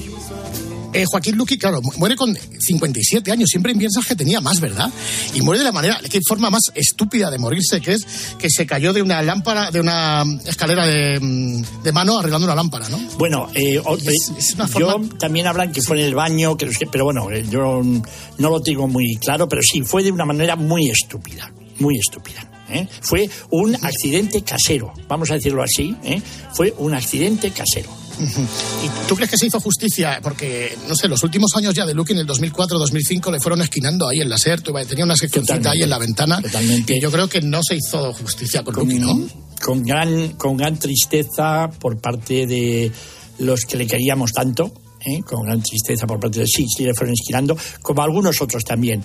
Eh, 0.94 1.04
Joaquín 1.06 1.36
Luqui, 1.36 1.56
claro, 1.56 1.80
mu- 1.80 1.92
muere 1.96 2.16
con 2.16 2.36
57 2.36 3.32
años. 3.32 3.48
Siempre 3.50 3.74
piensas 3.74 4.04
que 4.06 4.14
tenía 4.14 4.40
más, 4.42 4.60
¿verdad? 4.60 4.90
Y 5.34 5.40
muere 5.40 5.60
de 5.60 5.64
la 5.64 5.72
manera, 5.72 5.98
qué 6.10 6.20
forma 6.26 6.50
más 6.50 6.62
estúpida 6.74 7.30
de 7.30 7.38
morirse, 7.38 7.80
que 7.80 7.92
es 7.94 8.04
que 8.38 8.48
se 8.50 8.66
cayó 8.66 8.92
de 8.92 9.00
una 9.00 9.22
lámpara, 9.22 9.70
de 9.70 9.80
una 9.80 10.22
escalera 10.46 10.86
de, 10.86 11.18
mm, 11.18 11.82
de 11.82 11.92
mano 11.92 12.18
arreglando 12.18 12.46
una 12.46 12.54
lámpara, 12.54 12.88
¿no? 12.90 12.98
Bueno, 13.18 13.48
eh, 13.54 13.80
Es- 14.00 14.06
eh, 14.06 14.34
es 14.38 14.54
una 14.54 14.66
yo 14.66 14.90
forma- 14.90 15.18
también 15.18 15.46
hablan 15.46 15.72
que 15.72 15.80
fue 15.80 15.98
en 15.98 16.04
el 16.06 16.14
baño, 16.14 16.56
que 16.56 16.68
pero 16.90 17.04
bueno, 17.04 17.30
eh, 17.30 17.44
yo 17.50 17.80
mm, 17.82 18.02
no 18.38 18.50
lo 18.50 18.60
tengo 18.60 18.86
muy 18.86 19.16
claro, 19.16 19.48
pero 19.48 19.62
sí, 19.62 19.82
fue 19.82 20.02
de 20.02 20.12
una 20.12 20.24
manera 20.26 20.56
muy 20.56 20.90
estúpida, 20.90 21.50
muy 21.78 21.96
estúpida. 21.98 22.46
¿eh? 22.70 22.86
Fue 23.02 23.28
un 23.50 23.74
accidente 23.76 24.42
casero, 24.42 24.92
vamos 25.08 25.30
a 25.30 25.34
decirlo 25.34 25.62
así, 25.62 25.94
¿eh? 26.04 26.20
fue 26.54 26.74
un 26.78 26.94
accidente 26.94 27.50
casero. 27.50 27.90
¿Y 28.20 29.08
tú 29.08 29.16
crees 29.16 29.30
que 29.30 29.38
se 29.38 29.46
hizo 29.46 29.60
justicia? 29.60 30.20
Porque, 30.22 30.76
no 30.88 30.94
sé, 30.94 31.08
los 31.08 31.22
últimos 31.22 31.50
años 31.56 31.74
ya 31.74 31.86
de 31.86 31.94
Lucky 31.94 32.12
en 32.12 32.18
el 32.18 32.26
2004-2005 32.26 33.32
le 33.32 33.40
fueron 33.40 33.62
esquinando 33.62 34.08
ahí 34.08 34.20
en 34.20 34.28
la 34.28 34.38
SER, 34.38 34.60
tenía 34.60 35.04
una 35.04 35.16
seccioncita 35.16 35.70
ahí 35.70 35.82
en 35.82 35.90
la 35.90 35.98
ventana. 35.98 36.40
Totalmente. 36.40 36.96
Y 36.96 37.00
yo 37.00 37.10
creo 37.10 37.28
que 37.28 37.40
no 37.40 37.60
se 37.62 37.76
hizo 37.76 38.12
justicia 38.12 38.62
con 38.62 38.74
Lucky, 38.74 38.98
¿no? 38.98 39.28
con 39.62 39.82
gran, 39.82 40.30
con 40.30 40.56
gran 40.56 40.78
tristeza 40.78 41.70
por 41.78 42.00
parte 42.00 42.46
de 42.46 42.90
los 43.38 43.60
que 43.62 43.76
le 43.76 43.86
queríamos 43.86 44.32
tanto, 44.32 44.72
¿eh? 45.04 45.22
con 45.22 45.44
gran 45.44 45.62
tristeza 45.62 46.06
por 46.06 46.20
parte 46.20 46.40
de 46.40 46.46
sí, 46.46 46.66
sí 46.68 46.84
le 46.84 46.94
fueron 46.94 47.14
esquilando, 47.14 47.56
como 47.80 48.02
algunos 48.02 48.40
otros 48.42 48.64
también. 48.64 49.02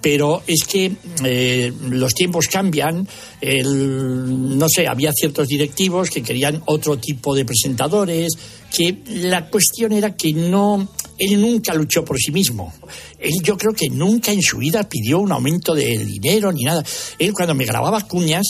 Pero 0.00 0.42
es 0.46 0.64
que 0.64 0.92
eh, 1.24 1.72
los 1.90 2.14
tiempos 2.14 2.46
cambian, 2.46 3.06
el- 3.40 4.58
no 4.58 4.68
sé, 4.68 4.86
había 4.86 5.10
ciertos 5.12 5.48
directivos 5.48 6.10
que 6.10 6.22
querían 6.22 6.62
otro 6.66 6.98
tipo 6.98 7.34
de 7.34 7.44
presentadores, 7.44 8.32
que 8.74 8.98
la 9.06 9.48
cuestión 9.48 9.92
era 9.92 10.14
que 10.14 10.32
no, 10.32 10.88
él 11.18 11.40
nunca 11.40 11.74
luchó 11.74 12.04
por 12.04 12.16
sí 12.18 12.30
mismo. 12.30 12.72
Él 13.18 13.32
yo 13.42 13.56
creo 13.56 13.72
que 13.72 13.88
nunca 13.88 14.30
en 14.30 14.42
su 14.42 14.58
vida 14.58 14.88
pidió 14.88 15.18
un 15.18 15.32
aumento 15.32 15.74
de 15.74 15.98
dinero 16.04 16.52
ni 16.52 16.62
nada. 16.64 16.84
Él 17.18 17.32
cuando 17.32 17.54
me 17.54 17.64
grababa 17.64 18.02
cuñas, 18.06 18.46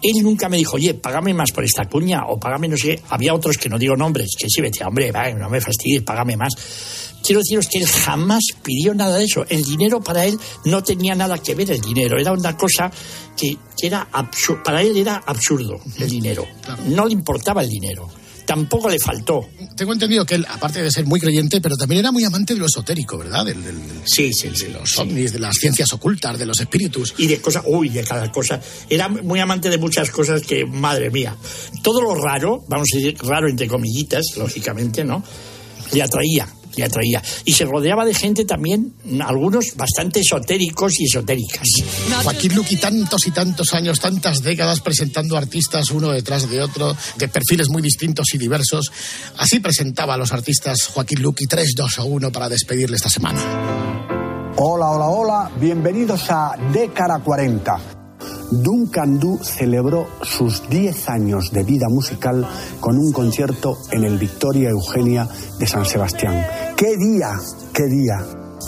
él 0.00 0.22
nunca 0.22 0.48
me 0.48 0.56
dijo, 0.56 0.76
oye, 0.76 0.94
págame 0.94 1.34
más 1.34 1.50
por 1.52 1.64
esta 1.64 1.86
cuña 1.88 2.22
o 2.28 2.38
págame 2.38 2.68
no 2.68 2.76
sé. 2.76 3.02
Había 3.08 3.34
otros 3.34 3.58
que 3.58 3.68
no 3.68 3.78
digo 3.78 3.96
nombres, 3.96 4.30
que 4.38 4.46
sí 4.48 4.62
decía, 4.62 4.86
hombre, 4.86 5.10
va, 5.12 5.28
no 5.32 5.50
me 5.50 5.60
fastidies, 5.60 6.02
págame 6.02 6.36
más. 6.36 6.52
Quiero 7.22 7.40
deciros 7.40 7.66
que 7.68 7.78
él 7.78 7.86
jamás 7.86 8.42
pidió 8.62 8.94
nada 8.94 9.16
de 9.18 9.24
eso. 9.24 9.44
El 9.48 9.62
dinero 9.64 10.00
para 10.00 10.24
él 10.24 10.38
no 10.64 10.82
tenía 10.82 11.14
nada 11.14 11.38
que 11.38 11.54
ver 11.54 11.70
el 11.70 11.80
dinero. 11.80 12.18
Era 12.18 12.32
una 12.32 12.56
cosa 12.56 12.90
que, 13.36 13.56
que 13.76 13.86
era 13.86 14.08
absurdo. 14.12 14.62
Para 14.62 14.82
él 14.82 14.96
era 14.96 15.16
absurdo 15.26 15.78
el 15.98 16.08
dinero. 16.08 16.46
No 16.86 17.06
le 17.06 17.12
importaba 17.12 17.62
el 17.62 17.68
dinero. 17.68 18.08
Tampoco 18.46 18.88
le 18.88 18.98
faltó. 18.98 19.46
Tengo 19.76 19.92
entendido 19.92 20.24
que 20.24 20.36
él, 20.36 20.46
aparte 20.48 20.82
de 20.82 20.90
ser 20.90 21.04
muy 21.04 21.20
creyente, 21.20 21.60
pero 21.60 21.76
también 21.76 21.98
era 21.98 22.10
muy 22.12 22.24
amante 22.24 22.54
de 22.54 22.60
lo 22.60 22.64
esotérico, 22.64 23.18
¿verdad? 23.18 23.44
Del, 23.44 23.62
del- 23.62 23.76
Sí, 24.06 24.32
sí, 24.32 24.48
sí. 24.54 24.64
de 24.64 24.70
los 24.70 24.96
ovnis, 24.98 25.32
de 25.34 25.38
las 25.38 25.54
ciencias 25.56 25.92
ocultas, 25.92 26.38
de 26.38 26.46
los 26.46 26.58
espíritus. 26.58 27.12
y 27.18 27.26
de 27.26 27.42
cosas, 27.42 27.64
uy, 27.66 27.90
de 27.90 28.02
cada 28.04 28.32
cosa. 28.32 28.58
Era 28.88 29.06
muy 29.10 29.38
amante 29.38 29.68
de 29.68 29.76
muchas 29.76 30.10
cosas 30.10 30.40
que, 30.40 30.64
madre 30.64 31.10
mía, 31.10 31.36
todo 31.82 32.00
lo 32.00 32.14
raro, 32.14 32.64
vamos 32.68 32.86
a 32.94 32.96
decir 32.96 33.18
raro 33.22 33.50
entre 33.50 33.68
comillitas, 33.68 34.24
lógicamente, 34.38 35.04
¿no? 35.04 35.22
Le 35.92 36.02
atraía, 36.02 36.48
le 36.78 36.84
atraía. 36.84 37.22
Y 37.44 37.52
se 37.52 37.64
rodeaba 37.64 38.04
de 38.04 38.14
gente 38.14 38.44
también, 38.44 38.94
algunos 39.20 39.76
bastante 39.76 40.20
esotéricos 40.20 40.98
y 41.00 41.04
esotéricas. 41.04 41.68
Joaquín 42.22 42.54
Luqui, 42.54 42.76
tantos 42.76 43.26
y 43.26 43.30
tantos 43.30 43.74
años, 43.74 44.00
tantas 44.00 44.42
décadas 44.42 44.80
presentando 44.80 45.36
artistas 45.36 45.90
uno 45.90 46.10
detrás 46.10 46.48
de 46.48 46.62
otro, 46.62 46.96
de 47.16 47.28
perfiles 47.28 47.68
muy 47.68 47.82
distintos 47.82 48.26
y 48.32 48.38
diversos. 48.38 48.90
Así 49.36 49.60
presentaba 49.60 50.14
a 50.14 50.16
los 50.16 50.32
artistas 50.32 50.86
Joaquín 50.86 51.22
Luqui 51.22 51.46
3, 51.46 51.74
2 51.76 51.98
a 51.98 52.04
1 52.04 52.32
para 52.32 52.48
despedirle 52.48 52.96
esta 52.96 53.10
semana. 53.10 53.40
Hola, 54.56 54.90
hola, 54.90 55.06
hola, 55.06 55.50
bienvenidos 55.60 56.30
a 56.30 56.56
Décara 56.72 57.18
40. 57.20 57.97
Duncan 58.50 59.18
Du 59.18 59.38
celebró 59.42 60.06
sus 60.22 60.68
10 60.68 61.08
años 61.08 61.50
de 61.52 61.62
vida 61.62 61.88
musical 61.88 62.46
con 62.80 62.96
un 62.96 63.12
concierto 63.12 63.76
en 63.90 64.04
el 64.04 64.18
Victoria 64.18 64.70
Eugenia 64.70 65.28
de 65.58 65.66
San 65.66 65.84
Sebastián. 65.84 66.46
¡Qué 66.76 66.96
día! 66.96 67.38
¡Qué 67.72 67.84
día! 67.84 68.24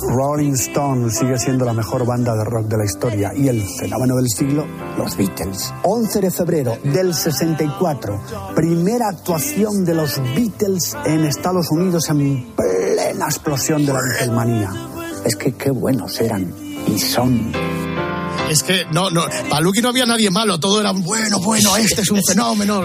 Rolling 0.08 0.52
Stone 0.52 1.10
sigue 1.10 1.38
siendo 1.38 1.64
la 1.64 1.72
mejor 1.72 2.06
banda 2.06 2.34
de 2.34 2.44
rock 2.44 2.66
de 2.66 2.78
la 2.78 2.84
historia 2.84 3.32
y 3.34 3.48
el 3.48 3.62
fenómeno 3.62 4.16
del 4.16 4.28
siglo, 4.28 4.66
los 4.96 5.16
Beatles. 5.16 5.72
11 5.82 6.20
de 6.20 6.30
febrero 6.30 6.78
del 6.84 7.14
64, 7.14 8.20
primera 8.54 9.08
actuación 9.08 9.84
de 9.84 9.94
los 9.94 10.20
Beatles 10.34 10.96
en 11.04 11.24
Estados 11.24 11.70
Unidos 11.70 12.08
en 12.10 12.54
plena 12.54 13.26
explosión 13.26 13.84
de 13.84 13.92
la 13.92 14.00
Beatlemanía. 14.00 14.70
Es 15.24 15.36
que 15.36 15.52
qué 15.52 15.70
buenos 15.70 16.20
eran 16.20 16.54
y 16.86 16.98
son. 16.98 17.69
Es 18.50 18.64
que 18.64 18.84
no, 18.90 19.10
no, 19.10 19.26
para 19.48 19.60
Luqui 19.60 19.80
no 19.80 19.90
había 19.90 20.04
nadie 20.06 20.28
malo, 20.28 20.58
todo 20.58 20.80
era 20.80 20.90
bueno, 20.90 21.38
bueno, 21.38 21.76
este 21.76 22.02
es 22.02 22.10
un 22.10 22.20
fenómeno. 22.26 22.82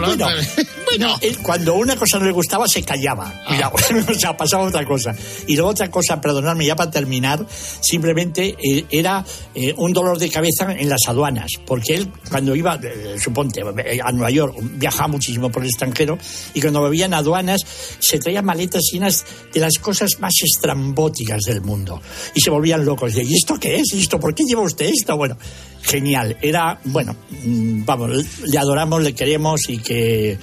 Bueno, 0.97 1.17
él, 1.21 1.37
cuando 1.41 1.75
una 1.75 1.95
cosa 1.95 2.19
no 2.19 2.25
le 2.25 2.31
gustaba 2.31 2.67
se 2.67 2.83
callaba. 2.83 3.41
Mira, 3.49 3.69
o 3.69 4.13
sea, 4.13 4.35
pasaba 4.35 4.63
otra 4.63 4.85
cosa. 4.85 5.13
Y 5.47 5.55
luego 5.55 5.71
otra 5.71 5.89
cosa, 5.89 6.21
perdonadme 6.21 6.65
ya 6.65 6.75
para 6.75 6.91
terminar, 6.91 7.45
simplemente 7.49 8.55
eh, 8.63 8.85
era 8.89 9.25
eh, 9.53 9.73
un 9.77 9.93
dolor 9.93 10.17
de 10.17 10.29
cabeza 10.29 10.71
en 10.71 10.89
las 10.89 11.01
aduanas, 11.07 11.51
porque 11.65 11.95
él 11.95 12.11
cuando 12.29 12.55
iba, 12.55 12.79
eh, 12.81 13.15
suponte, 13.21 13.61
a 13.61 14.11
Nueva 14.11 14.29
York, 14.29 14.55
viajaba 14.73 15.07
muchísimo 15.07 15.51
por 15.51 15.63
el 15.63 15.69
extranjero, 15.69 16.17
y 16.53 16.61
cuando 16.61 16.81
bebía 16.81 17.05
en 17.05 17.13
aduanas 17.13 17.61
se 17.99 18.19
traía 18.19 18.41
maletas 18.41 18.81
llenas 18.91 19.25
de 19.53 19.59
las 19.59 19.77
cosas 19.79 20.19
más 20.19 20.33
estrambóticas 20.41 21.41
del 21.43 21.61
mundo. 21.61 22.01
Y 22.33 22.41
se 22.41 22.49
volvían 22.49 22.85
locos. 22.85 23.13
De, 23.13 23.23
¿Y 23.23 23.35
esto 23.35 23.59
qué 23.59 23.77
es? 23.77 23.93
¿Y 23.93 24.01
esto 24.01 24.19
por 24.19 24.33
qué 24.33 24.43
lleva 24.43 24.61
usted 24.61 24.85
esto? 24.85 25.17
Bueno, 25.17 25.37
genial. 25.81 26.37
Era, 26.41 26.79
bueno, 26.85 27.15
mm, 27.43 27.85
vamos, 27.85 28.11
le 28.45 28.57
adoramos, 28.57 29.01
le 29.01 29.13
queremos 29.13 29.69
y 29.69 29.77
que 29.79 30.37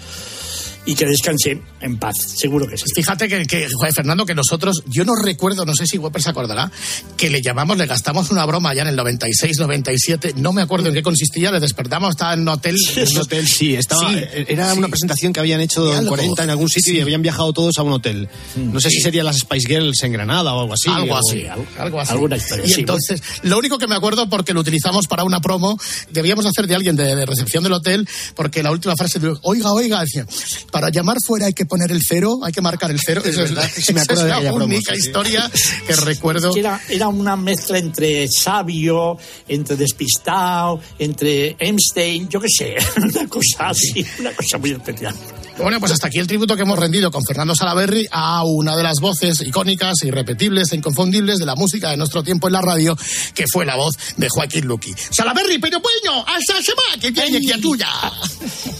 y 0.84 0.94
que 0.94 1.06
descanse 1.06 1.60
en 1.80 1.96
paz, 1.98 2.14
seguro 2.36 2.66
que 2.66 2.76
sí. 2.76 2.84
Fíjate 2.94 3.28
que, 3.28 3.46
que, 3.46 3.68
joder, 3.72 3.92
Fernando, 3.92 4.26
que 4.26 4.34
nosotros, 4.34 4.82
yo 4.86 5.04
no 5.04 5.12
recuerdo, 5.14 5.64
no 5.64 5.74
sé 5.74 5.86
si 5.86 5.98
Webber 5.98 6.20
se 6.22 6.30
acordará, 6.30 6.70
que 7.16 7.30
le 7.30 7.40
llamamos, 7.40 7.76
le 7.78 7.86
gastamos 7.86 8.30
una 8.30 8.44
broma 8.46 8.74
ya 8.74 8.82
en 8.82 8.88
el 8.88 8.96
96, 8.96 9.58
97, 9.58 10.34
no 10.36 10.52
me 10.52 10.62
acuerdo 10.62 10.88
en 10.88 10.94
qué 10.94 11.02
consistía, 11.02 11.50
le 11.52 11.60
despertamos, 11.60 12.10
estaba 12.10 12.34
en 12.34 12.40
un 12.40 12.48
hotel. 12.48 12.76
En 12.96 13.08
un 13.12 13.18
hotel, 13.18 13.46
sí, 13.48 13.74
estaba, 13.74 14.10
Sí, 14.10 14.16
era 14.48 14.72
sí. 14.72 14.78
una 14.78 14.88
presentación 14.88 15.32
que 15.32 15.40
habían 15.40 15.60
hecho 15.60 15.92
en 15.92 15.98
Algo. 16.00 16.10
40 16.10 16.44
en 16.44 16.50
algún 16.50 16.68
sitio 16.68 16.92
y 16.92 16.96
Sí. 16.96 17.02
habían 17.02 17.22
viajado 17.22 17.52
todos 17.52 17.78
a 17.78 17.82
un 17.82 17.92
hotel. 17.92 18.28
No 18.56 18.80
sé 18.80 18.90
si 18.90 19.00
serían 19.00 19.26
las 19.26 19.38
Spice 19.38 19.68
Girls 19.68 20.02
en 20.02 20.12
Granada 20.12 20.52
o 20.54 20.60
algo 20.62 20.74
así. 20.74 20.88
algo 20.90 21.14
o- 21.14 21.18
así, 21.18 21.46
algo, 21.46 21.66
algo 21.78 22.00
así. 22.00 22.12
Alguna 22.12 22.36
historia, 22.36 22.64
Y 22.66 22.68
sí, 22.68 22.80
entonces, 22.80 23.22
lo 23.42 23.58
único 23.58 23.78
que 23.78 23.86
me 23.86 23.94
acuerdo, 23.94 24.28
porque 24.28 24.52
lo 24.52 24.60
utilizamos 24.60 25.06
para 25.06 25.22
una 25.24 25.40
promo, 25.40 25.78
debíamos 26.10 26.44
hacer 26.46 26.66
de 26.66 26.74
alguien 26.74 26.96
de, 26.96 27.14
de 27.14 27.26
recepción 27.26 27.62
del 27.62 27.72
hotel, 27.72 28.08
porque 28.34 28.62
la 28.62 28.70
última 28.70 28.94
frase 28.96 29.18
de, 29.18 29.32
oiga, 29.42 29.72
oiga, 29.72 30.00
decía, 30.00 30.26
para 30.72 30.88
llamar 30.90 31.18
fuera 31.24 31.46
hay 31.46 31.52
que 31.52 31.66
poner 31.66 31.92
el 31.92 32.00
cero, 32.02 32.40
hay 32.42 32.50
que 32.50 32.62
marcar 32.62 32.90
el 32.90 32.98
cero. 32.98 33.22
Es 33.24 33.36
Esa 33.38 33.44
es, 33.44 33.94
me 33.94 34.00
acuerdo 34.00 34.26
es 34.26 34.34
de 34.34 34.42
la 34.42 34.54
única 34.54 34.96
historia 34.96 35.48
que 35.86 35.94
recuerdo. 35.94 36.56
Era, 36.56 36.80
era 36.88 37.08
una 37.08 37.36
mezcla 37.36 37.78
entre 37.78 38.26
sabio, 38.28 39.18
entre 39.46 39.76
despistado, 39.76 40.80
entre 40.98 41.56
Einstein, 41.60 42.28
yo 42.28 42.40
qué 42.40 42.48
sé, 42.48 42.76
una 42.96 43.28
cosa 43.28 43.68
así, 43.68 44.04
una 44.18 44.32
cosa 44.32 44.58
muy 44.58 44.72
especial. 44.72 45.14
Bueno, 45.58 45.78
pues 45.80 45.92
hasta 45.92 46.08
aquí 46.08 46.18
el 46.18 46.26
tributo 46.26 46.56
que 46.56 46.62
hemos 46.62 46.78
rendido 46.78 47.10
con 47.10 47.22
Fernando 47.24 47.54
Salaberry 47.54 48.08
a 48.10 48.44
una 48.44 48.76
de 48.76 48.82
las 48.82 49.00
voces 49.00 49.40
icónicas, 49.42 50.02
irrepetibles 50.02 50.72
e 50.72 50.76
inconfundibles 50.76 51.38
de 51.38 51.46
la 51.46 51.54
música 51.54 51.90
de 51.90 51.96
nuestro 51.96 52.22
tiempo 52.22 52.48
en 52.48 52.54
la 52.54 52.60
radio, 52.60 52.96
que 53.34 53.44
fue 53.52 53.64
la 53.64 53.76
voz 53.76 53.96
de 54.16 54.28
Joaquín 54.28 54.66
Luqui. 54.66 54.94
Salaberry, 55.10 55.58
pero 55.58 55.80
bueno, 55.80 56.24
hasta 56.26 56.54
la 56.54 56.62
semana 56.62 57.00
que 57.00 57.10
viene, 57.10 57.38
criatura. 57.38 57.88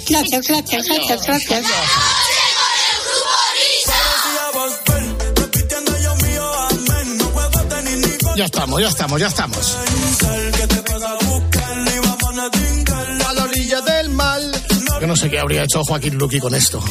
Gracias, 0.09 0.49
gracias, 0.49 0.87
gracias, 0.87 1.27
gracias. 1.27 1.67
Ya 8.35 8.47
estamos, 8.47 8.81
ya 8.81 8.89
estamos, 8.89 9.21
ya 9.21 9.27
estamos. 9.27 9.77
No 15.13 15.17
sé 15.17 15.29
qué 15.29 15.39
habría 15.39 15.65
hecho 15.65 15.85
Joaquín 15.85 16.17
Luqui 16.17 16.39
con 16.39 16.55
esto. 16.55 16.83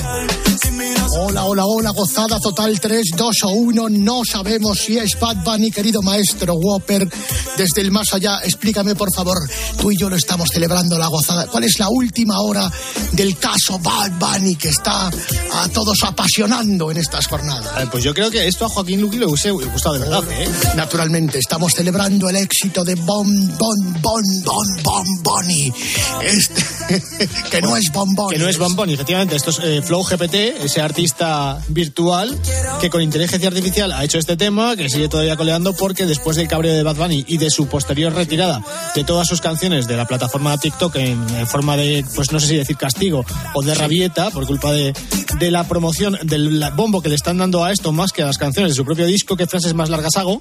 Hola, 1.13 1.43
hola, 1.43 1.65
hola, 1.65 1.89
gozada 1.89 2.39
total 2.39 2.79
3, 2.79 3.11
2 3.17 3.43
o 3.43 3.49
1. 3.49 3.89
No 3.89 4.21
sabemos 4.23 4.79
si 4.79 4.97
es 4.97 5.19
Bad 5.19 5.43
Bunny, 5.43 5.69
querido 5.69 6.01
maestro 6.01 6.53
Whopper. 6.53 7.05
Desde 7.57 7.81
el 7.81 7.91
más 7.91 8.13
allá, 8.13 8.39
explícame 8.43 8.95
por 8.95 9.13
favor. 9.13 9.37
Tú 9.77 9.91
y 9.91 9.97
yo 9.97 10.09
lo 10.09 10.15
estamos 10.15 10.49
celebrando 10.49 10.97
la 10.97 11.07
gozada. 11.07 11.47
¿Cuál 11.47 11.65
es 11.65 11.79
la 11.79 11.89
última 11.89 12.39
hora 12.39 12.71
del 13.11 13.37
caso 13.37 13.77
Bad 13.79 14.11
Bunny 14.19 14.55
que 14.55 14.69
está 14.69 15.07
a 15.07 15.67
todos 15.73 15.97
apasionando 16.03 16.89
en 16.91 16.97
estas 16.97 17.27
jornadas? 17.27 17.89
Pues 17.91 18.05
yo 18.05 18.13
creo 18.13 18.31
que 18.31 18.47
esto 18.47 18.65
a 18.65 18.69
Joaquín 18.69 19.01
Luqui 19.01 19.17
le 19.17 19.25
gustado 19.25 19.95
de 19.95 19.99
verdad, 19.99 20.23
¿eh? 20.31 20.49
Naturalmente, 20.75 21.39
estamos 21.39 21.73
celebrando 21.73 22.29
el 22.29 22.37
éxito 22.37 22.85
de 22.85 22.95
Bon 22.95 23.27
Bon 23.57 24.01
Bon 24.01 24.23
Bon 24.45 24.83
Bon 24.83 25.23
Bunny. 25.23 25.73
Este, 26.23 27.03
que 27.51 27.61
no 27.61 27.75
es 27.75 27.91
Bon 27.91 28.15
Bunny. 28.15 28.35
Que 28.35 28.39
no 28.39 28.47
es 28.47 28.57
Bon 28.57 28.73
Bunny, 28.75 28.93
efectivamente. 28.93 29.35
Esto 29.35 29.49
es 29.49 29.59
eh, 29.61 29.81
Flow 29.81 30.03
GPT, 30.03 30.63
ese 30.63 30.81
artista 31.01 31.59
virtual 31.69 32.37
que 32.79 32.91
con 32.91 33.01
inteligencia 33.01 33.47
artificial 33.47 33.91
ha 33.91 34.03
hecho 34.03 34.19
este 34.19 34.37
tema, 34.37 34.75
que 34.75 34.87
sigue 34.87 35.09
todavía 35.09 35.35
coleando 35.35 35.73
porque 35.73 36.05
después 36.05 36.37
del 36.37 36.47
cabreo 36.47 36.75
de 36.75 36.83
Bad 36.83 36.95
Bunny 36.95 37.25
y 37.27 37.39
de 37.39 37.49
su 37.49 37.65
posterior 37.65 38.13
retirada 38.13 38.63
de 38.93 39.03
todas 39.03 39.27
sus 39.27 39.41
canciones 39.41 39.87
de 39.87 39.97
la 39.97 40.05
plataforma 40.05 40.55
TikTok 40.59 40.95
en, 40.97 41.47
forma 41.47 41.75
de, 41.75 42.05
pues 42.15 42.31
no 42.31 42.39
sé 42.39 42.45
si 42.45 42.55
decir 42.55 42.77
castigo 42.77 43.25
o 43.55 43.63
de 43.63 43.73
rabieta 43.73 44.29
por 44.29 44.45
culpa 44.45 44.73
de, 44.73 44.93
de 45.39 45.49
la 45.49 45.63
promoción 45.63 46.19
del 46.21 46.63
bombo 46.75 47.01
que 47.01 47.09
le 47.09 47.15
están 47.15 47.39
dando 47.39 47.63
a 47.63 47.71
esto 47.71 47.91
más 47.91 48.11
que 48.11 48.21
a 48.21 48.27
las 48.27 48.37
canciones 48.37 48.73
de 48.73 48.75
su 48.75 48.85
propio 48.85 49.07
disco, 49.07 49.35
que 49.35 49.47
frases 49.47 49.73
más 49.73 49.89
largas 49.89 50.17
hago. 50.17 50.39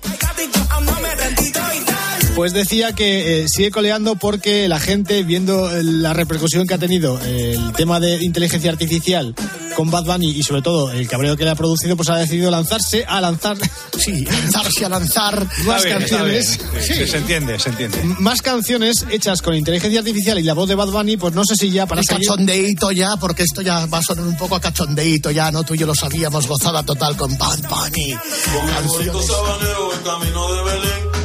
Pues 2.36 2.52
decía 2.54 2.94
que 2.94 3.42
eh, 3.42 3.46
sigue 3.48 3.70
coleando 3.70 4.14
porque 4.16 4.66
la 4.66 4.80
gente, 4.80 5.24
viendo 5.24 5.70
eh, 5.76 5.82
la 5.82 6.14
repercusión 6.14 6.66
que 6.66 6.72
ha 6.74 6.78
tenido 6.78 7.20
eh, 7.22 7.52
el 7.54 7.72
tema 7.72 8.00
de 8.00 8.22
inteligencia 8.24 8.70
artificial 8.70 9.34
con 9.76 9.90
Bad 9.90 10.04
Bunny 10.04 10.30
y 10.30 10.42
sobre 10.42 10.62
todo 10.62 10.90
el 10.90 11.06
cabreo 11.06 11.36
que 11.36 11.44
le 11.44 11.50
ha 11.50 11.54
producido, 11.54 11.96
pues 11.96 12.08
ha 12.08 12.16
decidido 12.16 12.50
lanzarse 12.50 13.04
a 13.06 13.20
lanzar, 13.20 13.58
sí, 13.98 14.24
lanzarse 14.24 14.86
a 14.86 14.88
lanzar 14.88 15.46
más 15.66 15.84
bien, 15.84 15.98
canciones. 15.98 16.58
bien. 16.72 16.82
Sí, 16.82 17.06
Se 17.06 17.18
entiende, 17.18 17.58
se 17.58 17.68
entiende. 17.70 18.02
Más 18.18 18.40
canciones 18.40 19.04
hechas 19.10 19.42
con 19.42 19.54
inteligencia 19.54 19.98
artificial 20.00 20.38
y 20.38 20.42
la 20.42 20.54
voz 20.54 20.68
de 20.68 20.76
Bad 20.76 20.88
Bunny, 20.88 21.18
pues 21.18 21.34
no 21.34 21.44
sé 21.44 21.56
si 21.56 21.70
ya 21.70 21.84
para 21.86 22.00
Y 22.00 22.04
seguir- 22.04 22.26
cachondeíto 22.26 22.90
ya, 22.90 23.16
porque 23.18 23.42
esto 23.42 23.60
ya 23.60 23.84
va 23.84 23.98
a 23.98 24.02
sonar 24.02 24.24
un 24.26 24.36
poco 24.38 24.56
a 24.56 24.60
cachondeíto 24.62 25.30
ya, 25.30 25.50
¿no? 25.52 25.62
Tú 25.62 25.74
y 25.74 25.78
yo 25.78 25.86
lo 25.86 25.94
sabíamos, 25.94 26.46
gozada 26.46 26.82
total 26.84 27.16
con 27.18 27.36
Bad 27.36 27.58
Bunny. 27.68 28.14
Canciones. 28.14 29.26
sabanero, 29.26 29.92
en 29.94 30.00
camino 30.04 30.54
de 30.54 30.62
Belén, 30.64 31.19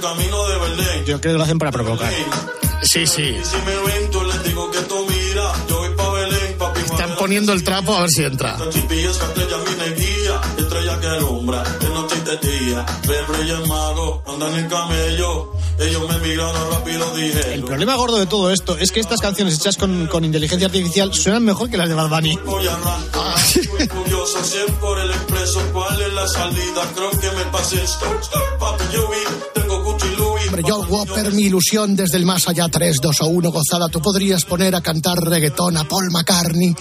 camino 0.00 0.48
de 0.48 0.58
Belén. 0.58 1.04
Yo 1.04 1.20
creo 1.20 1.32
que 1.34 1.38
lo 1.38 1.44
hacen 1.44 1.58
para 1.58 1.72
provocar. 1.72 2.12
Sí, 2.82 3.06
sí. 3.06 3.22
Y 3.22 3.44
si 3.44 3.56
me 3.64 3.76
ven, 3.76 4.10
yo 4.12 4.22
les 4.24 4.44
digo 4.44 4.70
que 4.70 4.78
tú 4.80 5.06
mira, 5.08 5.52
yo 5.68 5.78
voy 5.78 5.90
pa' 5.96 6.12
Belén, 6.12 6.58
papi, 6.58 6.80
Están 6.80 7.16
poniendo 7.16 7.52
el 7.52 7.64
trapo 7.64 7.94
a 7.96 8.00
ver 8.02 8.10
si 8.10 8.24
entra. 8.24 8.56
Chipillas 11.06 11.12
que 11.12 11.12
estrella 11.12 11.12
mi 11.12 11.12
neguía, 11.12 11.12
estrella 11.12 11.12
que 11.12 11.16
alumbra, 11.16 11.62
de 11.62 11.88
noche 11.88 12.16
y 12.16 12.24
de 12.24 12.58
día. 12.58 12.86
Ven 13.06 13.26
Reyes 13.28 13.68
Magos, 13.68 14.20
andan 14.26 14.54
en 14.54 14.68
camello, 14.68 15.52
ellos 15.78 16.08
me 16.08 16.18
miraron 16.18 16.70
rápido, 16.70 17.16
dije. 17.16 17.54
El 17.54 17.64
problema 17.64 17.96
gordo 17.96 18.18
de 18.18 18.26
todo 18.26 18.50
esto 18.50 18.76
es 18.78 18.92
que 18.92 19.00
estas 19.00 19.20
canciones 19.20 19.54
hechas 19.56 19.76
con, 19.76 20.06
con 20.06 20.24
inteligencia 20.24 20.66
artificial 20.66 21.12
suenan 21.14 21.44
mejor 21.44 21.70
que 21.70 21.76
las 21.76 21.88
de 21.88 21.94
Bad 21.94 22.08
Bunny. 22.08 22.36
Voy 22.44 22.66
a 22.66 22.74
arrancar, 22.74 23.38
estoy 23.38 23.88
curioso, 23.88 24.44
si 24.44 24.58
es 24.58 24.72
por 24.80 24.98
el 24.98 25.10
expreso, 25.10 25.60
¿cuál 25.72 26.00
es 26.00 26.12
la 26.12 26.26
salida? 26.26 26.82
Creo 26.94 27.10
que 27.10 27.30
me 27.30 27.44
pasé 27.52 27.82
stop, 27.84 28.20
stop, 28.22 28.58
papi, 28.58 28.84
yo 28.92 29.08
vi, 29.08 29.16
tengo 29.16 29.16
Gucci 29.36 29.54
Louis. 29.54 29.55
Hombre, 30.46 30.62
Joel 30.64 30.86
Whopper, 30.88 31.32
mi 31.32 31.42
ilusión 31.42 31.96
desde 31.96 32.16
el 32.18 32.24
más 32.24 32.46
allá 32.48 32.68
3, 32.68 32.96
2 33.00 33.20
o 33.22 33.26
1, 33.26 33.50
gozada. 33.50 33.88
Tú 33.88 34.00
podrías 34.00 34.44
poner 34.44 34.74
a 34.74 34.80
cantar 34.80 35.18
reggaetón 35.18 35.76
a 35.76 35.84
Paul 35.88 36.10
McCartney. 36.10 36.74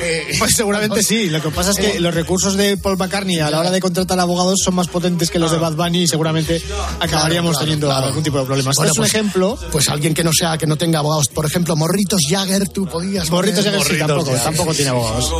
Eh, 0.00 0.34
Pues 0.38 0.54
seguramente 0.54 1.02
sí. 1.04 1.28
Lo 1.30 1.40
que 1.40 1.50
pasa 1.50 1.70
es 1.70 1.76
que 1.76 2.00
los 2.00 2.14
recursos 2.14 2.56
de 2.56 2.76
Paul 2.76 2.96
McCartney 2.98 3.38
a 3.40 3.50
la 3.50 3.60
hora 3.60 3.70
de 3.70 3.80
contratar 3.80 4.18
abogados 4.18 4.60
son 4.64 4.74
más 4.74 4.88
potentes 4.88 5.30
que 5.30 5.38
los 5.38 5.50
de 5.52 5.58
Bad 5.58 5.74
Bunny 5.74 6.02
y 6.02 6.08
seguramente 6.08 6.60
acabaríamos 7.00 7.52
Claro, 7.52 7.64
teniendo 7.64 7.86
claro. 7.88 8.06
algún 8.06 8.22
tipo 8.22 8.38
de 8.38 8.44
problemas. 8.44 8.76
Bueno, 8.76 8.90
Este 8.92 9.00
es 9.02 9.10
pues- 9.10 9.14
un 9.14 9.20
ejemplo. 9.20 9.58
Pues 9.70 9.88
alguien 9.88 10.14
que 10.14 10.24
no 10.24 10.32
sea, 10.32 10.58
que 10.58 10.66
no 10.66 10.76
tenga 10.76 10.98
abogados. 10.98 11.28
Por 11.28 11.46
ejemplo, 11.46 11.76
Morritos 11.76 12.20
Jagger, 12.28 12.68
tú 12.68 12.86
podías. 12.86 13.30
Morritos 13.30 13.64
Jagger 13.64 13.82
sí, 13.84 13.98
tampoco, 13.98 14.30
tampoco 14.32 14.74
tiene 14.74 14.90
abogados. 14.90 15.30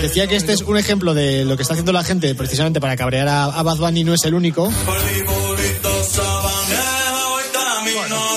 Decía 0.00 0.26
que 0.26 0.36
este 0.36 0.52
es 0.52 0.60
un 0.62 0.76
ejemplo 0.78 1.14
de 1.14 1.44
lo 1.44 1.56
que 1.56 1.62
está 1.62 1.74
haciendo 1.74 1.92
la 1.92 2.04
gente 2.04 2.34
precisamente 2.34 2.80
para 2.80 2.96
cabrear 2.96 3.28
a, 3.28 3.44
a 3.44 3.62
Bad 3.62 3.78
Bunny, 3.78 4.04
no 4.04 4.14
es 4.14 4.22
el 4.24 4.34
único. 4.34 4.70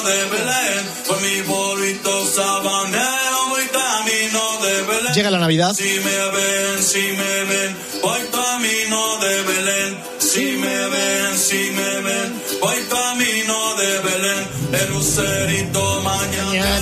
De 0.05 0.25
Belén. 0.25 0.83
Por 1.07 1.21
mi 1.21 1.41
polito 1.41 2.27
sabanero, 2.27 3.39
voy 3.49 3.65
camino 3.81 4.41
de 4.63 4.81
Belén. 4.83 5.13
Llega 5.13 5.31
la 5.31 5.39
Navidad. 5.39 5.73
Si 5.73 5.99
me 6.05 6.19
ven, 6.35 6.83
si 6.83 7.01
me 7.19 7.43
ven, 7.45 7.77
voy 8.01 8.21
camino 8.31 9.17
de 9.17 9.41
Belén. 9.41 9.97
Si 10.19 10.45
me 10.57 10.87
ven, 10.89 11.37
si 11.37 11.71
me 11.71 12.01
ven, 12.01 12.43
voy 12.61 12.79
camino 12.89 13.75
de 13.75 13.99
Belén. 13.99 14.47
El 14.73 14.89
lucerito 14.93 16.01
mañana, 16.01 16.75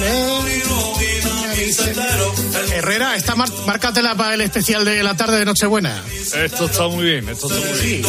Herrera, 2.74 3.16
esta 3.16 3.36
mar 3.36 3.50
márcatela 3.66 4.16
para 4.16 4.34
el 4.34 4.42
especial 4.42 4.84
de 4.84 5.02
la 5.04 5.16
tarde 5.16 5.40
de 5.40 5.46
Nochebuena. 5.46 6.04
Esto 6.34 6.66
está 6.66 6.88
muy 6.88 7.06
bien, 7.06 7.30
esto 7.30 7.48
está 7.48 7.68
muy 7.70 7.80
bien. 7.80 8.06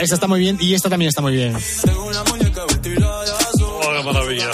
Esta 0.00 0.14
está 0.14 0.26
muy 0.26 0.40
bien 0.40 0.58
y 0.60 0.74
esta 0.74 0.90
también 0.90 1.08
está 1.08 1.22
muy 1.22 1.32
bien. 1.32 1.56
Maravilla. 4.02 4.50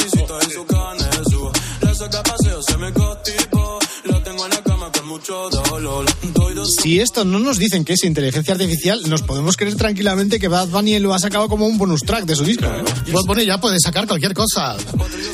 Si 6.80 7.00
esto 7.00 7.24
no 7.24 7.38
nos 7.38 7.58
dicen 7.58 7.84
que 7.84 7.94
es 7.94 8.04
inteligencia 8.04 8.54
artificial, 8.54 9.00
nos 9.08 9.22
podemos 9.22 9.56
creer 9.56 9.76
tranquilamente 9.76 10.38
que 10.38 10.48
Bad 10.48 10.68
Bunny 10.68 10.98
lo 10.98 11.14
ha 11.14 11.18
sacado 11.18 11.48
como 11.48 11.66
un 11.66 11.78
bonus 11.78 12.00
track 12.02 12.24
de 12.24 12.36
su 12.36 12.44
disco. 12.44 12.66
Pues 13.10 13.24
bueno, 13.26 13.42
ya 13.42 13.58
puede 13.58 13.78
sacar 13.80 14.06
cualquier 14.06 14.34
cosa. 14.34 14.76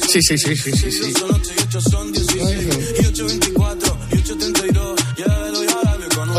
Sí, 0.08 0.22
sí, 0.22 0.38
sí, 0.38 0.56
sí, 0.56 0.72
sí. 0.72 0.90
sí. 0.90 1.12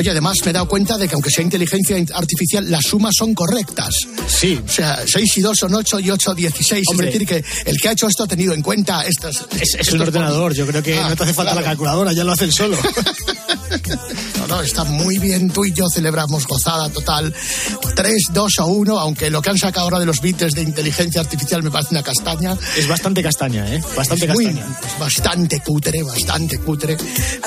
Oye, 0.02 0.10
además 0.10 0.38
me 0.44 0.50
he 0.50 0.54
dado 0.54 0.68
cuenta 0.68 0.98
de 0.98 1.08
que 1.08 1.14
aunque 1.14 1.30
sea 1.30 1.44
inteligencia 1.44 1.96
artificial, 2.16 2.70
las 2.72 2.82
sumas 2.86 3.14
son 3.16 3.36
correctas. 3.36 3.94
Sí. 4.28 4.60
O 4.68 4.72
sea, 4.72 5.00
6 5.06 5.38
y 5.38 5.42
2 5.42 5.56
son 5.58 5.76
8 5.76 6.00
y 6.00 6.10
8, 6.10 6.34
16. 6.34 6.84
Hombre. 6.90 7.08
Es 7.10 7.14
decir, 7.14 7.28
que 7.28 7.46
el 7.70 7.78
que 7.80 7.88
ha 7.88 7.92
hecho 7.92 8.08
esto 8.08 8.24
ha 8.24 8.28
tenido 8.28 8.54
en 8.54 8.64
cuenta 8.64 9.04
estas... 9.06 9.46
Es, 9.60 9.76
es 9.76 9.94
un 9.94 10.02
ordenador, 10.02 10.54
yo 10.56 10.66
creo 10.66 10.82
que 10.82 10.98
Ah, 10.98 11.08
no 11.10 11.16
te 11.16 11.24
hace 11.24 11.34
falta 11.36 11.52
claro. 11.52 11.64
la 11.66 11.72
calculadora, 11.72 12.14
ya 12.14 12.24
lo 12.24 12.32
hace 12.32 12.46
el 12.46 12.52
solo. 12.54 12.78
No, 14.38 14.48
no, 14.48 14.62
está 14.62 14.84
muy 14.84 15.18
bien. 15.18 15.50
Tú 15.50 15.64
y 15.66 15.72
yo 15.74 15.86
celebramos 15.88 16.46
gozada 16.48 16.90
total. 16.90 17.34
3, 17.96 18.16
2 18.34 18.60
o 18.60 18.66
1, 18.68 19.00
aunque 19.00 19.30
lo 19.30 19.42
que 19.42 19.50
han 19.50 19.58
sacado 19.58 19.86
ahora 19.86 20.00
de 20.00 20.06
los 20.06 20.20
bits 20.20 20.52
de 20.54 20.62
inteligencia 20.62 21.22
artificial 21.22 21.64
me 21.64 21.72
parece 21.72 21.90
una 21.92 22.04
castaña. 22.04 22.58
Es 22.76 22.88
bastante 22.88 23.22
castaña, 23.24 23.74
¿eh? 23.74 23.82
Bastante 23.96 24.26
Es 24.26 24.34
muy- 24.34 24.46
castaña. 24.48 24.80
bastante 25.00 25.60
cutre, 25.62 26.04
bastante 26.04 26.58
cutre. 26.60 26.98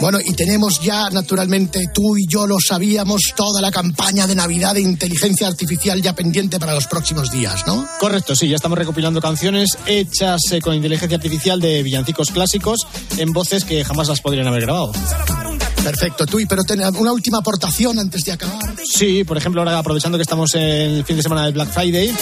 Bueno, 0.01 0.19
y 0.25 0.33
tenemos 0.35 0.81
ya, 0.81 1.11
naturalmente, 1.11 1.81
tú 1.93 2.17
y 2.17 2.27
yo 2.27 2.44
lo 2.47 2.57
sabíamos, 2.61 3.33
toda 3.37 3.61
la 3.61 3.71
campaña 3.71 4.27
de 4.27 4.35
Navidad 4.35 4.75
de 4.75 4.81
inteligencia 4.81 5.47
artificial 5.47 6.01
ya 6.03 6.15
pendiente 6.15 6.59
para 6.59 6.75
los 6.75 6.87
próximos 6.87 7.31
días, 7.31 7.67
¿no? 7.67 7.87
Correcto, 7.99 8.35
sí, 8.37 8.49
ya 8.49 8.57
estamos 8.57 8.79
recopilando 8.79 9.21
canciones 9.21 9.77
hechas 9.87 10.41
eh, 10.53 10.61
con 10.61 10.75
inteligencia 10.75 11.17
artificial 11.17 11.61
de 11.61 11.83
villancicos 11.83 12.31
clásicos 12.31 12.81
en 13.17 13.33
voces 13.33 13.65
que 13.65 13.85
jamás 13.85 14.09
las 14.09 14.21
podrían 14.21 14.47
haber 14.47 14.63
grabado. 14.63 14.93
Perfecto, 15.85 16.25
tú, 16.25 16.41
y 16.41 16.47
pero 16.47 16.65
ten 16.65 16.81
una 16.97 17.13
última 17.13 17.39
aportación 17.39 17.99
antes 17.99 18.25
de 18.25 18.33
acabar. 18.33 18.75
Sí, 18.85 19.23
por 19.25 19.37
ejemplo, 19.37 19.61
ahora 19.61 19.79
aprovechando 19.79 20.17
que 20.17 20.23
estamos 20.23 20.55
en 20.55 20.63
el 20.63 21.05
fin 21.05 21.17
de 21.17 21.23
semana 21.23 21.45
del 21.45 21.53
Black 21.53 21.71
Friday. 21.71 22.15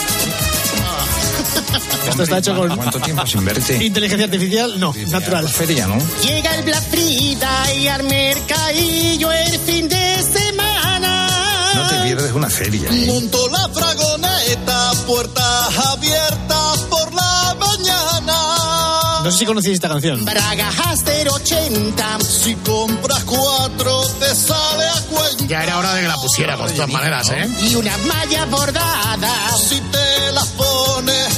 Esto 2.08 2.22
está 2.24 2.38
hecho 2.38 2.54
con 2.54 2.76
¿Cuánto 2.76 3.00
tiempo 3.00 3.26
sin 3.26 3.44
verte? 3.44 3.84
inteligencia 3.84 4.24
artificial, 4.26 4.78
no, 4.78 4.92
natural. 5.10 5.48
Feria, 5.48 5.86
¿no? 5.86 5.98
Llega 6.22 6.54
el 6.56 6.64
Black 6.64 6.82
Friday 6.90 7.88
al 7.88 8.02
mercadillo 8.04 9.32
el 9.32 9.58
fin 9.60 9.88
de 9.88 10.22
semana. 10.22 11.28
No 11.74 11.88
te 11.88 11.94
pierdes 12.04 12.32
una 12.32 12.50
feria. 12.50 12.88
¿eh? 12.90 13.04
Monto 13.06 13.48
la 13.48 13.68
fragoneta, 13.68 14.92
puertas 15.06 15.78
abiertas 15.86 16.78
por 16.90 17.12
la 17.14 17.56
mañana. 17.58 19.22
No 19.24 19.30
sé 19.30 19.38
si 19.38 19.46
conocéis 19.46 19.74
esta 19.74 19.88
canción. 19.88 20.24
Bragas 20.24 20.74
Aster 20.86 21.28
80. 21.28 22.18
Si 22.20 22.54
compras 22.56 23.22
cuatro, 23.24 24.02
te 24.20 24.34
sale 24.34 24.84
a 24.88 25.00
cuenta. 25.10 25.44
Ya 25.46 25.62
era 25.62 25.78
hora 25.78 25.94
de 25.94 26.02
que 26.02 26.08
la 26.08 26.16
pusiéramos, 26.16 26.70
de 26.70 26.74
todas 26.76 26.90
maneras, 26.90 27.30
¿eh? 27.30 27.48
Y 27.62 27.74
una 27.76 27.96
malla 27.98 28.44
bordada. 28.46 29.56
Si 29.56 29.80
te 29.80 30.32
las 30.32 30.46
pones, 30.48 31.31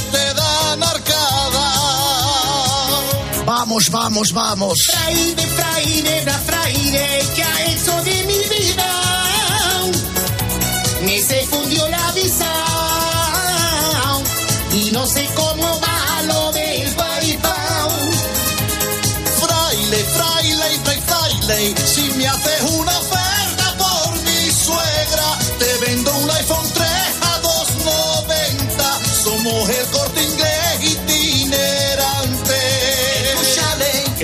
Vamos, 3.67 3.89
vamos, 3.89 4.33
vamos. 4.35 4.79
Friday, 4.93 5.47
Friday, 5.57 6.21
Black 6.25 6.43
Friday, 6.45 7.27
que 7.35 7.43
ha 7.43 7.65
hecho 7.65 8.05
de 8.05 8.25
mi 8.25 8.39
vida. 8.55 8.91
Me 11.01 11.19
se 11.23 11.47
fundió 11.47 11.89
la 11.89 12.13
visa. 12.13 12.53
Y 14.71 14.91
no 14.93 15.07
sé 15.07 15.27
cómo 15.35 15.81
va 15.81 16.23
lo 16.25 16.53
del 16.53 16.91
PayPal. 16.91 17.91
Fraile, 19.41 20.05
fraile, 20.13 20.81
fraile, 20.85 21.03
fraile, 21.07 21.75
si 21.87 22.03
me 22.19 22.29
haces 22.29 22.61
una 22.71 22.99
oferta 22.99 23.77
por 23.79 24.13
mi 24.25 24.51
suegra, 24.53 25.39
te 25.59 25.87
vendo 25.87 26.15
un 26.19 26.31
iPhone 26.31 26.69
3 26.75 26.87
a 27.23 27.39
290. 27.39 29.01
Somos 29.25 29.69
el 29.71 29.84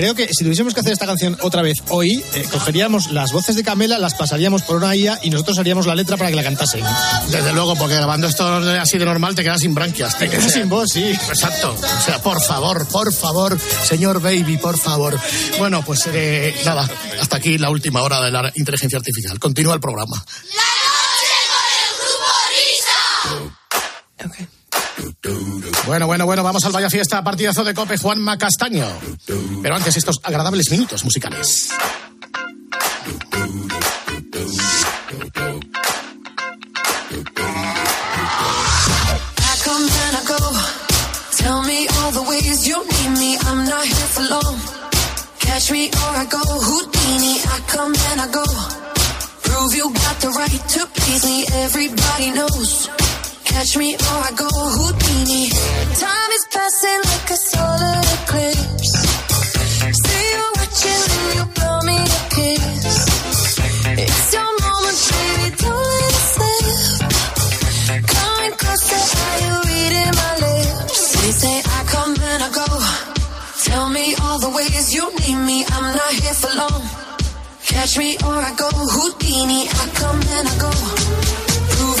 Creo 0.01 0.15
que 0.15 0.29
si 0.33 0.43
tuviésemos 0.43 0.73
que 0.73 0.79
hacer 0.79 0.93
esta 0.93 1.05
canción 1.05 1.37
otra 1.41 1.61
vez 1.61 1.77
hoy, 1.89 2.25
eh, 2.33 2.43
cogeríamos 2.51 3.11
las 3.11 3.31
voces 3.31 3.55
de 3.55 3.63
Camela, 3.63 3.99
las 3.99 4.15
pasaríamos 4.15 4.63
por 4.63 4.77
una 4.77 4.95
IA 4.95 5.19
y 5.21 5.29
nosotros 5.29 5.59
haríamos 5.59 5.85
la 5.85 5.93
letra 5.93 6.17
para 6.17 6.31
que 6.31 6.35
la 6.35 6.41
cantasen. 6.41 6.83
Desde 7.29 7.53
luego, 7.53 7.75
porque 7.75 7.93
grabando 7.97 8.25
esto 8.25 8.43
así 8.47 8.97
de 8.97 9.05
normal 9.05 9.35
te 9.35 9.43
quedas 9.43 9.61
sin 9.61 9.75
branquias. 9.75 10.17
Te 10.17 10.27
quedas 10.27 10.53
sin 10.53 10.67
voz, 10.69 10.89
sí. 10.91 11.03
Exacto. 11.03 11.75
O 11.79 12.01
sea, 12.01 12.17
por 12.17 12.43
favor, 12.43 12.87
por 12.87 13.13
favor, 13.13 13.59
señor 13.83 14.19
Baby, 14.19 14.57
por 14.57 14.79
favor. 14.79 15.19
Bueno, 15.59 15.85
pues 15.85 16.09
eh, 16.11 16.55
nada, 16.65 16.89
hasta 17.21 17.37
aquí 17.37 17.59
la 17.59 17.69
última 17.69 18.01
hora 18.01 18.21
de 18.21 18.31
la 18.31 18.51
inteligencia 18.55 18.97
artificial. 18.97 19.37
Continúa 19.37 19.75
el 19.75 19.81
programa. 19.81 20.25
Bueno, 25.91 26.07
bueno, 26.07 26.25
bueno, 26.25 26.41
vamos 26.41 26.63
al 26.63 26.71
Vaya 26.71 26.89
Fiesta, 26.89 27.21
partidazo 27.21 27.65
de 27.65 27.73
Cope, 27.73 27.97
Juanma 27.97 28.37
Castaño. 28.37 28.87
Pero 29.61 29.75
antes 29.75 29.97
estos 29.97 30.21
agradables 30.23 30.71
minutos 30.71 31.03
musicales. 31.03 31.67
Tell 41.37 41.61
me 41.63 41.87
all 41.89 42.11
the 42.13 42.23
ways 42.29 42.65
you 42.65 42.77
need 42.77 43.19
me. 43.19 43.37
I'm 43.41 43.65
not 43.65 43.83
here 43.83 44.07
for 44.15 44.23
long. 44.29 44.61
Catch 45.39 45.71
me 45.73 45.89
or 45.89 46.15
I 46.15 46.25
go 46.31 46.39
Houdini. 46.39 47.35
I 47.43 47.59
come 47.67 47.93
and 48.11 48.21
I 48.21 48.31
go. 48.31 48.45
Prove 49.43 49.75
you 49.75 49.91
got 49.91 50.21
the 50.21 50.29
right 50.39 50.69
to 50.69 50.85
please 50.87 51.25
me. 51.25 51.45
Everybody 51.51 52.31
knows. 52.31 53.00
Catch 53.51 53.77
me 53.77 53.93
or 53.95 54.19
I 54.29 54.31
go 54.35 54.47
Houdini. 54.49 55.49
Time 56.01 56.31
is 56.37 56.45
passing 56.55 57.01
like 57.11 57.29
a 57.29 57.37
solar 57.37 57.99
eclipse. 58.15 58.91
See 60.03 60.25
you 60.33 60.43
watching 60.57 61.03
and 61.15 61.27
you 61.35 61.43
blow 61.55 61.77
me 61.89 61.97
a 61.99 62.21
kiss. 62.35 62.95
It's 64.05 64.33
your 64.33 64.49
moment, 64.63 64.99
baby. 65.11 65.47
Don't 65.61 65.85
let 65.93 66.15
it 66.19 66.25
slip. 66.33 66.65
Coming 68.15 68.53
closer, 68.61 69.03
are 69.25 69.39
you 69.45 69.53
reading 69.69 70.11
my 70.21 70.31
lips? 70.45 71.01
They 71.21 71.31
say 71.41 71.55
I 71.77 71.79
come 71.93 72.13
and 72.31 72.41
I 72.47 72.49
go. 72.61 72.67
Tell 73.67 73.89
me 73.89 74.15
all 74.23 74.39
the 74.39 74.49
ways 74.49 74.93
you 74.95 75.05
need 75.21 75.39
me. 75.49 75.65
I'm 75.69 75.87
not 75.95 76.11
here 76.13 76.33
for 76.41 76.53
long. 76.55 76.83
Catch 77.67 77.97
me 77.97 78.15
or 78.25 78.35
I 78.49 78.53
go 78.55 78.69
Houdini. 78.95 79.67
I 79.69 79.85
come 80.01 80.19
and 80.37 80.47
I 80.47 80.55
go. 80.65 80.71
Prove 81.71 82.00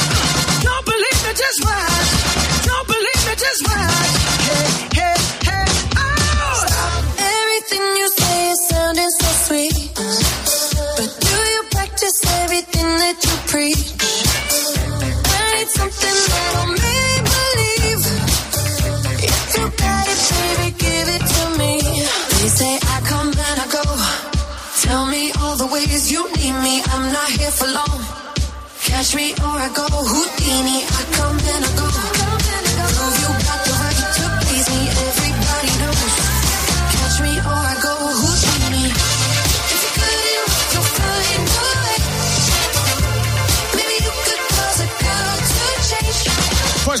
preach? 13.51 13.83
Something 15.77 16.17
that'll 16.31 16.71
make 16.83 17.23
believe. 17.35 18.03
If 19.27 19.55
you 19.55 19.65
got 19.83 20.05
it, 20.13 20.21
baby, 20.31 20.67
give 20.83 21.07
it 21.15 21.23
to 21.33 21.43
me. 21.59 21.73
They 22.33 22.47
say 22.59 22.73
I 22.95 22.97
come 23.11 23.29
and 23.47 23.57
I 23.65 23.67
go. 23.77 23.83
Tell 24.83 25.05
me 25.05 25.31
all 25.41 25.55
the 25.55 25.67
ways 25.67 26.11
you 26.11 26.21
need 26.37 26.55
me. 26.65 26.75
I'm 26.93 27.05
not 27.11 27.29
here 27.37 27.51
for 27.59 27.67
long. 27.79 27.99
Catch 28.89 29.15
me 29.15 29.33
or 29.45 29.55
I 29.67 29.69
go 29.79 29.87
Houdini. 30.11 30.77
I 30.99 31.01
come 31.17 31.39
and 31.53 31.65
I 31.69 31.71
go. 31.79 31.87
Prove 32.95 33.17
you 33.23 33.40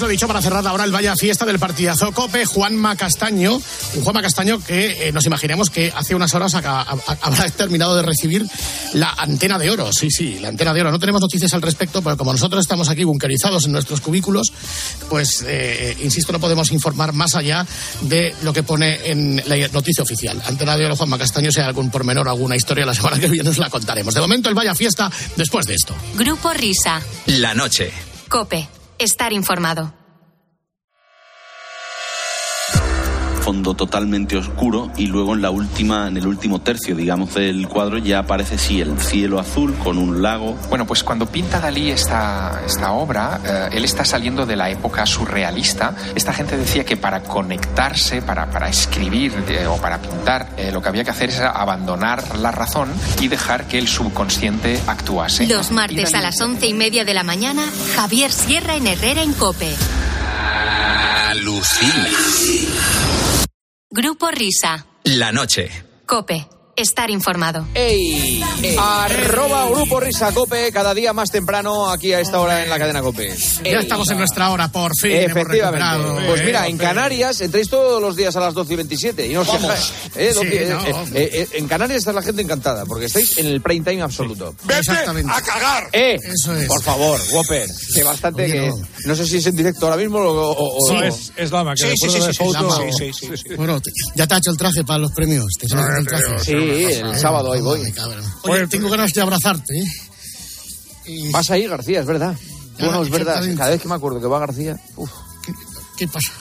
lo 0.01 0.07
dicho, 0.07 0.27
para 0.27 0.41
cerrar 0.41 0.65
ahora 0.67 0.83
el 0.83 0.91
Vaya 0.91 1.15
Fiesta 1.15 1.45
del 1.45 1.59
partidazo 1.59 2.11
Cope, 2.11 2.45
Juanma 2.45 2.95
Castaño, 2.95 3.53
un 3.95 4.03
Juanma 4.03 4.21
Castaño 4.21 4.59
que 4.63 5.07
eh, 5.07 5.11
nos 5.11 5.25
imaginemos 5.25 5.69
que 5.69 5.93
hace 5.95 6.15
unas 6.15 6.33
horas 6.33 6.55
acá- 6.55 6.81
a- 6.81 6.93
a- 6.93 7.17
habrá 7.21 7.49
terminado 7.51 7.95
de 7.95 8.01
recibir 8.01 8.45
la 8.93 9.09
antena 9.17 9.57
de 9.57 9.69
oro. 9.69 9.91
Sí, 9.93 10.09
sí, 10.09 10.39
la 10.39 10.49
antena 10.49 10.73
de 10.73 10.81
oro. 10.81 10.91
No 10.91 10.99
tenemos 10.99 11.21
noticias 11.21 11.53
al 11.53 11.61
respecto, 11.61 12.01
pero 12.01 12.17
como 12.17 12.31
nosotros 12.31 12.61
estamos 12.61 12.89
aquí 12.89 13.03
bunkerizados 13.03 13.65
en 13.65 13.71
nuestros 13.71 14.01
cubículos, 14.01 14.51
pues, 15.09 15.43
eh, 15.47 15.95
insisto, 16.03 16.31
no 16.31 16.39
podemos 16.39 16.71
informar 16.71 17.13
más 17.13 17.35
allá 17.35 17.65
de 18.01 18.33
lo 18.43 18.53
que 18.53 18.63
pone 18.63 18.99
en 19.11 19.41
la 19.45 19.55
noticia 19.69 20.03
oficial. 20.03 20.41
Antena 20.45 20.75
de 20.77 20.85
oro, 20.85 20.95
Juanma 20.95 21.17
Castaño, 21.17 21.51
si 21.51 21.59
hay 21.59 21.67
algún 21.67 21.89
pormenor, 21.91 22.27
alguna 22.27 22.55
historia, 22.55 22.85
la 22.85 22.93
semana 22.95 23.19
que 23.19 23.27
viene 23.27 23.49
os 23.49 23.57
la 23.57 23.69
contaremos. 23.69 24.13
De 24.13 24.21
momento, 24.21 24.49
el 24.49 24.55
Vaya 24.55 24.75
Fiesta 24.75 25.11
después 25.35 25.65
de 25.67 25.75
esto. 25.75 25.95
Grupo 26.15 26.51
Risa. 26.53 27.01
La 27.27 27.53
noche. 27.53 27.91
Cope. 28.27 28.67
Estar 29.01 29.33
informado. 29.33 30.00
Fondo 33.51 33.73
totalmente 33.73 34.37
oscuro 34.37 34.89
y 34.95 35.07
luego 35.07 35.33
en 35.35 35.41
la 35.41 35.49
última 35.49 36.07
en 36.07 36.15
el 36.15 36.25
último 36.25 36.61
tercio 36.61 36.95
digamos 36.95 37.33
del 37.33 37.67
cuadro 37.67 37.97
ya 37.97 38.19
aparece 38.19 38.57
sí 38.57 38.79
el 38.79 38.97
cielo 38.97 39.39
azul 39.41 39.73
con 39.83 39.97
un 39.97 40.21
lago 40.21 40.57
Bueno, 40.69 40.87
pues 40.87 41.03
cuando 41.03 41.25
pinta 41.25 41.59
Dalí 41.59 41.91
esta, 41.91 42.61
esta 42.65 42.93
obra, 42.93 43.41
eh, 43.45 43.69
él 43.75 43.83
está 43.83 44.05
saliendo 44.05 44.45
de 44.45 44.55
la 44.55 44.69
época 44.69 45.05
surrealista. 45.05 45.93
Esta 46.15 46.31
gente 46.31 46.55
decía 46.55 46.85
que 46.85 46.95
para 46.95 47.23
conectarse, 47.23 48.21
para, 48.21 48.49
para 48.49 48.69
escribir 48.69 49.33
eh, 49.49 49.67
o 49.67 49.75
para 49.75 50.01
pintar, 50.01 50.47
eh, 50.55 50.71
lo 50.71 50.81
que 50.81 50.87
había 50.87 51.03
que 51.03 51.09
hacer 51.11 51.29
era 51.29 51.49
abandonar 51.51 52.37
la 52.39 52.51
razón 52.51 52.89
y 53.19 53.27
dejar 53.27 53.67
que 53.67 53.77
el 53.79 53.89
subconsciente 53.89 54.79
actuase. 54.87 55.45
Los 55.45 55.71
martes 55.71 56.13
Dalí- 56.13 56.17
a 56.19 56.21
las 56.21 56.39
once 56.39 56.67
y 56.67 56.73
media 56.73 57.03
de 57.03 57.13
la 57.13 57.23
mañana, 57.23 57.63
Javier 57.97 58.31
Sierra 58.31 58.75
en 58.75 58.87
Herrera 58.87 59.21
en 59.23 59.33
Cope. 59.33 59.75
Alucina. 61.31 62.07
Grupo 63.93 64.29
Risa. 64.29 64.85
La 65.03 65.31
noche. 65.31 65.99
Cope. 66.05 66.60
Estar 66.81 67.11
informado. 67.11 67.67
¡Ey! 67.75 68.43
Arroba 68.79 69.67
Grupo 69.69 69.99
Risa 69.99 70.31
Cope, 70.31 70.71
cada 70.71 70.95
día 70.95 71.13
más 71.13 71.29
temprano 71.29 71.89
aquí 71.91 72.11
a 72.11 72.19
esta 72.19 72.39
hora 72.39 72.63
en 72.63 72.69
la 72.71 72.79
cadena 72.79 73.01
Cope. 73.03 73.35
Ya 73.63 73.79
estamos 73.81 74.09
en 74.09 74.17
nuestra 74.17 74.49
hora, 74.49 74.67
por 74.71 74.91
fin. 74.95 75.11
hemos 75.11 75.31
Efectivamente. 75.37 75.85
recuperado, 75.87 76.25
Pues 76.27 76.43
mira, 76.43 76.67
en. 76.67 76.77
Canarias 76.79 77.39
entréis 77.41 77.69
todos 77.69 78.01
los 78.01 78.15
días 78.15 78.35
a 78.35 78.39
las 78.39 78.55
12 78.55 78.73
y 78.73 78.75
27 78.77 79.27
y 79.27 79.33
no 79.35 79.41
os 79.41 79.49
quejáis. 79.49 79.93
¿eh? 80.15 80.33
Sí, 80.33 80.39
no. 80.69 81.03
eh, 81.15 81.29
eh, 81.33 81.47
en 81.53 81.67
Canarias 81.67 81.99
está 81.99 82.13
la 82.13 82.23
gente 82.23 82.41
encantada 82.41 82.83
porque 82.85 83.05
estáis 83.05 83.37
en 83.37 83.45
el 83.45 83.61
prime 83.61 83.85
time 83.85 84.01
absoluto. 84.01 84.55
Exactamente. 84.67 85.31
a 85.31 85.39
cagar! 85.41 85.87
¡Eh! 85.93 86.17
Eso 86.23 86.55
es. 86.55 86.67
Por 86.67 86.81
favor, 86.81 87.19
Whopper, 87.31 87.69
que 87.93 88.03
bastante 88.03 88.45
Oye, 88.45 88.53
que... 88.53 88.67
no. 88.69 88.75
No. 89.05 89.15
sé 89.15 89.27
si 89.27 89.37
es 89.37 89.45
en 89.45 89.55
directo 89.55 89.85
ahora 89.85 89.97
mismo 89.97 90.17
o... 90.17 90.51
o- 90.57 90.77
Sí, 90.89 90.95
es- 91.05 91.31
es 91.37 91.51
Lama, 91.51 91.75
que 91.75 91.83
Sí, 91.83 91.93
sí, 91.95 92.09
sí, 92.09 92.21
sí, 92.21 92.33
sí, 92.33 92.33
Sí, 92.33 93.11
sí, 93.13 93.27
sí, 93.27 93.37
sí. 93.49 93.55
Bueno, 93.55 93.79
te- 93.79 93.91
ya 94.15 94.25
te 94.25 94.33
ha 94.33 94.37
hecho 94.39 94.49
el 94.51 94.57
traje 94.57 94.83
para 94.83 94.97
los 94.99 95.11
premios. 95.11 95.45
Te 95.59 95.67
el 95.67 96.07
traje. 96.07 96.39
Sí, 96.39 96.51
el 96.71 97.15
sábado 97.17 97.51
ahí 97.51 97.61
voy. 97.61 97.81
Oye, 98.43 98.67
tengo 98.67 98.89
ganas 98.89 99.13
de 99.13 99.21
abrazarte. 99.21 99.77
¿eh? 99.77 99.85
Y- 101.05 101.31
Vas 101.31 101.49
ahí, 101.51 101.67
García, 101.67 102.01
es 102.01 102.05
verdad. 102.05 102.35
Ya, 102.77 102.85
Bueno, 102.85 103.03
es 103.03 103.09
verdad. 103.09 103.43
Cada 103.57 103.69
vez 103.71 103.81
que 103.81 103.87
me 103.87 103.95
acuerdo 103.95 104.19
que 104.21 104.27
va 104.27 104.39
García... 104.39 104.79
uf. 104.95 105.09
¿Qué 105.97 106.07
pasa? 106.07 106.31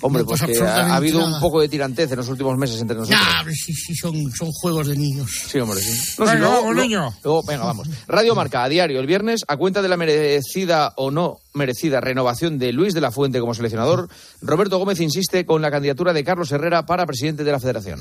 Hombre, 0.00 0.22
No 0.22 0.28
pues 0.28 0.40
pasa 0.40 0.52
que 0.52 0.60
ha, 0.60 0.96
habido 0.96 1.24
un 1.24 1.40
poco 1.40 1.60
de 1.62 1.68
tirantez 1.68 2.10
en 2.10 2.16
los 2.18 2.28
últimos 2.28 2.58
meses 2.58 2.78
entre 2.80 2.96
nosotros. 2.96 3.20
Nah, 3.22 3.44
sí, 3.54 3.72
sí, 3.72 3.94
son, 3.94 4.30
son 4.32 4.50
juegos 4.52 4.88
de 4.88 4.96
niños. 4.96 5.30
Sí, 5.48 5.58
hombre, 5.58 5.80
sí. 5.80 6.14
Venga, 6.18 6.32
si 6.32 6.38
luego- 6.38 6.54
vamos, 6.56 6.76
niño. 6.76 7.14
luego, 7.22 7.42
venga, 7.44 7.64
vamos. 7.64 7.88
Radio 8.06 8.34
Marca, 8.34 8.64
a 8.64 8.68
diario, 8.68 9.00
el 9.00 9.06
viernes, 9.06 9.40
a 9.48 9.56
cuenta 9.56 9.80
de 9.80 9.88
la 9.88 9.96
merecida 9.96 10.92
o 10.96 11.10
no 11.10 11.38
merecida 11.54 12.00
renovación 12.00 12.58
de 12.58 12.72
Luis 12.72 12.92
de 12.92 13.00
la 13.00 13.12
Fuente 13.12 13.40
como 13.40 13.54
seleccionador, 13.54 14.08
Roberto 14.42 14.78
Gómez 14.78 15.00
insiste 15.00 15.46
con 15.46 15.62
la 15.62 15.70
candidatura 15.70 16.12
de 16.12 16.22
Carlos 16.24 16.52
Herrera 16.52 16.84
para 16.84 17.06
presidente 17.06 17.42
de 17.44 17.52
la 17.52 17.60
federación. 17.60 18.00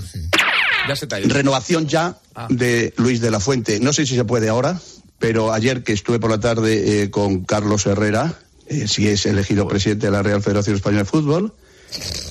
Ya 0.88 0.95
se. 0.95 1.05
Renovación 1.07 1.88
ya 1.88 2.17
de 2.49 2.93
Luis 2.97 3.21
de 3.21 3.31
la 3.31 3.39
Fuente. 3.39 3.79
No 3.79 3.93
sé 3.93 4.05
si 4.05 4.15
se 4.15 4.25
puede 4.25 4.49
ahora, 4.49 4.79
pero 5.19 5.53
ayer 5.53 5.84
que 5.84 5.93
estuve 5.93 6.19
por 6.19 6.29
la 6.31 6.39
tarde 6.39 7.03
eh, 7.03 7.09
con 7.09 7.43
Carlos 7.45 7.86
Herrera, 7.86 8.39
eh, 8.67 8.88
si 8.88 9.07
es 9.07 9.25
elegido 9.25 9.67
presidente 9.67 10.07
de 10.07 10.11
la 10.11 10.21
Real 10.23 10.41
Federación 10.41 10.75
Española 10.75 11.03
de 11.03 11.09
Fútbol, 11.09 11.53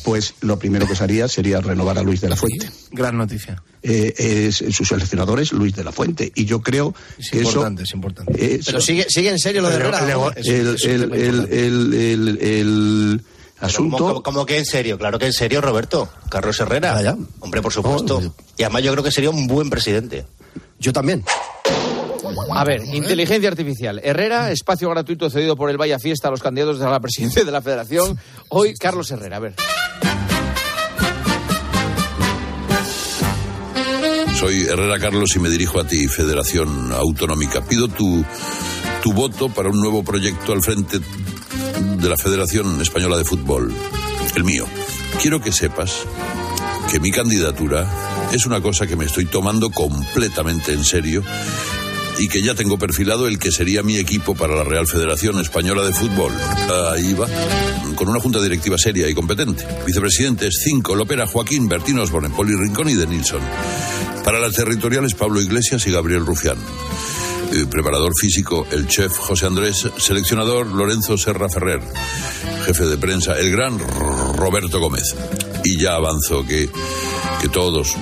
pues 0.05 0.35
lo 0.41 0.59
primero 0.59 0.87
que 0.89 0.97
se 0.97 1.05
haría 1.05 1.29
sería 1.29 1.61
renovar 1.61 1.97
a 1.99 2.03
Luis 2.03 2.21
de 2.21 2.29
la 2.29 2.37
Fuente. 2.37 2.69
Gran 2.91 3.17
noticia. 3.17 3.63
Eh, 3.85 4.49
es, 4.49 4.57
su 4.75 4.85
seleccionador 4.85 5.41
es 5.41 5.53
Luis 5.53 5.75
de 5.75 5.85
la 5.85 5.93
Fuente 5.93 6.31
y 6.35 6.45
yo 6.45 6.61
creo 6.63 6.95
Es 7.19 7.31
que 7.31 7.39
importante, 7.39 7.83
eso 7.83 7.91
es 7.91 7.95
importante. 7.95 8.55
eso- 8.57 8.65
Pero 8.67 8.81
sigue, 8.81 9.07
sigue 9.09 9.31
en 9.31 9.39
serio 9.39 9.63
lo 9.63 9.69
de 9.71 9.77
Herrera. 9.77 10.03
luego 10.05 10.31
¿no? 10.31 10.37
el, 10.37 10.77
el, 10.83 11.13
el, 11.13 11.49
el, 11.53 11.95
el- 11.95 12.39
el 12.41 13.21
asunto 13.63 13.97
¿Cómo, 13.97 14.23
cómo 14.23 14.47
que 14.47 14.59
en 14.59 14.65
serio? 14.65 14.99
Claro 14.99 15.19
que 15.19 15.27
en 15.27 15.33
serio, 15.33 15.61
Roberto. 15.61 16.09
Carlos 16.29 16.59
Herrera. 16.61 17.17
Hombre, 17.41 17.63
por 17.63 17.73
supuesto. 17.73 18.21
Y 18.57 18.63
además 18.63 18.83
yo 18.83 18.93
creo 18.93 19.05
que 19.05 19.11
sería 19.11 19.31
un 19.31 19.47
buen 19.47 19.71
presidente. 19.71 20.27
Yo 20.79 20.93
también. 20.93 21.25
A 22.55 22.65
ver, 22.65 22.83
inteligencia 22.93 23.49
artificial. 23.49 24.01
Herrera, 24.03 24.51
espacio 24.51 24.91
gratuito 24.91 25.31
cedido 25.31 25.57
por 25.57 25.71
el 25.71 25.77
Vaya 25.77 25.99
Fiesta 25.99 26.29
a 26.29 26.31
los 26.31 26.43
candidatos 26.43 26.81
a 26.81 26.91
la 26.91 27.01
presidencia 27.01 27.45
de 27.45 27.51
la 27.51 27.63
federación. 27.63 28.19
Hoy, 28.49 28.75
Carlos 28.75 29.11
Herrera. 29.11 29.37
A 29.37 29.41
ver. 29.41 29.55
Soy 34.39 34.63
Herrera 34.63 34.99
Carlos 34.99 35.37
y 35.37 35.39
me 35.39 35.49
dirijo 35.49 35.81
a 35.81 35.87
ti, 35.87 36.09
Federación 36.09 36.93
Autonómica. 36.93 37.65
Pido 37.65 37.87
tu, 37.87 38.25
tu 39.03 39.13
voto 39.13 39.49
para 39.49 39.69
un 39.69 39.81
nuevo 39.81 40.03
proyecto 40.03 40.53
al 40.53 40.63
frente 40.63 40.99
de 41.83 42.09
la 42.09 42.17
Federación 42.17 42.81
Española 42.81 43.17
de 43.17 43.25
Fútbol, 43.25 43.73
el 44.35 44.45
mío. 44.45 44.65
Quiero 45.21 45.41
que 45.41 45.53
sepas 45.53 46.05
que 46.91 47.01
mi 47.01 47.11
candidatura 47.11 47.87
es 48.33 48.47
una 48.47 48.61
cosa 48.61 48.87
que 48.87 48.97
me 48.97 49.05
estoy 49.05 49.27
tomando 49.27 49.71
completamente 49.71 50.73
en 50.73 50.85
serio 50.85 51.23
y 52.19 52.29
que 52.29 52.43
ya 52.43 52.55
tengo 52.55 52.79
perfilado 52.79 53.27
el 53.27 53.39
que 53.39 53.51
sería 53.51 53.83
mi 53.83 53.97
equipo 53.97 54.35
para 54.35 54.55
la 54.55 54.65
Real 54.65 54.87
Federación 54.87 55.41
Española 55.41 55.85
de 55.85 55.93
Fútbol. 55.93 56.33
Ahí 56.93 57.15
va, 57.15 57.27
con 57.97 58.09
una 58.09 58.21
junta 58.21 58.41
directiva 58.41 58.79
seria 58.79 59.09
y 59.09 59.15
competente. 59.15 59.67
Vicepresidentes 59.87 60.61
5, 60.65 60.95
Lopera, 60.95 61.27
Joaquín, 61.27 61.69
Bertín 61.69 61.99
Osborne, 61.99 62.31
Poli 62.31 62.55
Rincón 62.55 62.89
y 62.89 62.95
De 62.95 63.07
Nilsson. 63.07 63.43
Para 64.25 64.39
las 64.39 64.53
territoriales, 64.53 65.15
Pablo 65.15 65.41
Iglesias 65.41 65.87
y 65.87 65.91
Gabriel 65.91 66.25
Rufián. 66.25 66.59
Eh, 67.53 67.67
preparador 67.67 68.13
físico, 68.19 68.67
el 68.71 68.87
chef 68.87 69.15
José 69.19 69.45
Andrés, 69.45 69.87
seleccionador 69.99 70.67
Lorenzo 70.69 71.19
Serra 71.19 71.51
Ferrer, 71.51 71.83
jefe 72.65 72.87
de 72.87 72.97
prensa, 72.97 73.39
el 73.39 73.51
gran 73.51 73.79
Roberto 73.79 74.81
Gómez. 74.81 75.15
Y 75.63 75.79
ya 75.79 75.95
avanzo 75.95 76.47
que, 76.47 76.71
que 77.41 77.49
todos 77.49 77.95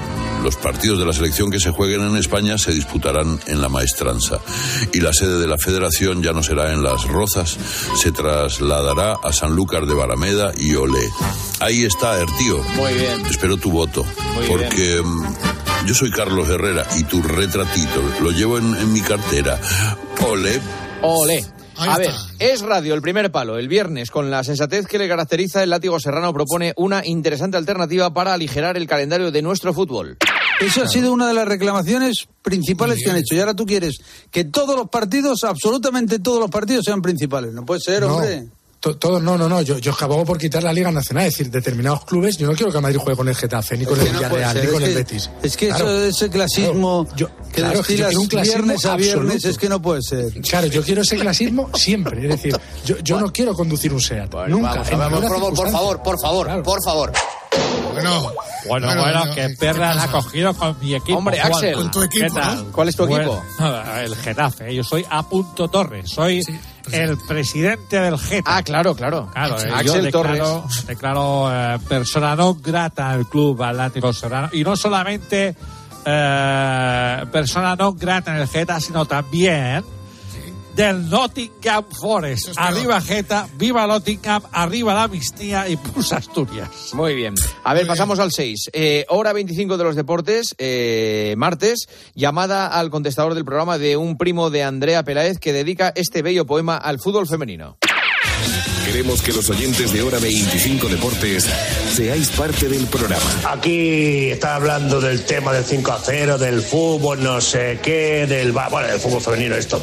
Los 0.44 0.56
partidos 0.56 0.98
de 0.98 1.04
la 1.04 1.12
selección 1.12 1.50
que 1.50 1.60
se 1.60 1.70
jueguen 1.70 2.00
en 2.00 2.16
España 2.16 2.56
se 2.56 2.72
disputarán 2.72 3.40
en 3.46 3.60
la 3.60 3.68
Maestranza. 3.68 4.38
Y 4.92 5.00
la 5.00 5.12
sede 5.12 5.38
de 5.38 5.46
la 5.46 5.58
federación 5.58 6.22
ya 6.22 6.32
no 6.32 6.42
será 6.42 6.72
en 6.72 6.82
Las 6.82 7.04
Rozas, 7.04 7.58
se 7.96 8.10
trasladará 8.12 9.16
a 9.22 9.32
Sanlúcar 9.32 9.84
de 9.84 9.94
Barameda 9.94 10.52
y 10.56 10.74
Olé. 10.76 11.10
Ahí 11.58 11.84
está, 11.84 12.18
Ertío. 12.18 12.62
Muy 12.76 12.94
bien. 12.94 13.26
Espero 13.26 13.58
tu 13.58 13.70
voto. 13.70 14.02
Muy 14.34 14.46
porque 14.46 15.02
mm, 15.04 15.49
yo 15.86 15.94
soy 15.94 16.10
Carlos 16.10 16.48
Herrera 16.48 16.86
y 16.98 17.04
tu 17.04 17.22
retratito 17.22 18.02
lo 18.22 18.30
llevo 18.30 18.58
en, 18.58 18.74
en 18.76 18.92
mi 18.92 19.00
cartera. 19.00 19.58
Ole. 21.02 21.44
Ahí 21.76 21.88
A 21.88 21.96
ver, 21.96 22.10
es 22.38 22.60
radio 22.60 22.94
el 22.94 23.00
primer 23.00 23.32
palo. 23.32 23.56
El 23.58 23.66
viernes, 23.68 24.10
con 24.10 24.30
la 24.30 24.44
sensatez 24.44 24.86
que 24.86 24.98
le 24.98 25.08
caracteriza, 25.08 25.62
el 25.62 25.70
látigo 25.70 25.98
serrano 25.98 26.32
propone 26.34 26.74
una 26.76 27.04
interesante 27.06 27.56
alternativa 27.56 28.12
para 28.12 28.34
aligerar 28.34 28.76
el 28.76 28.86
calendario 28.86 29.30
de 29.30 29.40
nuestro 29.40 29.72
fútbol. 29.72 30.18
Eso 30.60 30.82
ha 30.82 30.88
sido 30.88 31.10
una 31.10 31.26
de 31.26 31.32
las 31.32 31.48
reclamaciones 31.48 32.28
principales 32.42 33.00
que 33.02 33.10
han 33.10 33.16
hecho. 33.16 33.34
Y 33.34 33.40
ahora 33.40 33.54
tú 33.54 33.64
quieres 33.64 33.98
que 34.30 34.44
todos 34.44 34.76
los 34.76 34.90
partidos, 34.90 35.42
absolutamente 35.44 36.18
todos 36.18 36.38
los 36.38 36.50
partidos, 36.50 36.84
sean 36.84 37.00
principales. 37.00 37.54
No 37.54 37.64
puede 37.64 37.80
ser, 37.80 38.02
No. 38.02 38.16
hombre. 38.16 38.44
To- 38.80 38.96
Todo, 38.96 39.20
no, 39.20 39.36
no, 39.36 39.46
no. 39.46 39.60
Yo, 39.60 39.76
yo 39.78 39.94
abogo 40.00 40.24
por 40.24 40.38
quitar 40.38 40.62
la 40.62 40.72
Liga 40.72 40.90
Nacional. 40.90 41.26
Es 41.26 41.34
decir, 41.34 41.50
determinados 41.50 42.04
clubes. 42.06 42.38
Yo 42.38 42.46
no 42.46 42.54
quiero 42.54 42.72
que 42.72 42.80
Madrid 42.80 42.98
juegue 42.98 43.16
con 43.16 43.28
el 43.28 43.34
Getafe, 43.36 43.76
ni 43.76 43.84
con 43.84 43.94
Es 44.00 44.00
el 44.00 44.06
que 44.06 44.12
no 44.12 44.18
Villarreal, 44.20 44.60
ni 44.60 44.66
con 44.72 44.82
es 44.82 44.88
el 44.88 44.94
que- 44.94 44.98
Betis. 45.00 45.30
Es 45.42 45.56
que 45.58 45.68
Claro. 45.68 45.84
eso, 45.90 46.04
ese 46.24 46.30
clasismo 46.30 47.04
Claro, 47.04 47.16
yo- 47.16 47.28
que 47.28 47.52
claro, 47.60 47.70
que 47.82 47.96
yo 47.96 48.04
destilas 48.04 48.08
quiero 48.08 48.20
un 48.22 48.26
clasismo 48.28 48.56
viernes 48.62 48.84
a 48.86 48.96
viernes 48.96 49.20
absoluto. 49.34 49.48
es 49.50 49.58
que 49.58 49.68
no 49.68 49.82
puede 49.82 50.02
ser. 50.02 50.32
Claro, 50.40 50.66
yo 50.68 50.82
quiero 50.82 51.02
ese 51.02 51.18
clasismo 51.18 51.70
siempre. 51.74 52.22
Es 52.22 52.28
decir, 52.30 52.56
yo, 52.86 52.96
yo 53.00 53.20
no 53.20 53.30
quiero 53.32 53.52
conducir 53.54 53.92
un 53.92 54.00
SEAT. 54.00 54.32
nunca. 54.48 54.68
vamos, 54.76 54.88
en 54.90 54.98
vamos, 54.98 55.20
ninguna 55.20 55.28
por 55.28 55.40
favor, 55.40 55.54
por 55.54 55.70
favor, 55.70 56.02
por 56.02 56.20
favor, 56.20 56.62
por 56.62 56.82
favor. 56.84 57.12
Bueno, 57.92 58.32
Bueno, 58.68 58.86
bueno, 58.96 59.34
que 59.34 59.48
perra 59.58 59.94
la 59.94 60.04
ha 60.04 60.10
cogido 60.10 60.54
con 60.54 60.78
mi 60.80 60.94
equipo. 60.94 61.18
Hombre, 61.18 61.38
Juan. 61.40 61.52
Axel. 61.52 61.74
Con 61.74 61.90
tu 61.90 62.02
equipo, 62.02 62.24
¿Qué 62.26 62.30
tal? 62.40 62.64
¿no? 62.66 62.72
¿Cuál 62.72 62.88
es 62.88 62.96
tu 62.96 63.06
Bueno, 63.06 63.42
equipo? 63.58 63.94
el 63.98 64.16
Getafe. 64.16 64.74
Yo 64.74 64.84
soy 64.84 65.04
A. 65.10 65.24
Torres. 65.70 66.08
Soy 66.08 66.40
el 66.92 67.16
presidente 67.26 68.00
del 68.00 68.18
Getafe. 68.18 68.42
Ah, 68.46 68.62
claro, 68.62 68.94
claro. 68.94 69.28
Claro, 69.32 69.58
eh, 69.60 69.68
yo 69.68 69.74
Axel 69.74 70.02
declaro, 70.04 70.62
Torres. 70.62 70.86
declaro 70.86 71.50
eh, 71.52 71.78
persona 71.88 72.34
non 72.34 72.58
grata 72.60 73.08
al 73.08 73.26
club 73.28 73.60
Atlético 73.62 74.12
Serrano. 74.12 74.48
Y 74.52 74.62
no 74.62 74.76
solamente 74.76 75.54
eh, 76.04 77.26
persona 77.30 77.74
non 77.74 77.94
grata 77.96 78.34
en 78.34 78.40
el 78.42 78.48
Geta, 78.48 78.80
sino 78.80 79.04
también 79.06 79.84
del 80.74 81.08
Nottingham 81.08 81.84
Forest. 81.90 82.52
Arriba 82.56 83.00
Geta, 83.00 83.48
viva 83.56 83.86
Nottingham, 83.86 84.42
arriba 84.52 84.94
la 84.94 85.04
amnistía 85.04 85.68
y 85.68 85.76
pusa 85.76 86.18
Asturias. 86.18 86.68
Muy 86.92 87.14
bien. 87.14 87.34
A 87.64 87.74
ver, 87.74 87.86
pasamos 87.86 88.18
al 88.18 88.32
6. 88.32 88.70
Eh, 88.72 89.06
hora 89.08 89.32
25 89.32 89.76
de 89.76 89.84
los 89.84 89.96
deportes, 89.96 90.54
eh, 90.58 91.34
martes, 91.36 91.88
llamada 92.14 92.66
al 92.66 92.90
contestador 92.90 93.34
del 93.34 93.44
programa 93.44 93.78
de 93.78 93.96
un 93.96 94.16
primo 94.16 94.50
de 94.50 94.62
Andrea 94.62 95.02
Peláez 95.02 95.38
que 95.38 95.52
dedica 95.52 95.92
este 95.94 96.22
bello 96.22 96.46
poema 96.46 96.76
al 96.76 96.98
fútbol 96.98 97.26
femenino. 97.26 97.76
Queremos 98.84 99.22
que 99.22 99.32
los 99.32 99.48
oyentes 99.50 99.92
de 99.92 100.02
Hora 100.02 100.18
25 100.18 100.88
Deportes 100.88 101.48
seáis 101.92 102.28
parte 102.30 102.68
del 102.68 102.86
programa. 102.86 103.22
Aquí 103.44 104.30
está 104.30 104.56
hablando 104.56 105.00
del 105.00 105.24
tema 105.24 105.52
del 105.52 105.64
5 105.64 105.92
a 105.92 106.00
0, 106.02 106.38
del 106.38 106.60
fútbol, 106.60 107.22
no 107.22 107.40
sé 107.40 107.78
qué, 107.82 108.26
del. 108.26 108.50
Bueno, 108.52 108.88
del 108.88 108.98
fútbol 108.98 109.20
femenino, 109.20 109.54
esto. 109.54 109.80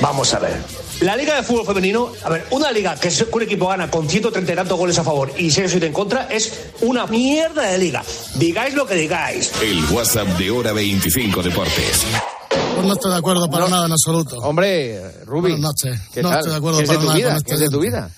Vamos 0.00 0.32
a 0.34 0.38
ver. 0.38 0.56
La 1.00 1.16
liga 1.16 1.36
de 1.36 1.42
fútbol 1.42 1.66
femenino, 1.66 2.12
a 2.22 2.28
ver, 2.28 2.46
una 2.50 2.70
liga 2.70 2.94
que 2.96 3.10
un 3.32 3.42
equipo 3.42 3.68
gana 3.68 3.90
con 3.90 4.08
130 4.08 4.52
y 4.52 4.56
tantos 4.56 4.78
goles 4.78 4.98
a 4.98 5.04
favor 5.04 5.32
y 5.38 5.50
6 5.50 5.74
en 5.74 5.92
contra 5.92 6.28
es 6.30 6.52
una 6.82 7.06
mierda 7.06 7.62
de 7.62 7.78
liga. 7.78 8.02
Digáis 8.34 8.74
lo 8.74 8.86
que 8.86 8.94
digáis. 8.94 9.50
El 9.62 9.84
WhatsApp 9.90 10.28
de 10.38 10.50
Hora 10.50 10.72
25 10.72 11.42
Deportes. 11.42 12.02
Pues 12.74 12.86
no 12.86 12.92
estoy 12.94 13.12
de 13.12 13.18
acuerdo 13.18 13.50
para 13.50 13.68
nada 13.68 13.86
en 13.86 13.92
absoluto. 13.92 14.36
Hombre, 14.38 15.24
Rubi. 15.24 15.52
Buenas 15.52 15.60
noches. 15.60 16.00
¿Qué 16.12 16.22
no 16.22 16.30
tal? 16.30 16.38
estoy 16.38 16.52
de 16.52 16.58
acuerdo 16.58 16.78
¿Qué 16.78 16.84
es 16.84 16.90
de 16.90 16.94
para 16.96 17.00
tu 17.00 17.06
nada 17.08 17.18
vida? 17.18 17.28
con 17.28 17.36
este 17.36 17.48
¿Qué 17.48 17.54
es 17.54 17.60
de 17.60 17.68
tu 17.68 17.78
oyente. 17.78 17.96
vida? 17.98 18.10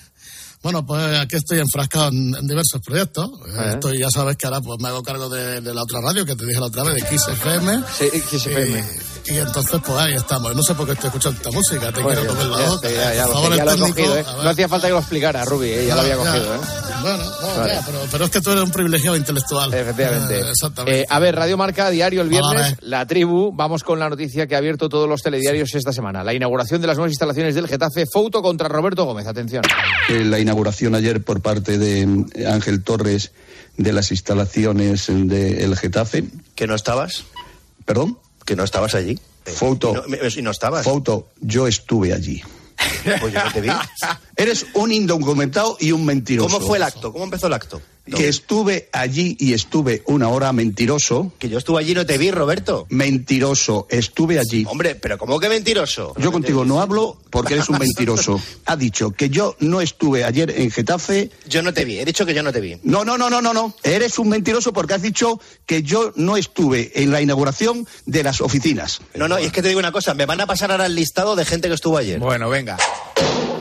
Bueno, 0.62 0.86
pues 0.86 1.18
aquí 1.18 1.36
estoy 1.36 1.58
enfrascado 1.58 2.08
en, 2.08 2.34
en 2.36 2.46
diversos 2.46 2.80
proyectos. 2.86 3.30
Ah. 3.56 3.72
Estoy, 3.74 3.98
ya 3.98 4.08
sabes 4.10 4.36
que 4.36 4.46
ahora 4.46 4.60
pues 4.60 4.78
me 4.80 4.88
hago 4.88 5.02
cargo 5.02 5.28
de, 5.28 5.60
de 5.60 5.74
la 5.74 5.82
otra 5.82 6.00
radio 6.00 6.24
que 6.24 6.36
te 6.36 6.46
dije 6.46 6.60
la 6.60 6.66
otra 6.66 6.84
vez, 6.84 6.94
de 6.94 7.08
Kiss 7.08 7.26
FM. 7.28 7.82
Sí, 7.98 8.04
Kiss 8.30 8.46
FM. 8.46 8.84
Y, 9.21 9.21
y 9.26 9.36
entonces, 9.38 9.80
pues 9.84 9.98
ahí 9.98 10.14
estamos. 10.14 10.54
No 10.56 10.62
sé 10.62 10.74
por 10.74 10.86
qué 10.86 10.92
estoy 10.92 11.08
escuchando 11.08 11.36
esta 11.38 11.50
música. 11.50 11.92
Te 11.92 12.02
Bueno, 12.02 12.20
quiero 12.22 12.34
ya, 12.34 12.48
la 12.62 12.68
boca. 12.70 12.90
ya, 12.90 12.96
ya, 12.96 13.14
ya 13.14 13.22
Por 13.24 13.28
lo- 13.28 13.34
favor, 13.42 13.56
ya 13.56 13.62
el 13.62 13.68
lo 13.80 13.86
he 13.86 13.88
cogido, 13.90 14.18
¿eh? 14.18 14.24
No 14.42 14.48
hacía 14.50 14.68
falta 14.68 14.86
que 14.88 14.92
lo 14.92 14.98
explicara, 14.98 15.44
Rubi, 15.44 15.68
¿eh? 15.70 15.86
ya 15.86 15.94
lo 15.94 16.00
había 16.02 16.16
Ya, 16.16 16.18
cogido. 16.18 16.54
¿eh? 16.54 16.58
Bueno, 17.02 17.24
no, 17.24 17.56
Vale. 17.60 17.74
ya, 17.74 17.82
pero, 17.84 17.98
pero 18.12 18.24
es 18.24 18.30
que 18.30 18.40
tú 18.40 18.50
eres 18.52 18.64
un 18.64 18.70
privilegiado 18.70 19.16
intelectual. 19.16 19.74
Efectivamente. 19.74 20.38
Eh, 20.40 20.50
exactamente. 20.50 21.00
Eh, 21.00 21.06
a 21.08 21.18
ver, 21.18 21.34
Radio 21.34 21.56
Marca, 21.56 21.90
diario 21.90 22.22
el 22.22 22.28
viernes, 22.28 22.60
Vale. 22.62 22.76
la 22.82 23.06
tribu. 23.06 23.52
Vamos 23.54 23.82
con 23.82 23.98
la 23.98 24.08
noticia 24.08 24.46
que 24.46 24.54
ha 24.54 24.58
abierto 24.58 24.88
todos 24.88 25.08
los 25.08 25.20
telediarios 25.22 25.74
esta 25.74 25.92
semana. 25.92 26.22
La 26.22 26.32
inauguración 26.34 26.80
de 26.80 26.86
las 26.86 26.96
nuevas 26.96 27.12
instalaciones 27.12 27.54
del 27.54 27.66
Getafe. 27.68 28.04
Foto 28.12 28.40
contra 28.42 28.68
Roberto 28.68 29.04
Gómez. 29.04 29.26
Atención. 29.26 29.62
Eh, 30.08 30.24
la 30.24 30.38
inauguración 30.38 30.94
ayer 30.94 31.22
por 31.24 31.40
parte 31.40 31.78
de 31.78 32.02
eh, 32.34 32.46
Ángel 32.46 32.82
Torres 32.84 33.32
de 33.76 33.92
las 33.92 34.10
instalaciones 34.10 35.06
del 35.08 35.76
Getafe. 35.76 36.24
¿Que 36.54 36.66
no 36.66 36.74
estabas? 36.74 37.24
¿Perdón? 37.84 38.18
¿Que 38.44 38.56
no 38.56 38.64
estabas 38.64 38.94
allí? 38.94 39.18
Foto. 39.44 39.90
Y 39.90 39.94
no, 39.94 40.02
me- 40.08 40.18
y 40.36 40.42
no 40.42 40.50
estabas. 40.50 40.84
Foto, 40.84 41.28
yo 41.40 41.66
estuve 41.66 42.12
allí. 42.12 42.42
Pues 43.20 43.32
yo 43.32 43.44
no 43.44 43.52
te 43.52 43.60
vi. 43.60 43.68
Eres 44.36 44.66
un 44.74 44.92
indocumentado 44.92 45.76
y 45.80 45.92
un 45.92 46.04
mentiroso. 46.04 46.48
¿Cómo 46.48 46.66
fue 46.66 46.78
el 46.78 46.84
acto? 46.84 47.12
¿Cómo 47.12 47.24
empezó 47.24 47.46
el 47.46 47.52
acto? 47.52 47.80
Que 48.04 48.28
estuve 48.28 48.88
allí 48.92 49.36
y 49.38 49.52
estuve 49.52 50.02
una 50.06 50.28
hora 50.28 50.52
mentiroso. 50.52 51.32
Que 51.38 51.48
yo 51.48 51.58
estuve 51.58 51.80
allí 51.80 51.92
y 51.92 51.94
no 51.94 52.04
te 52.04 52.18
vi, 52.18 52.30
Roberto. 52.30 52.86
Mentiroso, 52.90 53.86
estuve 53.90 54.38
allí. 54.40 54.64
Hombre, 54.68 54.96
pero 54.96 55.18
¿cómo 55.18 55.38
que 55.38 55.48
mentiroso? 55.48 56.12
Yo 56.18 56.32
contigo 56.32 56.64
no 56.64 56.80
hablo 56.80 57.16
porque 57.30 57.54
eres 57.54 57.68
un 57.68 57.78
mentiroso. 57.78 58.40
Ha 58.64 58.76
dicho 58.76 59.10
que 59.10 59.28
yo 59.28 59.56
no 59.60 59.80
estuve 59.80 60.24
ayer 60.24 60.50
en 60.50 60.70
Getafe. 60.70 61.30
Yo 61.48 61.62
no 61.62 61.74
te 61.74 61.84
vi, 61.84 61.98
he 61.98 62.04
dicho 62.04 62.24
que 62.24 62.32
yo 62.32 62.42
no 62.42 62.52
te 62.52 62.60
vi. 62.60 62.78
No, 62.84 63.04
no, 63.04 63.18
no, 63.18 63.28
no, 63.28 63.42
no, 63.42 63.52
no. 63.52 63.74
Eres 63.82 64.18
un 64.18 64.28
mentiroso 64.28 64.72
porque 64.72 64.94
has 64.94 65.02
dicho 65.02 65.40
que 65.66 65.82
yo 65.82 66.12
no 66.16 66.36
estuve 66.36 66.92
en 67.02 67.10
la 67.10 67.20
inauguración 67.20 67.86
de 68.06 68.22
las 68.22 68.40
oficinas. 68.40 69.00
No, 69.14 69.28
no, 69.28 69.38
y 69.38 69.44
es 69.44 69.52
que 69.52 69.62
te 69.62 69.68
digo 69.68 69.80
una 69.80 69.92
cosa, 69.92 70.14
me 70.14 70.26
van 70.26 70.40
a 70.40 70.46
pasar 70.46 70.70
ahora 70.70 70.86
el 70.86 70.94
listado 70.94 71.36
de 71.36 71.44
gente 71.44 71.68
que 71.68 71.74
estuvo 71.74 71.98
ayer. 71.98 72.18
Bueno, 72.18 72.48
venga. 72.48 72.76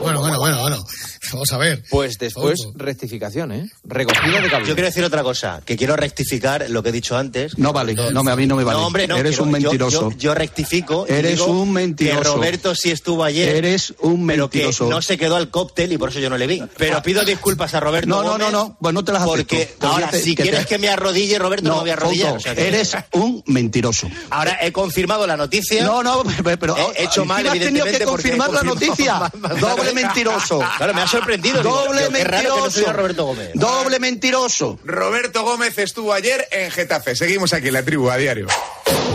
Bueno, 0.02 0.20
bueno, 0.20 0.38
bueno, 0.38 0.60
bueno. 0.60 0.84
Vamos 1.32 1.50
a 1.52 1.56
ver. 1.56 1.82
Pues 1.88 2.18
después, 2.18 2.58
rectificación, 2.74 3.52
¿eh? 3.52 3.70
Recogida 3.84 4.40
de 4.40 4.50
cable. 4.50 4.68
Yo 4.68 4.74
quiero 4.74 4.88
decir 4.88 5.02
otra 5.04 5.22
cosa, 5.22 5.62
que 5.64 5.76
quiero 5.76 5.96
rectificar 5.96 6.68
lo 6.68 6.82
que 6.82 6.90
he 6.90 6.92
dicho 6.92 7.16
antes. 7.16 7.56
No 7.56 7.72
vale, 7.72 7.94
no, 7.94 8.22
me- 8.22 8.32
a 8.32 8.36
mí 8.36 8.46
no 8.46 8.56
me 8.56 8.64
vale. 8.64 8.78
No, 8.78 8.86
hombre, 8.86 9.06
no. 9.08 9.16
Eres 9.16 9.30
quiero- 9.36 9.44
un 9.44 9.48
yo- 9.50 9.52
mentiroso. 9.70 10.10
Yo, 10.10 10.16
yo 10.18 10.34
rectifico. 10.34 11.06
y 11.08 11.12
Eres 11.12 11.32
digo 11.38 11.46
un 11.46 11.72
mentiroso. 11.72 12.20
Que 12.20 12.28
Roberto 12.28 12.74
sí 12.74 12.90
estuvo 12.90 13.24
ayer. 13.24 13.48
Eres 13.56 13.94
un 14.00 14.26
pero 14.26 14.50
que 14.50 14.58
mentiroso. 14.58 14.90
no 14.90 15.00
se 15.00 15.16
quedó 15.16 15.36
al 15.36 15.50
cóctel 15.50 15.92
y 15.92 15.98
por 15.98 16.10
eso 16.10 16.18
yo 16.18 16.28
no 16.28 16.36
le 16.36 16.46
vi. 16.46 16.62
Pero 16.76 17.02
pido 17.02 17.24
disculpas 17.24 17.72
a 17.74 17.80
Roberto. 17.80 18.08
No, 18.08 18.22
no, 18.22 18.32
Gómez, 18.32 18.50
no, 18.52 18.64
no. 18.64 18.76
Pues 18.80 18.92
no 18.94 19.04
te 19.04 19.12
las 19.12 19.22
acepto. 19.22 19.36
Porque 19.38 19.74
Porque 19.78 19.86
ahora, 19.94 20.10
te- 20.10 20.20
si 20.22 20.34
que 20.34 20.42
te- 20.42 20.48
quieres 20.50 20.66
que 20.66 20.78
me 20.78 20.88
arrodille, 20.90 21.38
Roberto, 21.38 21.68
no, 21.68 21.76
me 21.76 21.80
voy 21.82 21.90
a 21.90 21.92
arrodillar. 21.94 22.28
Fouto, 22.30 22.38
o 22.40 22.42
sea 22.42 22.54
que- 22.54 22.68
Eres 22.68 22.94
un 23.12 23.42
mentiroso. 23.46 24.06
Ahora 24.30 24.58
he 24.60 24.70
confirmado 24.72 25.26
la 25.26 25.36
noticia. 25.38 25.82
No, 25.84 26.02
no, 26.02 26.22
pero, 26.44 26.58
pero 26.58 26.76
he 26.96 27.04
hecho 27.04 27.24
mal, 27.24 27.46
has 27.46 27.52
tenido 27.54 27.86
evidentemente, 27.86 27.98
que 28.00 28.04
confirmar 28.04 28.52
la 28.52 28.62
noticia. 28.62 29.32
Doble 29.92 30.04
mentiroso. 30.06 30.60
Claro, 30.76 30.94
me 30.94 31.02
ha 31.02 31.06
sorprendido. 31.06 31.62
Doble 31.62 32.02
no 32.04 32.10
mentiroso. 32.10 32.92
Roberto 32.92 33.24
Gómez. 33.26 33.50
Doble 33.54 33.98
mentiroso. 34.00 34.78
Roberto 34.84 35.42
Gómez 35.44 35.76
estuvo 35.78 36.12
ayer 36.12 36.46
en 36.50 36.70
Getafe. 36.70 37.14
Seguimos 37.16 37.52
aquí 37.52 37.68
en 37.68 37.74
la 37.74 37.84
tribu 37.84 38.10
a 38.10 38.16
diario. 38.16 38.46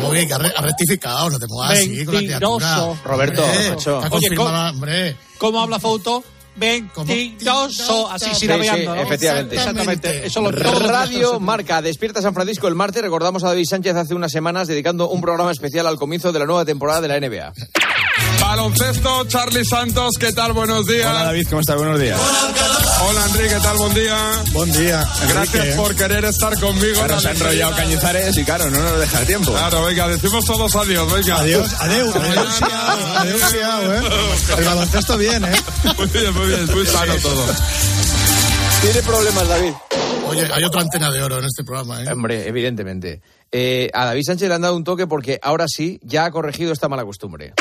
Muy 0.02 0.16
bien, 0.18 0.28
que 0.28 0.34
ha 0.34 0.38
re- 0.38 0.54
ha 0.56 0.62
rectificado, 0.62 1.30
no 1.30 1.40
te 1.40 1.48
pongas 1.48 1.72
así 1.72 2.06
con 2.06 2.14
la 2.16 2.20
criatura. 2.22 2.66
Mentiroso. 2.68 3.00
Roberto, 3.04 3.44
Hombre, 3.44 3.70
macho. 3.70 3.96
está 4.04 4.16
Oye, 4.16 4.28
confirmado, 4.28 4.70
hombre. 4.72 5.16
¿Cómo 5.38 5.62
habla 5.62 5.80
Fouto? 5.80 6.24
Mentiroso. 6.56 8.10
Así 8.10 8.30
Sí, 8.34 8.36
sí, 8.42 8.48
¿no? 8.48 8.56
efectivamente. 8.96 9.56
Exactamente. 9.56 10.26
Eso 10.26 10.42
lo 10.42 10.52
Radio. 10.52 11.40
Marca, 11.40 11.82
despierta 11.82 12.22
San 12.22 12.34
Francisco 12.34 12.68
el 12.68 12.76
martes. 12.76 13.02
Recordamos 13.02 13.44
a 13.44 13.48
David 13.50 13.66
Sánchez 13.66 13.96
hace 13.96 14.16
unas 14.16 14.32
semanas 14.32 14.68
dedicando 14.68 15.08
un 15.10 15.22
programa 15.22 15.52
especial 15.52 15.86
al 15.88 15.98
comienzo 15.98 16.32
de 16.32 16.40
la 16.40 16.46
nueva 16.46 16.66
temporada 16.66 17.02
de 17.02 17.08
la 17.08 17.20
NBA. 17.20 17.54
Baloncesto, 18.42 19.26
Charlie 19.28 19.66
Santos, 19.66 20.14
¿qué 20.20 20.32
tal? 20.32 20.54
Buenos 20.54 20.86
días. 20.86 21.08
Hola 21.08 21.24
David, 21.26 21.48
¿cómo 21.50 21.62
estás? 21.62 21.76
Buenos 21.78 22.00
días. 22.00 22.20
Hola 23.02 23.26
Enrique, 23.26 23.56
¿qué 23.56 23.60
tal? 23.62 23.78
Buen 23.78 23.94
día. 23.94 24.18
Buen 24.54 24.72
día. 24.72 25.08
Gracias 25.30 25.76
por 25.76 25.96
querer 25.96 26.26
estar 26.26 26.60
conmigo. 26.60 26.96
Claro, 26.96 27.20
se 27.20 27.28
ha 27.28 27.32
enrollado 27.32 27.76
Cañizares 27.76 28.38
y 28.38 28.44
claro, 28.44 28.70
no 28.70 28.80
nos 28.80 29.00
deja 29.00 29.26
tiempo. 29.26 29.52
Claro, 29.52 29.86
venga, 29.86 30.08
decimos 30.08 30.46
todos 30.46 30.76
adiós, 30.76 31.12
venga. 31.12 31.38
Adiós, 31.38 31.74
adiós, 31.80 32.16
adiós, 32.16 32.62
adiós, 33.18 33.44
adiós, 33.44 34.04
¿eh? 34.04 34.56
El 34.58 34.66
baloncesto 34.66 35.18
bien, 35.18 35.46
¿eh? 35.46 35.56
Muy 35.98 36.08
bien, 36.08 36.34
muy 36.34 36.48
bien, 36.48 36.66
muy 36.74 36.86
sano 36.86 37.16
todo. 37.22 37.46
Tiene 38.82 39.02
problemas, 39.02 39.48
David. 39.48 39.74
Oye, 40.28 40.48
hay 40.54 40.64
otra 40.64 40.82
antena 40.82 41.12
de 41.12 41.22
oro 41.22 41.40
en 41.40 41.46
este 41.46 41.64
programa, 41.64 42.04
¿eh? 42.04 42.12
Hombre, 42.12 42.48
evidentemente. 42.48 43.22
Eh, 43.52 43.90
a 43.94 44.06
David 44.06 44.24
Sánchez 44.26 44.50
le 44.50 44.56
han 44.56 44.62
dado 44.62 44.76
un 44.76 44.84
toque 44.84 45.08
porque 45.08 45.40
ahora 45.42 45.66
sí 45.68 46.00
ya 46.04 46.26
ha 46.26 46.32
corregido 46.32 46.74
esta 46.74 46.90
mala 46.90 47.06
costumbre. 47.06 47.54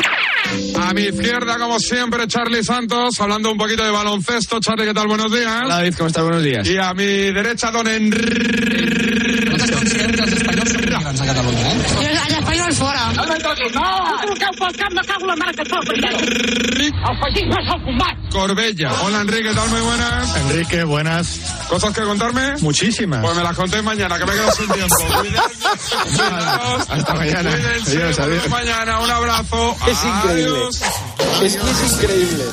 A 0.79 0.93
mi 0.93 1.01
izquierda, 1.03 1.57
como 1.57 1.79
siempre, 1.79 2.27
Charlie 2.27 2.63
Santos, 2.63 3.19
hablando 3.19 3.51
un 3.51 3.57
poquito 3.57 3.83
de 3.83 3.91
baloncesto. 3.91 4.59
Charlie, 4.59 4.85
¿qué 4.85 4.93
tal? 4.93 5.07
Buenos 5.07 5.31
días. 5.31 5.61
Hola 5.65 5.75
David, 5.77 5.95
¿cómo 5.97 6.07
estás? 6.07 6.23
Buenos 6.23 6.43
días. 6.43 6.67
Y 6.67 6.77
a 6.77 6.93
mi 6.93 7.05
derecha, 7.05 7.71
don 7.71 7.87
Enrique. 7.87 9.37
Catalans 11.17 11.21
a 11.21 11.25
Catalunya, 11.25 11.71
eh? 11.71 12.19
Els 12.27 12.33
espanyols 12.37 12.77
fora. 12.77 13.03
No 13.15 13.23
me 13.27 13.37
toquis, 13.39 13.73
no! 13.75 13.87
Busqueu 14.27 14.53
pel 14.59 14.75
camp, 14.77 14.93
me 14.93 15.01
cago 15.07 15.21
en 15.21 15.27
la 15.27 15.35
mare 15.35 15.53
que 15.53 15.61
et 15.61 15.69
fa 15.69 15.77
el 15.77 17.17
feixisme 17.21 17.57
és 17.61 17.69
el 17.73 17.81
combat. 17.85 18.15
Corbella. 18.31 18.91
Hola 19.03 19.21
Enrique, 19.21 19.49
¿qué 19.49 19.55
tal? 19.55 19.69
Muy 19.69 19.81
buenas. 19.81 20.35
Enrique, 20.37 20.83
buenas. 20.83 21.39
¿Cosas 21.69 21.93
que 21.93 22.01
contarme? 22.01 22.55
Muchísimas. 22.61 23.21
Pues 23.21 23.35
me 23.37 23.43
las 23.43 23.55
contéis 23.55 23.83
mañana, 23.83 24.17
que 24.17 24.25
me 24.25 24.31
quedo 24.33 24.51
sin 24.51 24.67
tiempo. 24.69 24.95
Cuidaos. 25.21 26.89
Hasta 26.89 27.13
mañana. 27.13 27.51
Cuídense, 27.51 27.97
Adiós, 27.97 28.19
adiós. 28.19 28.37
hasta 28.43 28.49
mañana. 28.49 28.99
Un 28.99 29.11
abrazo. 29.11 29.75
Es 29.87 30.03
increíble. 30.03 30.57
Adiós. 30.59 30.81
Es 31.43 31.55
que 31.55 31.69
es 31.71 31.93
increíble. 31.93 32.43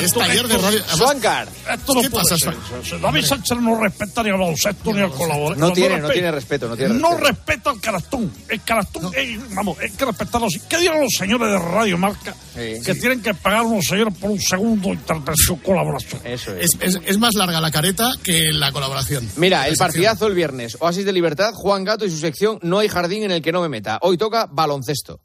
Es 0.00 0.12
taller 0.12 0.46
de 0.48 0.58
radio. 0.58 0.80
Suancar. 0.96 1.48
Esto 1.72 1.94
no 1.94 2.02
¿Qué 2.02 2.10
puede 2.10 2.24
pasa, 2.28 2.38
ser. 2.38 3.00
David 3.00 3.24
Sánchez 3.24 3.58
no 3.58 3.80
respeta 3.80 4.22
ni 4.22 4.30
al 4.30 4.38
baloncesto 4.38 4.92
ni 4.92 5.00
al 5.02 5.10
colaborador. 5.10 5.58
No 5.58 5.72
tiene, 5.72 5.98
no 6.00 6.08
tiene 6.08 6.30
respeto, 6.30 6.68
no 6.68 6.76
tiene 6.76 6.94
No 6.94 7.16
respeta 7.16 7.70
al 7.70 7.80
carastún. 7.80 8.32
El 8.48 8.62
carastún, 8.62 9.10
eh, 9.16 9.38
vamos, 9.54 9.78
hay 9.80 9.90
que 9.90 10.04
respetarlo. 10.04 10.46
así. 10.46 10.60
¿Qué 10.68 10.78
dirán 10.78 11.00
los 11.00 11.12
señores 11.12 11.48
de 11.50 11.58
Radio 11.58 11.98
Marca 11.98 12.34
Sí. 12.54 12.80
que 12.84 12.94
tienen 12.94 13.22
que 13.22 13.34
pagar 13.34 13.60
a 13.60 13.62
unos 13.62 13.84
señores 13.86 14.14
por 14.18 14.30
un 14.30 14.40
segundo 14.40 14.88
intervención 14.92 15.58
colaboración? 15.58 16.20
Eso 16.24 16.54
es. 16.56 16.70
Es, 16.80 16.94
es- 16.96 17.00
es 17.04 17.18
más 17.18 17.34
larga 17.34 17.60
la 17.60 17.70
careta 17.70 18.10
que 18.22 18.52
la 18.52 18.72
colaboración. 18.72 19.28
Mira, 19.36 19.58
el 19.66 19.70
La 19.72 19.76
sección. 19.76 19.86
partidazo 19.88 20.26
el 20.26 20.34
viernes. 20.34 20.76
Oasis 20.80 21.04
de 21.04 21.12
Libertad, 21.12 21.52
Juan 21.54 21.84
Gato 21.84 22.04
y 22.04 22.10
su 22.10 22.18
sección 22.18 22.58
No 22.62 22.78
hay 22.78 22.88
jardín 22.88 23.22
en 23.24 23.30
el 23.30 23.42
que 23.42 23.52
no 23.52 23.60
me 23.62 23.68
meta. 23.68 23.98
Hoy 24.02 24.16
toca 24.18 24.46
baloncesto. 24.50 25.20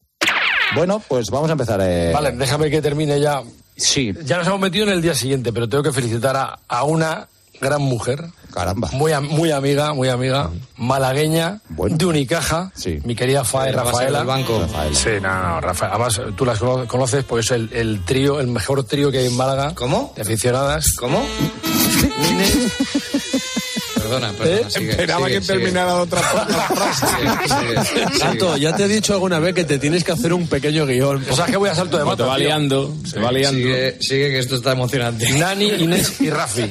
Bueno, 0.75 1.03
pues 1.07 1.29
vamos 1.29 1.49
a 1.49 1.53
empezar. 1.53 1.79
eh, 1.83 2.11
Vale, 2.13 2.31
déjame 2.31 2.69
que 2.69 2.81
termine 2.81 3.19
ya. 3.19 3.41
Sí. 3.75 4.13
Ya 4.23 4.37
nos 4.37 4.47
hemos 4.47 4.59
metido 4.59 4.85
en 4.85 4.93
el 4.93 5.01
día 5.01 5.15
siguiente, 5.15 5.51
pero 5.53 5.67
tengo 5.69 5.83
que 5.83 5.91
felicitar 5.91 6.35
a, 6.35 6.59
a 6.67 6.83
una 6.83 7.27
gran 7.61 7.81
mujer. 7.81 8.23
Caramba. 8.53 8.89
Muy, 8.91 9.11
muy 9.21 9.49
amiga, 9.51 9.93
muy 9.93 10.09
amiga, 10.09 10.51
malagueña, 10.77 11.61
de 11.69 12.05
Unicaja, 12.05 12.71
mi 13.03 13.15
querida 13.15 13.43
Fae 13.43 13.71
Rafaela. 13.71 14.19
del 14.19 14.27
banco. 14.27 14.59
Rafaela. 14.59 14.95
Sí, 14.95 15.09
no, 15.21 15.41
no, 15.41 15.61
Rafael. 15.61 15.91
Además, 15.93 16.21
tú 16.35 16.45
las 16.45 16.59
cono- 16.59 16.87
conoces 16.87 17.23
porque 17.23 17.41
es 17.45 17.51
el, 17.51 17.69
el 17.73 18.05
trío, 18.05 18.39
el 18.39 18.47
mejor 18.47 18.83
trío 18.83 19.11
que 19.11 19.19
hay 19.19 19.25
en 19.27 19.35
Málaga. 19.37 19.73
¿Cómo? 19.73 20.13
De 20.15 20.21
aficionadas. 20.21 20.93
¿Cómo? 20.99 21.25
Perdona, 24.03 24.31
perdona, 24.33 24.69
sigue, 24.69 24.89
Esperaba 24.91 25.25
sigue, 25.27 25.39
que 25.39 25.45
sigue. 25.45 25.53
terminara 25.59 25.95
otra 25.95 26.19
frase. 26.67 28.17
Santo, 28.19 28.57
ya 28.57 28.75
te 28.75 28.83
he 28.83 28.87
dicho 28.87 29.13
alguna 29.13 29.39
vez 29.39 29.53
que 29.55 29.63
te 29.63 29.77
tienes 29.79 30.03
que 30.03 30.11
hacer 30.11 30.33
un 30.33 30.47
pequeño 30.47 30.85
guion. 30.85 31.23
O 31.29 31.35
sea, 31.35 31.45
que 31.45 31.57
voy 31.57 31.69
a 31.69 31.75
salto 31.75 31.97
de 31.97 32.03
mata. 32.05 32.17
Te 32.17 32.23
va 32.23 32.37
liando, 32.37 32.93
te 33.11 33.19
va 33.19 33.31
liando. 33.31 33.57
Sigue, 33.59 33.97
sigue, 34.01 34.29
que 34.29 34.39
esto 34.39 34.55
está 34.55 34.73
emocionante. 34.73 35.29
Nani, 35.37 35.69
Inés 35.69 36.19
y 36.21 36.29
Rafi. 36.29 36.69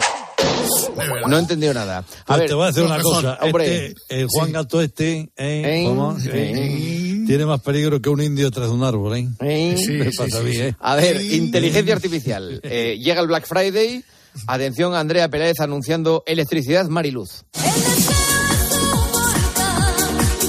No 1.29 1.37
he 1.37 1.41
entendido 1.41 1.73
nada. 1.75 1.99
A 1.99 2.05
Pues 2.27 2.39
ver, 2.41 2.49
te 2.49 2.55
voy 2.55 2.65
a 2.65 2.67
decir 2.69 2.83
una 2.83 2.97
profesor, 2.97 3.23
cosa. 3.37 3.39
Hombre, 3.45 3.87
Este, 3.87 4.21
el 4.21 4.27
Juan 4.29 4.53
Gato 4.53 4.81
este, 4.83 5.13
eh, 5.13 5.31
Eh, 5.37 5.85
¿cómo? 5.87 6.17
eh, 6.19 6.31
Eh, 6.35 7.25
tiene 7.27 7.47
más 7.47 7.61
peligro 7.61 8.01
que 8.03 8.09
un 8.11 8.21
indio 8.21 8.51
tras 8.51 8.69
un 8.69 8.83
árbol, 8.83 9.17
¿eh? 9.17 9.29
Eh, 9.41 10.11
pasa 10.17 10.39
a 10.39 10.43
mí, 10.43 10.57
¿eh? 10.57 10.75
A 10.81 10.97
ver, 10.97 11.21
inteligencia 11.23 11.95
artificial. 11.95 12.61
Eh, 12.65 12.99
llega 12.99 13.21
el 13.21 13.27
Black 13.29 13.47
Friday. 13.47 14.05
Atención, 14.47 14.95
Andrea 14.95 15.29
Pérez 15.29 15.61
anunciando 15.61 16.23
electricidad 16.27 16.87
Mariluz. 16.87 17.45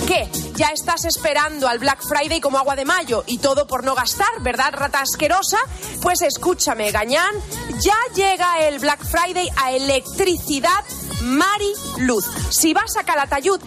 ¿Qué? 0.07 0.29
Ya 0.55 0.67
estás 0.67 1.05
esperando 1.05 1.67
al 1.67 1.79
Black 1.79 2.01
Friday 2.07 2.39
como 2.39 2.57
agua 2.57 2.75
de 2.75 2.85
mayo 2.85 3.23
y 3.27 3.39
todo 3.39 3.67
por 3.67 3.83
no 3.83 3.95
gastar, 3.95 4.41
¿verdad, 4.41 4.73
rata 4.73 5.01
asquerosa? 5.01 5.57
Pues 6.01 6.21
escúchame, 6.21 6.91
Gañán, 6.91 7.33
ya 7.81 7.97
llega 8.15 8.67
el 8.67 8.79
Black 8.79 9.03
Friday 9.03 9.47
a 9.57 9.71
electricidad 9.71 10.83
Mari 11.21 11.73
Luz. 11.99 12.25
Si 12.49 12.73
vas 12.73 12.95
a 12.97 13.03
Calatayud, 13.03 13.59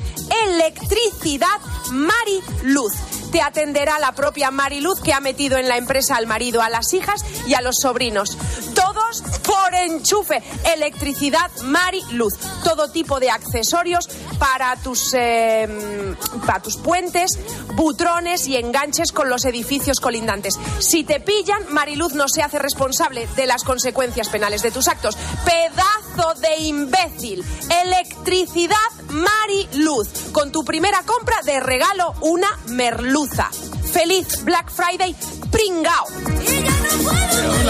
electricidad 0.47 1.61
Mari 1.91 2.41
Luz. 2.65 2.93
Te 3.31 3.43
atenderá 3.43 3.99
la 3.99 4.13
propia 4.13 4.51
Mari 4.51 4.81
Luz 4.81 5.01
que 5.01 5.13
ha 5.13 5.21
metido 5.21 5.59
en 5.59 5.69
la 5.69 5.77
empresa 5.77 6.17
al 6.17 6.27
marido, 6.27 6.63
a 6.63 6.71
las 6.71 6.93
hijas 6.95 7.25
y 7.47 7.55
a 7.55 7.61
los 7.61 7.77
sobrinos. 7.81 8.37
Todos 8.75 9.23
por 9.43 9.75
enchufe. 9.75 10.43
Electricidad 10.75 11.51
Mari 11.65 12.03
Luz. 12.13 12.35
Todo 12.65 12.91
tipo 12.91 13.21
de 13.21 13.31
accesorios 13.31 14.09
para 14.39 14.77
tus, 14.77 15.13
eh, 15.15 16.15
para 16.47 16.61
tus 16.61 16.77
puentes, 16.77 17.39
butrones 17.75 18.47
y 18.47 18.57
enganches 18.57 19.13
con 19.13 19.29
los 19.29 19.45
edificios 19.45 20.01
colindantes. 20.01 20.59
Si 20.79 21.05
te 21.05 21.21
pillan, 21.21 21.63
Mariluz 21.71 22.15
no 22.15 22.29
se 22.29 22.43
hace 22.43 22.59
responsable 22.59 23.29
de 23.37 23.47
las 23.47 23.65
consecuencias 23.65 24.29
penales 24.29 24.63
de 24.63 24.71
tus 24.71 24.89
actos. 24.89 25.17
Pedazo 25.45 26.35
de 26.41 26.57
imbécil. 26.63 27.45
Electricidad 27.85 28.77
Mariluz. 29.17 30.09
Con 30.33 30.53
tu 30.53 30.65
primera 30.65 31.03
compra 31.05 31.37
de 31.45 31.61
regalo 31.61 32.15
una 32.21 32.49
merluza. 32.69 33.49
Feliz 33.93 34.45
Black 34.45 34.71
Friday, 34.71 35.15
pringao. 35.51 36.07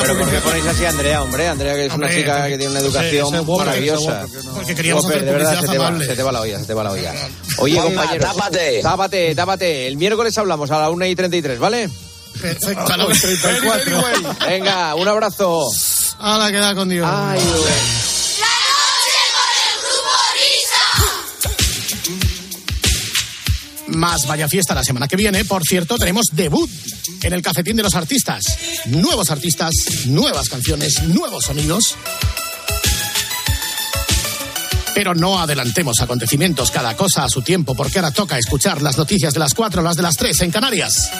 Pero 0.02 0.18
¿por 0.18 0.30
qué 0.30 0.38
ponéis 0.40 0.66
así 0.66 0.84
a 0.84 0.90
Andrea, 0.90 1.22
hombre? 1.22 1.48
Andrea, 1.48 1.74
que 1.74 1.86
es 1.86 1.94
una 1.94 2.08
chica 2.10 2.46
que 2.48 2.58
tiene 2.58 2.70
una 2.72 2.80
educación 2.80 3.26
ese 3.34 3.40
Whopper, 3.40 3.66
maravillosa. 3.66 4.26
Porque 4.54 4.74
queríamos 4.74 5.04
Whopper, 5.04 5.18
hacer 5.18 5.26
de 5.26 5.32
verdad, 5.36 5.60
se 5.60 5.66
te, 5.68 5.78
va, 5.78 5.86
amable. 5.86 6.06
se 6.06 6.16
te 6.16 6.22
va 6.22 6.32
la 6.32 6.40
olla, 6.40 6.58
se 6.58 6.66
te 6.66 6.74
va 6.74 6.84
la 6.84 6.92
olla. 6.92 7.14
Oye, 7.58 7.74
Juanma, 7.80 8.00
compañeros. 8.02 8.36
tápate. 8.36 8.82
Tápate, 8.82 9.34
tápate. 9.34 9.86
El 9.86 9.96
miércoles 9.96 10.36
hablamos 10.38 10.70
a 10.70 10.80
la 10.80 10.90
1 10.90 11.06
y 11.06 11.16
33, 11.16 11.58
¿vale? 11.58 11.88
Perfecto, 12.40 12.92
a 12.92 12.96
la 12.96 13.06
34. 13.06 14.04
Venga, 14.46 14.94
un 14.94 15.08
abrazo. 15.08 15.66
Ahora 16.18 16.50
queda 16.50 16.74
con 16.74 16.88
Dios. 16.88 17.08
Ay, 17.10 17.40
Más 23.96 24.26
vaya 24.26 24.46
fiesta 24.46 24.74
la 24.74 24.84
semana 24.84 25.08
que 25.08 25.16
viene. 25.16 25.44
Por 25.44 25.62
cierto, 25.62 25.96
tenemos 25.96 26.26
debut 26.32 26.70
en 27.22 27.32
el 27.32 27.40
Cafetín 27.40 27.76
de 27.76 27.82
los 27.82 27.94
Artistas. 27.94 28.44
Nuevos 28.86 29.30
artistas, 29.30 29.72
nuevas 30.06 30.48
canciones, 30.48 31.02
nuevos 31.04 31.44
sonidos. 31.44 31.96
Pero 34.94 35.14
no 35.14 35.40
adelantemos 35.40 36.00
acontecimientos, 36.00 36.70
cada 36.70 36.94
cosa 36.94 37.24
a 37.24 37.28
su 37.28 37.42
tiempo, 37.42 37.74
porque 37.74 37.98
ahora 37.98 38.10
toca 38.10 38.38
escuchar 38.38 38.82
las 38.82 38.98
noticias 38.98 39.32
de 39.32 39.40
las 39.40 39.54
4 39.54 39.82
las 39.82 39.96
de 39.96 40.02
las 40.02 40.16
3 40.16 40.42
en 40.42 40.50
Canarias. 40.50 41.10